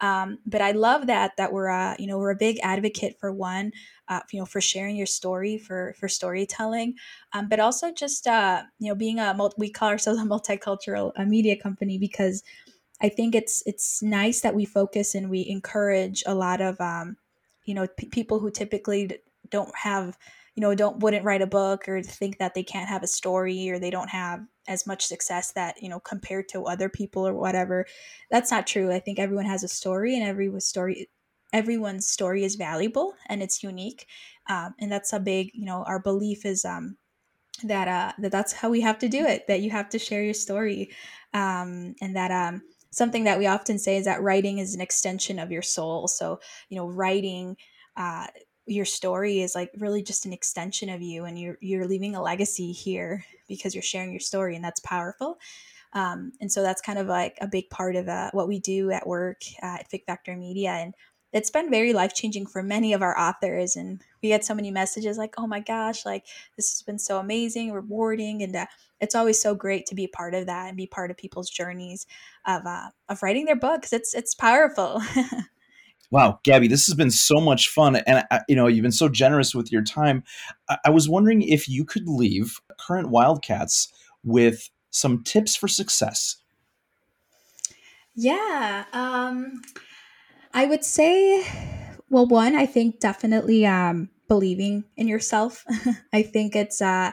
Um, 0.00 0.38
but 0.46 0.60
I 0.60 0.72
love 0.72 1.06
that 1.08 1.32
that 1.36 1.52
we're 1.52 1.68
uh, 1.68 1.94
you 1.98 2.06
know 2.06 2.18
we're 2.18 2.30
a 2.30 2.36
big 2.36 2.58
advocate 2.62 3.16
for 3.20 3.32
one. 3.32 3.72
Uh, 4.08 4.20
you 4.32 4.38
know, 4.38 4.46
for 4.46 4.60
sharing 4.60 4.96
your 4.96 5.06
story, 5.06 5.58
for 5.58 5.94
for 5.98 6.08
storytelling, 6.08 6.94
um, 7.34 7.48
but 7.48 7.60
also 7.60 7.92
just 7.92 8.26
uh, 8.26 8.62
you 8.78 8.88
know 8.88 8.94
being 8.94 9.18
a 9.18 9.34
multi- 9.34 9.56
we 9.58 9.70
call 9.70 9.90
ourselves 9.90 10.20
a 10.20 10.24
multicultural 10.24 11.12
uh, 11.16 11.24
media 11.24 11.56
company 11.56 11.98
because 11.98 12.42
I 13.00 13.08
think 13.08 13.34
it's 13.34 13.62
it's 13.66 14.02
nice 14.02 14.40
that 14.40 14.54
we 14.54 14.64
focus 14.64 15.14
and 15.14 15.30
we 15.30 15.46
encourage 15.46 16.22
a 16.26 16.34
lot 16.34 16.60
of 16.60 16.80
um, 16.80 17.16
you 17.64 17.74
know 17.74 17.86
p- 17.86 18.08
people 18.08 18.40
who 18.40 18.50
typically 18.50 19.18
don't 19.50 19.74
have 19.76 20.16
you 20.58 20.62
know 20.62 20.74
don't 20.74 20.98
wouldn't 20.98 21.24
write 21.24 21.40
a 21.40 21.46
book 21.46 21.88
or 21.88 22.02
think 22.02 22.38
that 22.38 22.52
they 22.52 22.64
can't 22.64 22.88
have 22.88 23.04
a 23.04 23.06
story 23.06 23.70
or 23.70 23.78
they 23.78 23.90
don't 23.90 24.08
have 24.08 24.44
as 24.66 24.88
much 24.88 25.06
success 25.06 25.52
that 25.52 25.80
you 25.80 25.88
know 25.88 26.00
compared 26.00 26.48
to 26.48 26.64
other 26.64 26.88
people 26.88 27.24
or 27.24 27.32
whatever. 27.32 27.86
That's 28.28 28.50
not 28.50 28.66
true. 28.66 28.90
I 28.92 28.98
think 28.98 29.20
everyone 29.20 29.44
has 29.44 29.62
a 29.62 29.68
story 29.68 30.16
and 30.16 30.24
every 30.24 30.50
story 30.60 31.10
everyone's 31.52 32.08
story 32.08 32.42
is 32.42 32.56
valuable 32.56 33.14
and 33.28 33.40
it's 33.40 33.62
unique. 33.62 34.08
Um, 34.50 34.74
and 34.80 34.90
that's 34.90 35.12
a 35.12 35.20
big 35.20 35.52
you 35.54 35.64
know 35.64 35.84
our 35.84 36.00
belief 36.00 36.44
is 36.44 36.64
um, 36.64 36.96
that 37.62 37.86
uh, 37.86 38.12
that 38.18 38.32
that's 38.32 38.52
how 38.52 38.68
we 38.68 38.80
have 38.80 38.98
to 38.98 39.08
do 39.08 39.24
it 39.24 39.46
that 39.46 39.60
you 39.60 39.70
have 39.70 39.88
to 39.90 39.98
share 40.00 40.24
your 40.24 40.34
story. 40.34 40.90
Um, 41.34 41.94
and 42.00 42.16
that 42.16 42.32
um, 42.32 42.62
something 42.90 43.22
that 43.22 43.38
we 43.38 43.46
often 43.46 43.78
say 43.78 43.96
is 43.96 44.06
that 44.06 44.22
writing 44.22 44.58
is 44.58 44.74
an 44.74 44.80
extension 44.80 45.38
of 45.38 45.52
your 45.52 45.62
soul. 45.62 46.08
So 46.08 46.40
you 46.68 46.76
know 46.76 46.88
writing 46.88 47.56
uh, 47.96 48.26
your 48.68 48.84
story 48.84 49.40
is 49.40 49.54
like 49.54 49.70
really 49.78 50.02
just 50.02 50.26
an 50.26 50.32
extension 50.32 50.88
of 50.88 51.02
you 51.02 51.24
and 51.24 51.38
you're 51.38 51.58
you're 51.60 51.86
leaving 51.86 52.14
a 52.14 52.22
legacy 52.22 52.72
here 52.72 53.24
because 53.48 53.74
you're 53.74 53.82
sharing 53.82 54.10
your 54.12 54.20
story 54.20 54.54
and 54.56 54.64
that's 54.64 54.80
powerful. 54.80 55.38
Um, 55.94 56.32
and 56.40 56.52
so 56.52 56.62
that's 56.62 56.82
kind 56.82 56.98
of 56.98 57.06
like 57.06 57.38
a 57.40 57.48
big 57.48 57.70
part 57.70 57.96
of 57.96 58.08
uh, 58.08 58.30
what 58.32 58.48
we 58.48 58.60
do 58.60 58.90
at 58.90 59.06
work 59.06 59.40
at 59.62 59.88
Fig 59.88 60.04
Factor 60.04 60.36
Media 60.36 60.70
and 60.72 60.94
it's 61.32 61.50
been 61.50 61.70
very 61.70 61.92
life 61.92 62.14
changing 62.14 62.46
for 62.46 62.62
many 62.62 62.94
of 62.94 63.02
our 63.02 63.18
authors 63.18 63.76
and 63.76 64.02
we 64.22 64.30
get 64.30 64.44
so 64.44 64.54
many 64.54 64.70
messages 64.70 65.18
like 65.18 65.34
oh 65.36 65.46
my 65.46 65.60
gosh 65.60 66.06
like 66.06 66.24
this 66.56 66.72
has 66.72 66.82
been 66.82 66.98
so 66.98 67.18
amazing 67.18 67.70
rewarding 67.70 68.42
and 68.42 68.56
uh, 68.56 68.64
it's 69.00 69.14
always 69.14 69.40
so 69.40 69.54
great 69.54 69.86
to 69.86 69.94
be 69.94 70.06
part 70.06 70.34
of 70.34 70.46
that 70.46 70.68
and 70.68 70.76
be 70.76 70.86
part 70.86 71.10
of 71.10 71.16
people's 71.16 71.50
journeys 71.50 72.06
of 72.46 72.62
uh, 72.66 72.88
of 73.08 73.22
writing 73.22 73.44
their 73.44 73.56
books. 73.56 73.92
It's 73.92 74.14
it's 74.14 74.34
powerful 74.34 75.00
Wow, 76.10 76.40
Gabby, 76.42 76.68
this 76.68 76.86
has 76.86 76.94
been 76.94 77.10
so 77.10 77.38
much 77.40 77.68
fun, 77.68 77.96
and 77.96 78.24
you 78.48 78.56
know 78.56 78.66
you've 78.66 78.82
been 78.82 78.92
so 78.92 79.08
generous 79.08 79.54
with 79.54 79.70
your 79.70 79.82
time. 79.82 80.24
I, 80.84 80.90
was 80.90 81.08
wondering 81.08 81.42
if 81.42 81.68
you 81.68 81.84
could 81.84 82.08
leave 82.08 82.60
current 82.78 83.10
Wildcats 83.10 83.92
with 84.24 84.70
some 84.90 85.22
tips 85.22 85.54
for 85.54 85.68
success. 85.68 86.36
Yeah, 88.14 88.84
um, 88.94 89.60
I 90.54 90.64
would 90.64 90.82
say, 90.82 91.46
well, 92.08 92.26
one, 92.26 92.56
I 92.56 92.64
think 92.64 93.00
definitely 93.00 93.66
um, 93.66 94.08
believing 94.28 94.84
in 94.96 95.08
yourself. 95.08 95.64
I 96.12 96.22
think 96.22 96.56
it's 96.56 96.80
uh, 96.80 97.10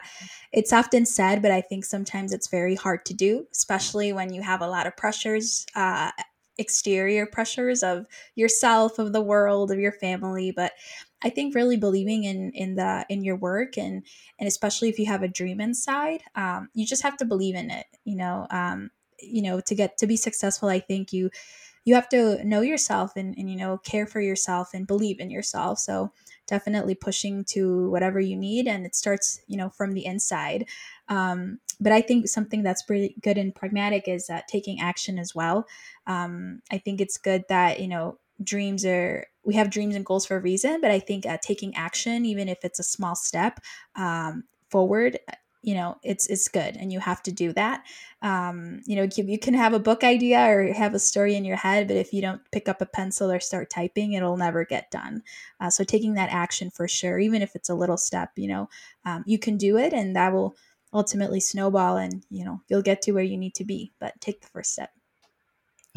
it's 0.52 0.72
often 0.72 1.04
said, 1.04 1.42
but 1.42 1.50
I 1.50 1.60
think 1.60 1.84
sometimes 1.84 2.32
it's 2.32 2.48
very 2.48 2.76
hard 2.76 3.04
to 3.06 3.14
do, 3.14 3.46
especially 3.52 4.14
when 4.14 4.32
you 4.32 4.40
have 4.40 4.62
a 4.62 4.68
lot 4.68 4.86
of 4.86 4.96
pressures 4.96 5.66
uh, 5.74 6.12
exterior 6.58 7.26
pressures 7.26 7.82
of 7.82 8.06
yourself 8.34 8.98
of 8.98 9.12
the 9.12 9.20
world 9.22 9.70
of 9.70 9.78
your 9.78 9.92
family 9.92 10.50
but 10.50 10.72
i 11.22 11.28
think 11.30 11.54
really 11.54 11.76
believing 11.76 12.24
in 12.24 12.50
in 12.52 12.74
the 12.76 13.04
in 13.08 13.24
your 13.24 13.36
work 13.36 13.76
and 13.76 14.04
and 14.38 14.46
especially 14.48 14.88
if 14.88 14.98
you 14.98 15.06
have 15.06 15.22
a 15.22 15.28
dream 15.28 15.60
inside 15.60 16.22
um, 16.34 16.68
you 16.74 16.86
just 16.86 17.02
have 17.02 17.16
to 17.16 17.24
believe 17.24 17.54
in 17.54 17.70
it 17.70 17.86
you 18.04 18.16
know 18.16 18.46
um, 18.50 18.90
you 19.20 19.42
know 19.42 19.60
to 19.60 19.74
get 19.74 19.96
to 19.98 20.06
be 20.06 20.16
successful 20.16 20.68
i 20.68 20.80
think 20.80 21.12
you 21.12 21.30
you 21.84 21.94
have 21.94 22.08
to 22.10 22.44
know 22.44 22.60
yourself 22.60 23.12
and, 23.16 23.36
and 23.38 23.50
you 23.50 23.56
know 23.56 23.78
care 23.78 24.06
for 24.06 24.20
yourself 24.20 24.70
and 24.74 24.86
believe 24.86 25.20
in 25.20 25.30
yourself. 25.30 25.78
So 25.78 26.12
definitely 26.46 26.94
pushing 26.94 27.44
to 27.44 27.90
whatever 27.90 28.20
you 28.20 28.36
need 28.36 28.66
and 28.68 28.86
it 28.86 28.94
starts 28.94 29.40
you 29.46 29.56
know 29.56 29.68
from 29.70 29.92
the 29.92 30.04
inside. 30.06 30.66
Um, 31.08 31.60
but 31.80 31.92
i 31.92 32.00
think 32.00 32.26
something 32.28 32.62
that's 32.62 32.82
pretty 32.82 33.14
good 33.20 33.38
and 33.38 33.54
pragmatic 33.54 34.08
is 34.08 34.30
uh, 34.30 34.40
taking 34.48 34.80
action 34.80 35.18
as 35.18 35.34
well. 35.34 35.66
Um, 36.06 36.62
i 36.70 36.78
think 36.78 37.00
it's 37.00 37.18
good 37.18 37.44
that 37.48 37.80
you 37.80 37.88
know 37.88 38.18
dreams 38.42 38.84
are 38.84 39.26
we 39.44 39.54
have 39.54 39.70
dreams 39.70 39.94
and 39.96 40.04
goals 40.04 40.26
for 40.26 40.36
a 40.36 40.40
reason 40.40 40.80
but 40.80 40.90
i 40.90 40.98
think 40.98 41.24
uh, 41.26 41.38
taking 41.40 41.74
action 41.74 42.24
even 42.26 42.48
if 42.48 42.64
it's 42.64 42.78
a 42.78 42.82
small 42.82 43.14
step 43.14 43.60
um, 43.96 44.44
forward 44.70 45.18
you 45.62 45.74
know 45.74 45.98
it's 46.02 46.26
it's 46.28 46.48
good 46.48 46.76
and 46.76 46.92
you 46.92 47.00
have 47.00 47.22
to 47.22 47.32
do 47.32 47.52
that 47.52 47.84
um, 48.22 48.80
you 48.86 48.96
know 48.96 49.08
you, 49.16 49.38
can 49.38 49.54
have 49.54 49.72
a 49.72 49.78
book 49.78 50.04
idea 50.04 50.38
or 50.48 50.72
have 50.72 50.94
a 50.94 50.98
story 50.98 51.34
in 51.34 51.44
your 51.44 51.56
head 51.56 51.88
but 51.88 51.96
if 51.96 52.12
you 52.12 52.22
don't 52.22 52.40
pick 52.52 52.68
up 52.68 52.80
a 52.80 52.86
pencil 52.86 53.30
or 53.30 53.40
start 53.40 53.68
typing 53.70 54.12
it'll 54.12 54.36
never 54.36 54.64
get 54.64 54.90
done 54.90 55.22
uh, 55.60 55.70
so 55.70 55.84
taking 55.84 56.14
that 56.14 56.30
action 56.30 56.70
for 56.70 56.86
sure 56.86 57.18
even 57.18 57.42
if 57.42 57.54
it's 57.54 57.68
a 57.68 57.74
little 57.74 57.96
step 57.96 58.30
you 58.36 58.48
know 58.48 58.68
um, 59.04 59.24
you 59.26 59.38
can 59.38 59.56
do 59.56 59.76
it 59.76 59.92
and 59.92 60.14
that 60.14 60.32
will 60.32 60.56
ultimately 60.92 61.40
snowball 61.40 61.96
and 61.96 62.24
you 62.30 62.44
know 62.44 62.60
you'll 62.68 62.82
get 62.82 63.02
to 63.02 63.12
where 63.12 63.24
you 63.24 63.36
need 63.36 63.54
to 63.54 63.64
be 63.64 63.92
but 63.98 64.20
take 64.20 64.40
the 64.40 64.48
first 64.48 64.72
step 64.72 64.90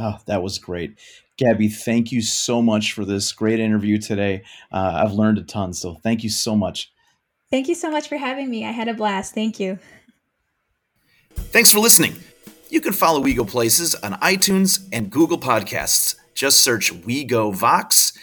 Oh, 0.01 0.17
that 0.27 0.41
was 0.41 0.57
great. 0.57 0.97
Gabby, 1.35 1.67
thank 1.67 2.09
you 2.09 2.21
so 2.21 2.61
much 2.61 2.93
for 2.93 3.03
this 3.03 3.33
great 3.33 3.59
interview 3.59 3.97
today. 3.97 4.43
Uh, 4.71 5.03
I've 5.03 5.11
learned 5.11 5.39
a 5.39 5.43
ton, 5.43 5.73
so 5.73 5.95
thank 5.95 6.23
you 6.23 6.29
so 6.29 6.55
much. 6.55 6.93
Thank 7.51 7.67
you 7.67 7.75
so 7.75 7.89
much 7.89 8.07
for 8.07 8.17
having 8.17 8.49
me. 8.49 8.65
I 8.65 8.71
had 8.71 8.87
a 8.87 8.93
blast. 8.93 9.33
Thank 9.33 9.59
you. 9.59 9.79
Thanks 11.35 11.71
for 11.71 11.79
listening. 11.79 12.15
You 12.69 12.81
can 12.81 12.93
follow 12.93 13.19
We 13.19 13.33
Go 13.33 13.43
Places 13.43 13.95
on 13.95 14.13
iTunes 14.13 14.87
and 14.91 15.09
Google 15.09 15.39
Podcasts. 15.39 16.15
Just 16.35 16.63
search 16.63 16.91
We 16.91 17.23
Go 17.23 17.51
Vox. 17.51 18.13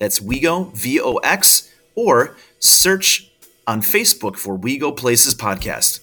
That's 0.00 0.20
We 0.20 0.40
Go 0.40 0.64
V 0.74 1.00
O 1.00 1.16
X, 1.18 1.70
or 1.94 2.36
search 2.58 3.30
on 3.66 3.80
Facebook 3.80 4.36
for 4.36 4.56
We 4.56 4.76
Go 4.76 4.90
Places 4.90 5.34
Podcast. 5.34 6.00